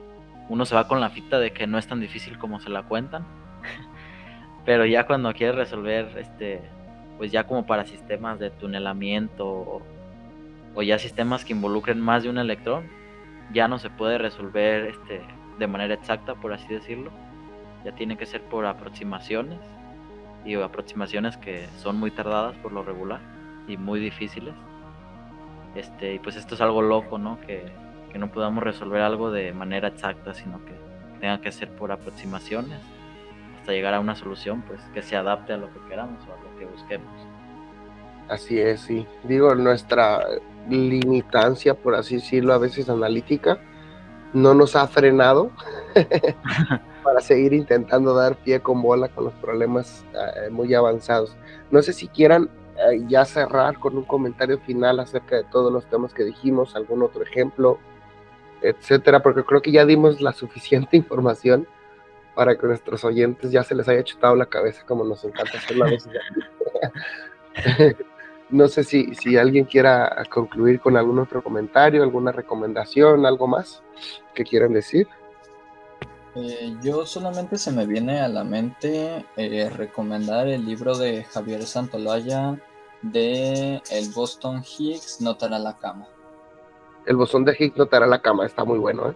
uno 0.48 0.66
se 0.66 0.74
va 0.74 0.88
con 0.88 1.00
la 1.00 1.10
fita 1.10 1.38
de 1.38 1.52
que 1.52 1.66
no 1.66 1.78
es 1.78 1.86
tan 1.86 2.00
difícil 2.00 2.36
como 2.36 2.58
se 2.60 2.68
la 2.68 2.82
cuentan. 2.82 3.24
Pero 4.64 4.86
ya 4.86 5.06
cuando 5.06 5.32
quieres 5.32 5.54
resolver, 5.54 6.08
este, 6.18 6.60
pues 7.16 7.30
ya 7.30 7.44
como 7.44 7.64
para 7.64 7.86
sistemas 7.86 8.38
de 8.38 8.50
tunelamiento 8.50 9.46
o, 9.46 9.82
o, 10.74 10.82
ya 10.82 10.98
sistemas 10.98 11.44
que 11.44 11.52
involucren 11.52 12.00
más 12.00 12.24
de 12.24 12.30
un 12.30 12.38
electrón, 12.38 12.97
ya 13.52 13.68
no 13.68 13.78
se 13.78 13.90
puede 13.90 14.18
resolver 14.18 14.86
este, 14.86 15.22
de 15.58 15.66
manera 15.66 15.94
exacta, 15.94 16.34
por 16.34 16.52
así 16.52 16.66
decirlo. 16.68 17.10
Ya 17.84 17.92
tiene 17.92 18.16
que 18.16 18.26
ser 18.26 18.42
por 18.42 18.66
aproximaciones 18.66 19.60
y 20.44 20.54
aproximaciones 20.54 21.36
que 21.36 21.66
son 21.78 21.98
muy 21.98 22.10
tardadas 22.10 22.56
por 22.56 22.72
lo 22.72 22.82
regular 22.82 23.20
y 23.66 23.76
muy 23.76 24.00
difíciles. 24.00 24.54
Este, 25.74 26.14
y 26.14 26.18
pues 26.18 26.36
esto 26.36 26.54
es 26.54 26.60
algo 26.60 26.82
loco, 26.82 27.18
¿no? 27.18 27.40
Que, 27.40 27.70
que 28.12 28.18
no 28.18 28.30
podamos 28.30 28.64
resolver 28.64 29.02
algo 29.02 29.30
de 29.30 29.52
manera 29.52 29.88
exacta, 29.88 30.34
sino 30.34 30.64
que 30.64 30.72
tenga 31.20 31.40
que 31.40 31.52
ser 31.52 31.70
por 31.70 31.92
aproximaciones 31.92 32.78
hasta 33.60 33.72
llegar 33.72 33.94
a 33.94 34.00
una 34.00 34.14
solución 34.14 34.62
pues 34.62 34.80
que 34.94 35.02
se 35.02 35.16
adapte 35.16 35.52
a 35.52 35.56
lo 35.56 35.72
que 35.72 35.80
queramos 35.88 36.22
o 36.26 36.32
a 36.32 36.42
lo 36.42 36.58
que 36.58 36.64
busquemos. 36.64 37.12
Así 38.28 38.60
es, 38.60 38.80
sí. 38.80 39.06
Digo, 39.24 39.54
nuestra 39.54 40.20
limitancia, 40.68 41.74
por 41.74 41.94
así 41.94 42.16
decirlo, 42.16 42.52
a 42.52 42.58
veces 42.58 42.88
analítica, 42.88 43.58
no 44.32 44.54
nos 44.54 44.76
ha 44.76 44.86
frenado 44.86 45.50
para 47.02 47.20
seguir 47.20 47.52
intentando 47.54 48.14
dar 48.14 48.36
pie 48.36 48.60
con 48.60 48.82
bola 48.82 49.08
con 49.08 49.24
los 49.24 49.34
problemas 49.34 50.04
uh, 50.14 50.52
muy 50.52 50.74
avanzados. 50.74 51.36
No 51.70 51.82
sé 51.82 51.92
si 51.92 52.08
quieran 52.08 52.44
uh, 52.44 53.08
ya 53.08 53.24
cerrar 53.24 53.78
con 53.78 53.96
un 53.96 54.04
comentario 54.04 54.58
final 54.58 55.00
acerca 55.00 55.36
de 55.36 55.44
todos 55.44 55.72
los 55.72 55.86
temas 55.86 56.12
que 56.12 56.24
dijimos, 56.24 56.76
algún 56.76 57.02
otro 57.02 57.22
ejemplo, 57.22 57.78
etcétera, 58.62 59.22
porque 59.22 59.44
creo 59.44 59.62
que 59.62 59.72
ya 59.72 59.86
dimos 59.86 60.20
la 60.20 60.32
suficiente 60.32 60.96
información 60.98 61.66
para 62.34 62.56
que 62.56 62.66
nuestros 62.66 63.04
oyentes 63.04 63.50
ya 63.50 63.64
se 63.64 63.74
les 63.74 63.88
haya 63.88 64.04
chutado 64.04 64.36
la 64.36 64.46
cabeza 64.46 64.84
como 64.86 65.04
nos 65.04 65.24
encanta 65.24 65.58
hacer 65.58 65.76
la 65.76 65.86
veces. 65.86 66.12
no 68.50 68.68
sé 68.68 68.84
si, 68.84 69.14
si 69.14 69.36
alguien 69.36 69.64
quiera 69.64 70.24
concluir 70.30 70.80
con 70.80 70.96
algún 70.96 71.18
otro 71.18 71.42
comentario, 71.42 72.02
alguna 72.02 72.32
recomendación, 72.32 73.26
algo 73.26 73.46
más 73.46 73.82
que 74.34 74.44
quieran 74.44 74.72
decir. 74.72 75.06
Eh, 76.34 76.76
yo 76.82 77.06
solamente 77.06 77.58
se 77.58 77.72
me 77.72 77.86
viene 77.86 78.20
a 78.20 78.28
la 78.28 78.44
mente 78.44 79.24
eh, 79.36 79.70
recomendar 79.70 80.46
el 80.46 80.64
libro 80.64 80.96
de 80.96 81.24
Javier 81.24 81.64
Santolaya 81.64 82.56
de 83.02 83.82
El 83.90 84.10
Boston 84.14 84.62
Higgs 84.62 85.20
Notará 85.20 85.58
la 85.58 85.78
cama 85.78 86.06
el 87.08 87.16
bosón 87.16 87.44
de 87.44 87.56
Higgs 87.58 87.76
notará 87.76 88.06
la 88.06 88.20
cama, 88.20 88.44
está 88.44 88.64
muy 88.64 88.78
bueno. 88.78 89.10
¿eh? 89.10 89.14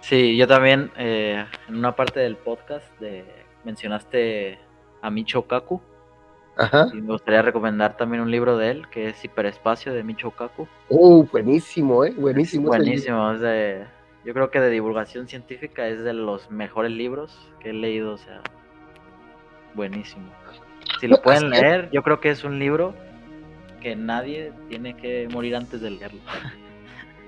Sí, 0.00 0.36
yo 0.36 0.48
también 0.48 0.90
eh, 0.96 1.46
en 1.68 1.76
una 1.76 1.94
parte 1.94 2.20
del 2.20 2.36
podcast 2.36 2.86
de, 2.98 3.24
mencionaste 3.64 4.58
a 5.00 5.10
Micho 5.10 5.46
Kaku. 5.46 5.80
Ajá. 6.60 6.88
Y 6.92 7.00
me 7.00 7.12
gustaría 7.12 7.40
recomendar 7.40 7.96
también 7.96 8.22
un 8.22 8.30
libro 8.30 8.58
de 8.58 8.70
él 8.70 8.88
que 8.90 9.08
es 9.08 9.24
Hiperespacio 9.24 9.94
de 9.94 10.02
Micho 10.04 10.30
Kaku. 10.30 10.68
Uh, 10.90 11.24
buenísimo, 11.24 12.04
¿eh? 12.04 12.12
Buenísimo. 12.16 12.68
Buenísimo, 12.68 13.32
es 13.32 13.40
de, 13.40 13.86
yo 14.26 14.34
creo 14.34 14.50
que 14.50 14.60
de 14.60 14.68
divulgación 14.68 15.26
científica 15.26 15.88
es 15.88 16.04
de 16.04 16.12
los 16.12 16.50
mejores 16.50 16.92
libros 16.92 17.50
que 17.60 17.70
he 17.70 17.72
leído, 17.72 18.12
o 18.12 18.18
sea, 18.18 18.42
buenísimo. 19.74 20.30
Si 21.00 21.08
lo 21.08 21.22
pueden 21.22 21.48
leer, 21.48 21.88
yo 21.92 22.02
creo 22.02 22.20
que 22.20 22.28
es 22.28 22.44
un 22.44 22.58
libro 22.58 22.94
que 23.80 23.96
nadie 23.96 24.52
tiene 24.68 24.94
que 24.94 25.28
morir 25.32 25.56
antes 25.56 25.80
de 25.80 25.90
leerlo. 25.92 26.20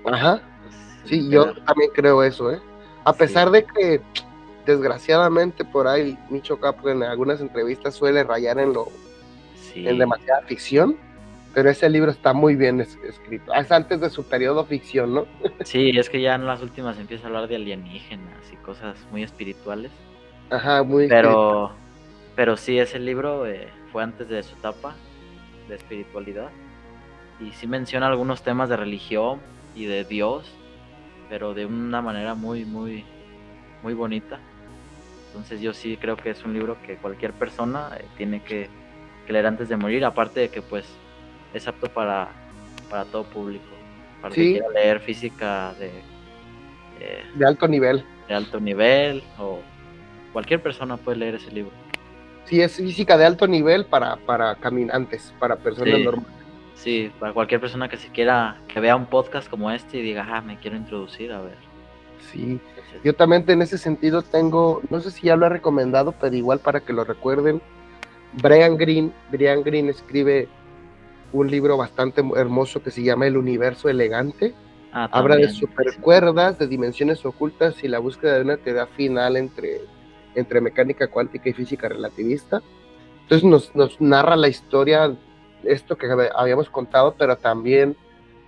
Ajá. 0.05 0.41
Sí, 1.05 1.27
yo 1.27 1.55
también 1.65 1.89
creo 1.95 2.21
eso, 2.21 2.51
¿eh? 2.51 2.61
A 3.03 3.13
pesar 3.13 3.49
de 3.49 3.65
que 3.65 3.99
desgraciadamente 4.67 5.65
por 5.65 5.87
ahí 5.87 6.17
Micho 6.29 6.59
Capo 6.59 6.89
en 6.89 7.01
algunas 7.01 7.41
entrevistas 7.41 7.95
suele 7.95 8.23
rayar 8.23 8.59
en 8.59 8.73
lo 8.73 8.87
en 9.75 9.97
demasiada 9.97 10.41
ficción, 10.43 10.95
pero 11.53 11.69
ese 11.69 11.89
libro 11.89 12.11
está 12.11 12.33
muy 12.33 12.55
bien 12.55 12.81
escrito. 12.81 13.53
Es 13.53 13.71
antes 13.71 14.01
de 14.01 14.09
su 14.09 14.23
periodo 14.23 14.65
ficción, 14.65 15.13
¿no? 15.13 15.25
Sí, 15.63 15.91
es 15.97 16.09
que 16.09 16.21
ya 16.21 16.35
en 16.35 16.45
las 16.45 16.61
últimas 16.61 16.97
empieza 16.99 17.25
a 17.25 17.27
hablar 17.27 17.47
de 17.47 17.55
alienígenas 17.55 18.51
y 18.51 18.55
cosas 18.57 18.97
muy 19.11 19.23
espirituales. 19.23 19.91
Ajá, 20.49 20.83
muy 20.83 21.07
Pero 21.07 21.71
pero 22.35 22.57
sí 22.57 22.79
ese 22.79 22.99
libro 22.99 23.45
eh, 23.45 23.67
fue 23.91 24.01
antes 24.01 24.27
de 24.27 24.41
su 24.41 24.55
etapa 24.55 24.95
de 25.69 25.75
espiritualidad 25.75 26.49
y 27.39 27.51
sí 27.51 27.67
menciona 27.67 28.07
algunos 28.07 28.41
temas 28.41 28.69
de 28.69 28.77
religión, 28.77 29.39
y 29.75 29.85
de 29.85 30.03
Dios, 30.03 30.45
pero 31.29 31.53
de 31.53 31.65
una 31.65 32.01
manera 32.01 32.35
muy, 32.35 32.65
muy, 32.65 33.03
muy 33.81 33.93
bonita. 33.93 34.39
Entonces 35.27 35.61
yo 35.61 35.73
sí 35.73 35.97
creo 35.97 36.15
que 36.15 36.29
es 36.29 36.43
un 36.43 36.53
libro 36.53 36.77
que 36.85 36.95
cualquier 36.97 37.33
persona 37.33 37.89
eh, 37.97 38.05
tiene 38.17 38.43
que, 38.43 38.69
leer 39.31 39.45
antes 39.45 39.69
de 39.69 39.77
morir, 39.77 40.03
aparte 40.03 40.41
de 40.41 40.49
que 40.49 40.61
pues 40.61 40.85
es 41.53 41.67
apto 41.67 41.87
para, 41.87 42.29
para 42.89 43.05
todo 43.05 43.23
público, 43.23 43.63
para 44.21 44.33
que 44.33 44.53
quiera 44.53 44.69
leer 44.69 44.99
física 44.99 45.73
de, 45.79 45.87
eh, 46.99 47.23
de 47.35 47.45
alto 47.45 47.67
nivel. 47.67 48.03
De 48.27 48.33
alto 48.33 48.59
nivel 48.59 49.23
o 49.39 49.59
cualquier 50.33 50.61
persona 50.61 50.97
puede 50.97 51.19
leer 51.19 51.35
ese 51.35 51.51
libro. 51.51 51.71
Sí, 52.45 52.61
es 52.61 52.75
física 52.75 53.17
de 53.17 53.25
alto 53.25 53.47
nivel 53.47 53.85
para, 53.85 54.17
para 54.17 54.55
caminantes, 54.55 55.33
para 55.39 55.55
personas 55.55 55.99
normales. 55.99 56.43
Sí, 56.75 57.11
para 57.19 57.31
cualquier 57.31 57.61
persona 57.61 57.87
que 57.87 57.95
se 57.95 58.09
quiera, 58.09 58.57
que 58.67 58.81
vea 58.81 58.95
un 58.95 59.05
podcast 59.05 59.49
como 59.49 59.71
este 59.71 59.99
y 59.99 60.01
diga, 60.01 60.27
ah, 60.29 60.41
me 60.41 60.57
quiero 60.57 60.75
introducir, 60.75 61.31
a 61.31 61.39
ver. 61.39 61.55
Sí, 62.31 62.59
yo 63.03 63.13
también 63.13 63.45
en 63.47 63.61
ese 63.61 63.77
sentido 63.77 64.21
tengo, 64.21 64.81
no 64.89 64.99
sé 64.99 65.11
si 65.11 65.27
ya 65.27 65.35
lo 65.35 65.45
he 65.45 65.49
recomendado, 65.49 66.13
pero 66.13 66.35
igual 66.35 66.59
para 66.59 66.81
que 66.81 66.91
lo 66.91 67.03
recuerden, 67.03 67.61
Brian 68.41 68.77
Green, 68.77 69.13
Brian 69.31 69.63
Green 69.63 69.89
escribe 69.89 70.47
un 71.31 71.49
libro 71.49 71.77
bastante 71.77 72.23
hermoso 72.35 72.81
que 72.81 72.91
se 72.91 73.03
llama 73.03 73.27
El 73.27 73.37
universo 73.37 73.89
elegante. 73.89 74.53
Ah, 74.91 75.09
Habla 75.11 75.37
de 75.37 75.49
supercuerdas, 75.49 76.59
de 76.59 76.67
dimensiones 76.67 77.25
ocultas 77.25 77.83
y 77.83 77.87
la 77.87 77.99
búsqueda 77.99 78.35
de 78.35 78.41
una 78.41 78.57
teoría 78.57 78.85
final 78.85 79.37
entre, 79.37 79.81
entre 80.35 80.61
mecánica 80.61 81.07
cuántica 81.07 81.49
y 81.49 81.53
física 81.53 81.89
relativista. 81.89 82.61
Entonces 83.23 83.49
nos, 83.49 83.75
nos 83.75 83.99
narra 83.99 84.35
la 84.35 84.49
historia, 84.49 85.15
esto 85.63 85.97
que 85.97 86.07
habíamos 86.35 86.69
contado, 86.69 87.15
pero 87.17 87.37
también 87.37 87.95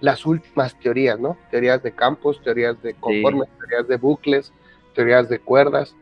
las 0.01 0.25
últimas 0.25 0.77
teorías, 0.79 1.19
¿no? 1.19 1.37
Teorías 1.49 1.81
de 1.81 1.93
campos, 1.93 2.41
teorías 2.43 2.79
de 2.83 2.93
conformes, 2.93 3.49
teorías 3.57 3.87
de 3.87 3.97
bucles, 3.97 4.53
teorías 4.93 5.29
de 5.29 5.39
cuerdas, 5.39 5.95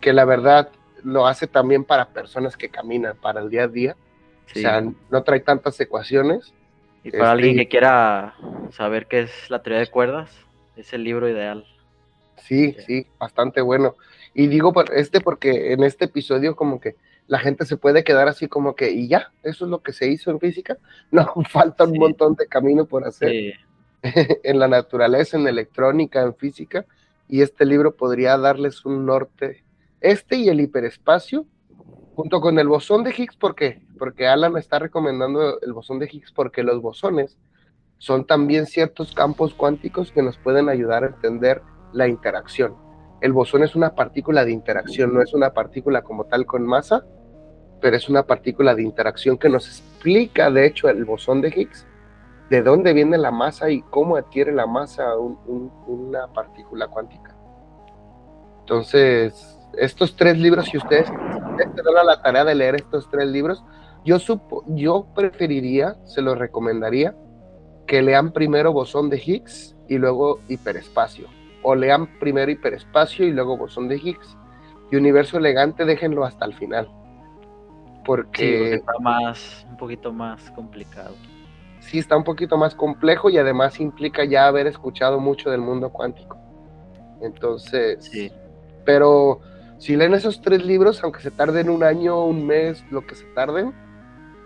que 0.00 0.14
la 0.14 0.24
verdad 0.24 0.70
lo 1.04 1.26
hace 1.26 1.46
también 1.46 1.84
para 1.84 2.08
personas 2.08 2.56
que 2.56 2.68
caminan 2.68 3.16
para 3.16 3.40
el 3.40 3.50
día 3.50 3.64
a 3.64 3.68
día. 3.68 3.96
Sí. 4.46 4.60
O 4.60 4.62
sea, 4.62 4.82
no 5.10 5.22
trae 5.22 5.40
tantas 5.40 5.78
ecuaciones. 5.80 6.52
Y 7.04 7.10
para 7.10 7.24
este, 7.24 7.32
alguien 7.32 7.56
que 7.56 7.68
quiera 7.68 8.34
saber 8.72 9.06
qué 9.06 9.20
es 9.20 9.50
la 9.50 9.62
teoría 9.62 9.80
de 9.80 9.86
cuerdas, 9.88 10.30
es 10.76 10.92
el 10.92 11.04
libro 11.04 11.28
ideal. 11.28 11.64
Sí, 12.36 12.72
Sí. 12.78 12.82
sí, 12.86 13.06
bastante 13.18 13.60
bueno. 13.60 13.96
Y 14.34 14.46
digo 14.48 14.72
por 14.72 14.92
este 14.94 15.20
porque 15.20 15.72
en 15.72 15.82
este 15.82 16.06
episodio 16.06 16.56
como 16.56 16.80
que 16.80 16.96
la 17.26 17.38
gente 17.38 17.64
se 17.64 17.76
puede 17.76 18.02
quedar 18.02 18.26
así 18.28 18.48
como 18.48 18.74
que, 18.74 18.90
y 18.90 19.06
ya, 19.08 19.30
eso 19.42 19.64
es 19.64 19.70
lo 19.70 19.82
que 19.82 19.92
se 19.92 20.08
hizo 20.08 20.30
en 20.30 20.40
física. 20.40 20.76
No, 21.10 21.32
falta 21.48 21.84
un 21.84 21.92
Sí. 21.92 21.98
montón 21.98 22.34
de 22.34 22.46
camino 22.46 22.86
por 22.86 23.06
hacer 23.06 23.30
Sí, 23.30 23.52
en 24.42 24.58
la 24.58 24.66
naturaleza, 24.68 25.36
en 25.36 25.46
electrónica, 25.46 26.22
en 26.22 26.34
física, 26.34 26.84
y 27.28 27.42
este 27.42 27.64
libro 27.64 27.94
podría 27.94 28.36
darles 28.36 28.84
un 28.84 29.06
norte. 29.06 29.62
Este 30.00 30.36
y 30.36 30.48
el 30.48 30.60
hiperespacio, 30.60 31.46
junto 32.14 32.40
con 32.40 32.58
el 32.58 32.68
bosón 32.68 33.04
de 33.04 33.10
Higgs, 33.16 33.36
¿por 33.36 33.54
qué? 33.54 33.82
Porque 33.98 34.26
Alan 34.26 34.56
está 34.56 34.78
recomendando 34.78 35.60
el 35.60 35.72
bosón 35.72 35.98
de 35.98 36.08
Higgs 36.10 36.32
porque 36.32 36.62
los 36.62 36.80
bosones 36.80 37.38
son 37.98 38.26
también 38.26 38.66
ciertos 38.66 39.12
campos 39.12 39.54
cuánticos 39.54 40.10
que 40.10 40.22
nos 40.22 40.38
pueden 40.38 40.68
ayudar 40.68 41.04
a 41.04 41.08
entender 41.08 41.62
la 41.92 42.08
interacción. 42.08 42.74
El 43.20 43.32
bosón 43.34 43.62
es 43.62 43.76
una 43.76 43.94
partícula 43.94 44.44
de 44.46 44.52
interacción, 44.52 45.12
no 45.12 45.20
es 45.20 45.34
una 45.34 45.52
partícula 45.52 46.00
como 46.02 46.24
tal 46.24 46.46
con 46.46 46.64
masa, 46.64 47.04
pero 47.82 47.96
es 47.96 48.08
una 48.08 48.22
partícula 48.26 48.74
de 48.74 48.82
interacción 48.82 49.36
que 49.36 49.50
nos 49.50 49.66
explica, 49.66 50.50
de 50.50 50.66
hecho, 50.66 50.88
el 50.88 51.04
bosón 51.04 51.42
de 51.42 51.48
Higgs, 51.48 51.86
de 52.48 52.62
dónde 52.62 52.94
viene 52.94 53.18
la 53.18 53.30
masa 53.30 53.70
y 53.70 53.82
cómo 53.82 54.16
adquiere 54.16 54.52
la 54.52 54.66
masa 54.66 55.16
un- 55.18 55.38
un- 55.46 55.72
una 55.86 56.26
partícula 56.28 56.88
cuántica. 56.88 57.36
Entonces, 58.60 59.58
estos 59.76 60.16
tres 60.16 60.38
libros, 60.38 60.66
si 60.66 60.76
ustedes, 60.78 61.06
se 61.08 61.82
dan 61.82 61.96
a 62.00 62.04
la 62.04 62.22
tarea 62.22 62.44
de 62.44 62.54
leer 62.54 62.76
estos 62.76 63.08
tres 63.10 63.26
libros, 63.28 63.64
yo, 64.04 64.18
supo, 64.18 64.64
yo 64.68 65.06
preferiría, 65.14 65.96
se 66.04 66.22
los 66.22 66.38
recomendaría, 66.38 67.14
que 67.86 68.02
lean 68.02 68.32
primero 68.32 68.72
Bosón 68.72 69.10
de 69.10 69.18
Higgs 69.24 69.76
y 69.88 69.98
luego 69.98 70.40
Hiperespacio. 70.48 71.28
O 71.62 71.74
lean 71.74 72.18
primero 72.18 72.50
Hiperespacio 72.50 73.26
y 73.26 73.32
luego 73.32 73.56
Bosón 73.58 73.88
de 73.88 73.96
Higgs. 73.96 74.36
Y 74.90 74.96
Universo 74.96 75.38
Elegante 75.38 75.84
déjenlo 75.84 76.24
hasta 76.24 76.44
el 76.46 76.54
final. 76.54 76.90
sí, 78.34 78.54
porque 78.54 78.58
Porque 78.58 78.74
está 78.74 78.92
más, 79.00 79.66
un 79.68 79.76
poquito 79.76 80.12
más 80.12 80.50
complicado. 80.52 81.18
sí 81.80 81.98
está 81.98 82.16
un 82.16 82.24
poquito 82.24 82.56
más 82.58 82.74
complejo 82.74 83.30
y 83.30 83.38
además 83.38 83.80
implica 83.80 84.24
ya 84.24 84.46
haber 84.46 84.66
escuchado 84.66 85.20
mucho 85.20 85.50
del 85.50 85.60
mundo 85.60 85.90
cuántico. 85.90 86.38
Entonces, 87.20 87.98
Sí, 87.98 88.32
pero 88.84 89.40
si 89.80 89.96
leen 89.96 90.12
esos 90.12 90.42
tres 90.42 90.62
libros, 90.62 91.02
aunque 91.02 91.22
se 91.22 91.30
tarden 91.30 91.70
un 91.70 91.82
año, 91.82 92.22
un 92.26 92.46
mes, 92.46 92.84
lo 92.90 93.06
que 93.06 93.14
se 93.14 93.24
tarden, 93.34 93.72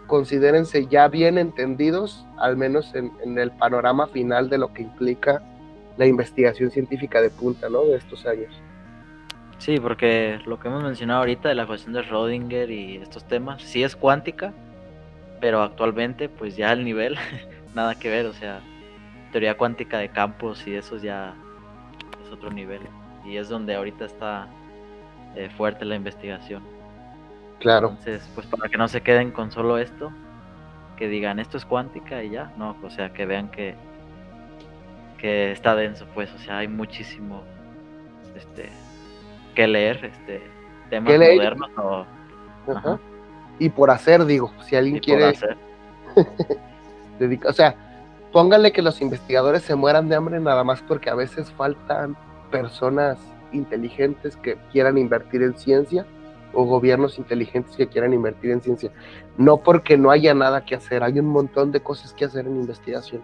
considérense 0.06 0.86
ya 0.86 1.08
bien 1.08 1.38
entendidos, 1.38 2.24
al 2.38 2.56
menos 2.56 2.94
en, 2.94 3.10
el 3.36 3.50
panorama 3.50 4.06
final 4.06 4.48
de 4.48 4.58
lo 4.58 4.72
que 4.72 4.82
implica 4.82 5.42
la 5.96 6.06
investigación 6.06 6.70
científica 6.70 7.20
de 7.20 7.30
punta, 7.30 7.68
¿no? 7.68 7.84
De 7.84 7.96
estos 7.96 8.24
años. 8.26 8.54
sí, 9.58 9.80
porque 9.80 10.38
lo 10.46 10.60
que 10.60 10.68
hemos 10.68 10.84
mencionado 10.84 11.18
ahorita 11.18 11.48
de 11.48 11.56
la 11.56 11.66
cuestión 11.66 11.94
de 11.94 12.02
Schrödinger 12.02 12.70
y 12.70 12.98
estos 12.98 13.24
temas, 13.24 13.60
sí 13.60 13.82
es 13.82 13.96
cuántica, 13.96 14.52
pero 15.40 15.62
actualmente 15.62 16.28
pues 16.28 16.56
ya 16.56 16.72
el 16.72 16.84
nivel, 16.84 17.16
nada 17.74 17.96
que 17.96 18.08
ver, 18.08 18.26
o 18.26 18.32
sea, 18.34 18.60
teoría 19.32 19.56
cuántica 19.56 19.98
de 19.98 20.10
campos 20.10 20.64
y 20.64 20.76
eso 20.76 20.96
ya 20.96 21.34
es 22.24 22.30
otro 22.30 22.52
nivel. 22.52 22.82
Y 23.24 23.36
es 23.36 23.48
donde 23.48 23.74
ahorita 23.74 24.04
está 24.04 24.46
eh, 25.36 25.50
fuerte 25.56 25.84
la 25.84 25.96
investigación. 25.96 26.62
Claro, 27.60 27.90
Entonces, 27.90 28.28
pues 28.34 28.46
para 28.46 28.68
que 28.68 28.76
no 28.76 28.88
se 28.88 29.00
queden 29.00 29.30
con 29.30 29.50
solo 29.50 29.78
esto, 29.78 30.12
que 30.96 31.08
digan 31.08 31.38
esto 31.38 31.56
es 31.56 31.64
cuántica 31.64 32.22
y 32.22 32.30
ya, 32.30 32.52
no, 32.56 32.76
o 32.82 32.90
sea, 32.90 33.12
que 33.12 33.26
vean 33.26 33.50
que, 33.50 33.74
que 35.18 35.52
está 35.52 35.74
denso, 35.74 36.06
pues, 36.14 36.32
o 36.34 36.38
sea, 36.38 36.58
hay 36.58 36.68
muchísimo 36.68 37.42
este 38.36 38.68
que 39.54 39.66
leer, 39.66 40.04
este 40.04 40.42
temas 40.90 41.14
modernos 41.16 41.70
o 41.76 42.06
Ajá. 42.70 42.78
Ajá. 42.78 42.98
Y 43.58 43.68
por 43.68 43.90
hacer, 43.90 44.24
digo, 44.24 44.52
si 44.62 44.76
alguien 44.76 44.96
y 44.96 44.98
por 44.98 45.04
quiere 45.04 45.24
hacer. 45.24 45.56
o 47.46 47.52
sea, 47.52 47.74
pónganle 48.32 48.72
que 48.72 48.82
los 48.82 49.00
investigadores 49.00 49.62
se 49.62 49.74
mueran 49.74 50.08
de 50.08 50.16
hambre 50.16 50.40
nada 50.40 50.64
más 50.64 50.82
porque 50.82 51.10
a 51.10 51.14
veces 51.14 51.50
faltan 51.52 52.16
personas 52.50 53.18
inteligentes 53.54 54.36
que 54.36 54.56
quieran 54.72 54.98
invertir 54.98 55.42
en 55.42 55.56
ciencia 55.56 56.06
o 56.52 56.64
gobiernos 56.64 57.18
inteligentes 57.18 57.76
que 57.76 57.88
quieran 57.88 58.12
invertir 58.12 58.50
en 58.52 58.60
ciencia. 58.60 58.90
No 59.36 59.56
porque 59.58 59.96
no 59.96 60.10
haya 60.10 60.34
nada 60.34 60.64
que 60.64 60.74
hacer, 60.76 61.02
hay 61.02 61.18
un 61.18 61.26
montón 61.26 61.72
de 61.72 61.80
cosas 61.80 62.12
que 62.14 62.24
hacer 62.24 62.46
en 62.46 62.56
investigación. 62.56 63.22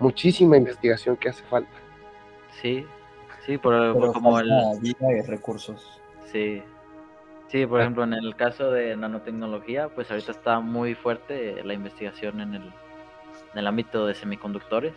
Muchísima 0.00 0.56
investigación 0.56 1.16
que 1.16 1.28
hace 1.28 1.44
falta. 1.44 1.70
Sí, 2.60 2.84
sí, 3.46 3.58
por, 3.58 3.92
por 3.92 4.00
Pero 4.00 4.12
como 4.12 4.40
el 4.40 4.50
vida 4.80 5.12
y 5.12 5.22
recursos. 5.22 6.00
Sí. 6.32 6.62
Sí, 7.48 7.66
por 7.66 7.78
Ah. 7.78 7.82
ejemplo, 7.84 8.02
en 8.02 8.14
el 8.14 8.34
caso 8.34 8.72
de 8.72 8.96
nanotecnología, 8.96 9.88
pues 9.88 10.10
ahorita 10.10 10.32
está 10.32 10.58
muy 10.58 10.94
fuerte 10.96 11.62
la 11.62 11.74
investigación 11.74 12.40
en 12.40 12.54
el, 12.54 12.62
en 13.52 13.58
el 13.58 13.66
ámbito 13.68 14.06
de 14.06 14.14
semiconductores. 14.14 14.94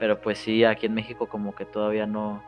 Pero 0.00 0.20
pues 0.20 0.38
sí, 0.38 0.64
aquí 0.64 0.86
en 0.86 0.94
México 0.94 1.28
como 1.28 1.54
que 1.54 1.64
todavía 1.64 2.06
no, 2.06 2.42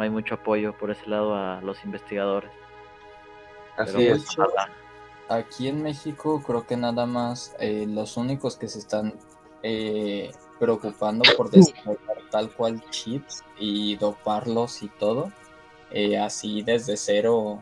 no 0.00 0.04
hay 0.04 0.10
mucho 0.10 0.36
apoyo 0.36 0.72
por 0.78 0.90
ese 0.90 1.06
lado 1.10 1.34
a 1.34 1.60
los 1.60 1.84
investigadores. 1.84 2.50
Así 3.76 3.92
Pero, 3.98 4.14
es. 4.14 4.24
pues, 4.24 4.38
ojalá. 4.38 4.72
Aquí 5.28 5.68
en 5.68 5.82
México 5.82 6.42
creo 6.44 6.66
que 6.66 6.74
nada 6.78 7.04
más 7.04 7.54
eh, 7.60 7.84
los 7.86 8.16
únicos 8.16 8.56
que 8.56 8.66
se 8.66 8.78
están 8.78 9.12
eh, 9.62 10.32
preocupando 10.58 11.22
por 11.36 11.50
desarrollar 11.50 12.16
tal 12.30 12.50
cual 12.50 12.82
chips 12.88 13.44
y 13.58 13.96
doparlos 13.96 14.82
y 14.82 14.88
todo, 14.88 15.30
eh, 15.90 16.18
así 16.18 16.62
desde 16.62 16.96
cero, 16.96 17.60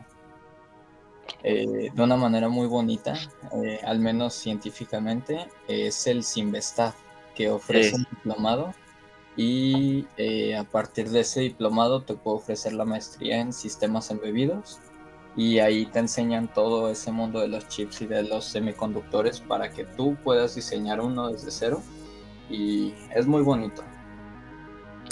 eh, 1.43 1.91
de 1.93 2.01
una 2.01 2.15
manera 2.15 2.47
muy 2.47 2.67
bonita, 2.67 3.15
al 3.83 3.99
menos 3.99 4.33
científicamente, 4.33 5.49
es 5.67 6.07
el 6.07 6.23
Simvestab, 6.23 6.93
que 7.35 7.49
ofrece 7.49 7.89
Sí. 7.89 7.95
un 7.97 8.07
diplomado 8.11 8.73
y 9.39 10.05
eh, 10.17 10.57
a 10.57 10.65
partir 10.65 11.07
de 11.11 11.21
ese 11.21 11.39
diplomado 11.39 12.01
te 12.01 12.13
puede 12.13 12.35
ofrecer 12.35 12.73
la 12.73 12.83
maestría 12.83 13.39
en 13.39 13.53
sistemas 13.53 14.11
embebidos 14.11 14.79
y 15.37 15.59
ahí 15.59 15.85
te 15.85 15.99
enseñan 15.99 16.53
todo 16.53 16.91
ese 16.91 17.13
mundo 17.13 17.39
de 17.39 17.47
los 17.47 17.65
chips 17.69 18.01
y 18.01 18.07
de 18.07 18.23
los 18.23 18.43
semiconductores 18.43 19.39
para 19.39 19.71
que 19.71 19.85
tú 19.85 20.17
puedas 20.25 20.55
diseñar 20.55 20.99
uno 20.99 21.29
desde 21.29 21.51
cero 21.51 21.81
y 22.49 22.93
es 23.15 23.27
muy 23.27 23.41
bonito. 23.41 23.81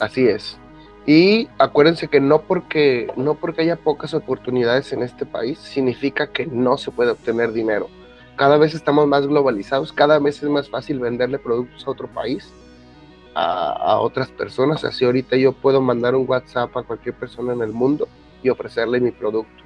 Así 0.01 0.27
es. 0.27 0.57
Y 1.05 1.47
acuérdense 1.57 2.09
que 2.09 2.19
no 2.19 2.41
porque, 2.41 3.07
no 3.15 3.35
porque 3.35 3.61
haya 3.61 3.77
pocas 3.77 4.13
oportunidades 4.13 4.91
en 4.91 5.03
este 5.03 5.25
país, 5.25 5.57
significa 5.57 6.33
que 6.33 6.47
no 6.47 6.77
se 6.77 6.91
puede 6.91 7.11
obtener 7.11 7.53
dinero. 7.53 7.87
Cada 8.35 8.57
vez 8.57 8.73
estamos 8.73 9.07
más 9.07 9.25
globalizados, 9.25 9.93
cada 9.93 10.19
vez 10.19 10.43
es 10.43 10.49
más 10.49 10.69
fácil 10.69 10.99
venderle 10.99 11.39
productos 11.39 11.87
a 11.87 11.91
otro 11.91 12.09
país, 12.09 12.51
a, 13.37 13.99
otras 13.99 14.29
personas. 14.29 14.83
Así 14.83 15.05
ahorita 15.05 15.35
yo 15.37 15.53
puedo 15.53 15.81
mandar 15.81 16.15
un 16.15 16.25
WhatsApp 16.27 16.75
a 16.75 16.83
cualquier 16.83 17.15
persona 17.15 17.53
en 17.53 17.61
el 17.61 17.71
mundo 17.71 18.07
y 18.41 18.49
ofrecerle 18.49 18.99
mi 18.99 19.11
producto. 19.11 19.63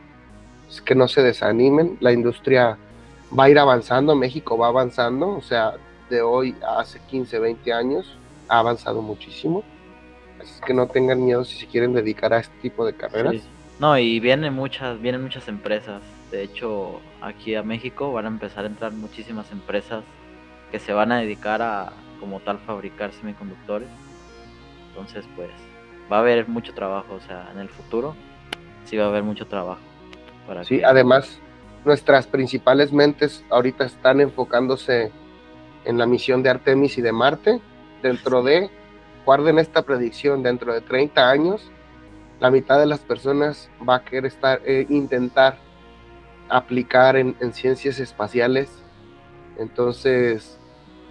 Es 0.69 0.81
que 0.81 0.95
no 0.95 1.07
se 1.07 1.21
desanimen, 1.21 1.97
la 1.99 2.11
industria 2.11 2.77
va 3.37 3.45
a 3.45 3.49
ir 3.49 3.59
avanzando, 3.59 4.15
México 4.15 4.57
va 4.57 4.67
avanzando, 4.67 5.29
o 5.29 5.41
sea, 5.41 5.73
de 6.09 6.21
hoy 6.21 6.55
a 6.65 6.79
hace 6.79 6.99
15, 7.09 7.39
20 7.39 7.73
años 7.73 8.17
ha 8.47 8.59
avanzado 8.59 9.01
muchísimo. 9.01 9.63
Así 10.41 10.59
que 10.65 10.73
no 10.73 10.87
tengan 10.87 11.23
miedo 11.23 11.45
si 11.45 11.59
se 11.59 11.67
quieren 11.67 11.93
dedicar 11.93 12.33
a 12.33 12.39
este 12.39 12.57
tipo 12.61 12.85
de 12.85 12.93
carreras. 12.93 13.35
No, 13.79 13.97
y 13.97 14.19
vienen 14.19 14.53
muchas, 14.53 14.99
vienen 15.01 15.21
muchas 15.21 15.47
empresas. 15.47 16.01
De 16.31 16.43
hecho, 16.43 16.99
aquí 17.21 17.55
a 17.55 17.63
México 17.63 18.11
van 18.11 18.25
a 18.25 18.29
empezar 18.29 18.63
a 18.63 18.67
entrar 18.67 18.91
muchísimas 18.91 19.51
empresas 19.51 20.03
que 20.71 20.79
se 20.79 20.93
van 20.93 21.11
a 21.11 21.19
dedicar 21.19 21.61
a, 21.61 21.91
como 22.21 22.39
tal, 22.39 22.59
fabricar 22.59 23.11
semiconductores. 23.11 23.89
Entonces, 24.89 25.25
pues, 25.35 25.49
va 26.09 26.17
a 26.17 26.19
haber 26.21 26.47
mucho 26.47 26.73
trabajo. 26.73 27.15
O 27.15 27.19
sea, 27.19 27.49
en 27.51 27.59
el 27.59 27.67
futuro 27.67 28.15
sí 28.85 28.95
va 28.95 29.05
a 29.05 29.07
haber 29.09 29.23
mucho 29.23 29.47
trabajo. 29.47 29.81
Para 30.47 30.63
Sí, 30.63 30.77
que- 30.77 30.85
además, 30.85 31.39
nuestras 31.83 32.27
principales 32.27 32.93
mentes 32.93 33.43
ahorita 33.49 33.83
están 33.85 34.21
enfocándose 34.21 35.11
en 35.83 35.97
la 35.97 36.05
misión 36.05 36.43
de 36.43 36.49
Artemis 36.51 36.97
y 36.97 37.01
de 37.01 37.11
Marte. 37.11 37.59
Dentro 38.01 38.41
de, 38.43 38.69
guarden 39.25 39.59
esta 39.59 39.81
predicción, 39.81 40.43
dentro 40.43 40.73
de 40.73 40.81
30 40.81 41.29
años, 41.29 41.69
la 42.39 42.49
mitad 42.51 42.79
de 42.79 42.85
las 42.87 42.99
personas 42.99 43.69
va 43.87 43.95
a 43.95 44.03
querer 44.03 44.25
estar, 44.25 44.61
eh, 44.65 44.85
intentar 44.89 45.57
aplicar 46.49 47.15
en, 47.15 47.35
en 47.39 47.53
ciencias 47.53 47.99
espaciales. 47.99 48.69
Entonces, 49.57 50.59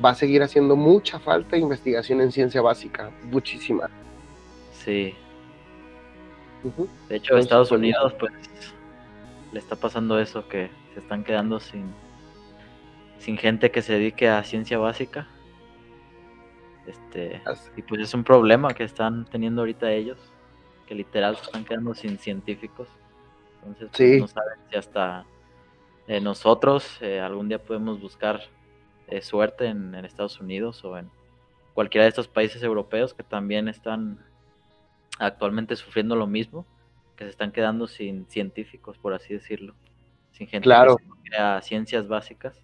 va 0.05 0.11
a 0.11 0.15
seguir 0.15 0.43
haciendo 0.43 0.77
mucha 0.77 1.19
falta 1.19 1.57
investigación 1.57 2.21
en 2.21 2.33
ciencia 2.33 2.63
básica, 2.63 3.11
muchísima. 3.25 3.89
Sí. 4.73 5.15
De 6.63 7.17
hecho, 7.17 7.35
Entonces, 7.35 7.45
Estados 7.45 7.69
pues, 7.71 7.79
Unidos, 7.79 8.15
pues, 8.19 8.33
le 9.53 9.59
está 9.59 9.77
pasando 9.77 10.19
eso, 10.19 10.47
que 10.49 10.71
se 10.95 11.01
están 11.01 11.25
quedando 11.25 11.59
sin, 11.61 11.85
sin 13.19 13.37
gente 13.37 13.71
que 13.71 13.83
se 13.83 13.95
dedique 13.95 14.29
a 14.29 14.43
ciencia 14.45 14.79
básica. 14.79 15.27
Este, 16.87 17.41
Así- 17.45 17.71
y 17.77 17.83
pues 17.83 18.01
es 18.01 18.15
un 18.15 18.25
problema 18.25 18.73
que 18.75 18.85
están 18.85 19.25
teniendo 19.27 19.63
ahorita 19.63 19.91
ellos, 19.93 20.19
que 20.87 20.95
literal 20.95 21.37
se 21.37 21.45
están 21.45 21.65
quedando 21.65 21.95
sin 21.95 22.19
científicos. 22.19 22.89
Entonces, 23.63 23.89
pues, 23.97 24.11
Sí. 24.11 24.21
no 24.21 24.27
saben 24.29 24.59
si 24.71 24.77
hasta 24.77 25.25
eh, 26.09 26.21
nosotros 26.21 26.99
eh, 27.03 27.21
algún 27.21 27.49
día 27.49 27.63
podemos 27.63 28.01
buscar 28.01 28.41
eh, 29.11 29.23
suerte 29.23 29.67
en, 29.67 29.95
en 29.95 30.05
Estados 30.05 30.41
Unidos 30.41 30.85
o 30.85 30.97
en 30.97 31.11
cualquiera 31.75 32.05
de 32.05 32.11
estos 32.11 32.29
países 32.29 32.63
europeos 32.63 33.15
que 33.15 33.23
también 33.23 33.69
están 33.69 34.19
actualmente 35.19 35.77
sufriendo 35.77 36.17
lo 36.17 36.27
mismo, 36.27 36.67
que 37.17 37.25
se 37.25 37.31
están 37.31 37.53
quedando 37.53 37.87
sin 37.87 38.27
científicos, 38.29 38.99
por 38.99 39.13
así 39.13 39.35
decirlo, 39.35 39.75
sin 40.33 40.47
gente 40.47 40.65
Claro. 40.65 40.97
que 40.97 41.63
ciencias 41.63 42.09
básicas 42.09 42.59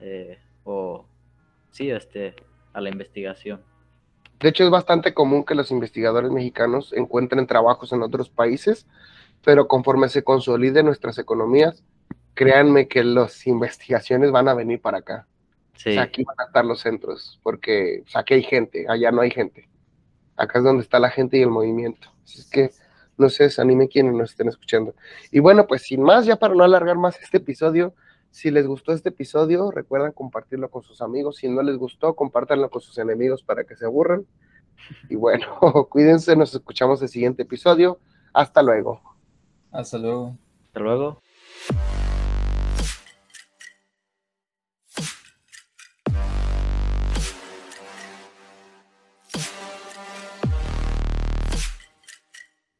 eh, 0.00 0.38
o 0.64 1.06
sí, 1.70 1.90
este, 1.90 2.34
a 2.72 2.80
la 2.80 2.88
investigación. 2.88 3.62
De 4.40 4.48
hecho, 4.48 4.64
es 4.64 4.70
bastante 4.70 5.14
común 5.14 5.44
que 5.44 5.54
los 5.54 5.70
investigadores 5.70 6.30
mexicanos 6.30 6.92
encuentren 6.92 7.46
trabajos 7.46 7.92
en 7.92 8.02
otros 8.02 8.28
países, 8.28 8.86
pero 9.44 9.66
conforme 9.68 10.08
se 10.08 10.24
consoliden 10.24 10.86
nuestras 10.86 11.18
economías, 11.18 11.84
créanme 12.34 12.88
que 12.88 13.02
las 13.02 13.46
investigaciones 13.46 14.30
van 14.30 14.48
a 14.48 14.54
venir 14.54 14.80
para 14.80 14.98
acá. 14.98 15.26
Sí, 15.76 15.90
O 15.90 15.92
sea, 15.92 16.02
aquí 16.02 16.24
van 16.24 16.36
a 16.38 16.44
estar 16.44 16.64
los 16.64 16.80
centros, 16.80 17.38
porque 17.42 18.02
o 18.06 18.08
sea, 18.08 18.22
aquí 18.22 18.34
hay 18.34 18.42
gente, 18.42 18.86
allá 18.88 19.10
no 19.10 19.20
hay 19.20 19.30
gente. 19.30 19.68
Acá 20.36 20.58
es 20.58 20.64
donde 20.64 20.82
está 20.82 20.98
la 20.98 21.10
gente 21.10 21.38
y 21.38 21.42
el 21.42 21.50
movimiento. 21.50 22.08
Así 22.24 22.40
es 22.40 22.50
que 22.50 22.70
no 23.16 23.28
se 23.28 23.44
desanime 23.44 23.88
quienes 23.88 24.14
nos 24.14 24.30
estén 24.30 24.48
escuchando. 24.48 24.94
Y 25.30 25.40
bueno, 25.40 25.66
pues 25.66 25.82
sin 25.82 26.02
más, 26.02 26.26
ya 26.26 26.36
para 26.36 26.54
no 26.54 26.64
alargar 26.64 26.96
más 26.96 27.18
este 27.20 27.38
episodio, 27.38 27.94
si 28.30 28.50
les 28.50 28.66
gustó 28.66 28.92
este 28.92 29.08
episodio, 29.08 29.70
recuerden 29.70 30.12
compartirlo 30.12 30.70
con 30.70 30.82
sus 30.82 31.00
amigos. 31.00 31.36
Si 31.36 31.48
no 31.48 31.62
les 31.62 31.78
gustó, 31.78 32.14
compártanlo 32.14 32.68
con 32.68 32.82
sus 32.82 32.98
enemigos 32.98 33.42
para 33.42 33.64
que 33.64 33.76
se 33.76 33.86
aburran. 33.86 34.26
Y 35.08 35.16
bueno, 35.16 35.46
cuídense, 35.90 36.36
nos 36.36 36.54
escuchamos 36.54 37.00
el 37.00 37.08
siguiente 37.08 37.44
episodio. 37.44 37.98
Hasta 38.34 38.62
luego. 38.62 39.00
Hasta 39.72 39.96
luego. 39.96 40.36
hasta 40.66 40.80
luego. 40.80 41.22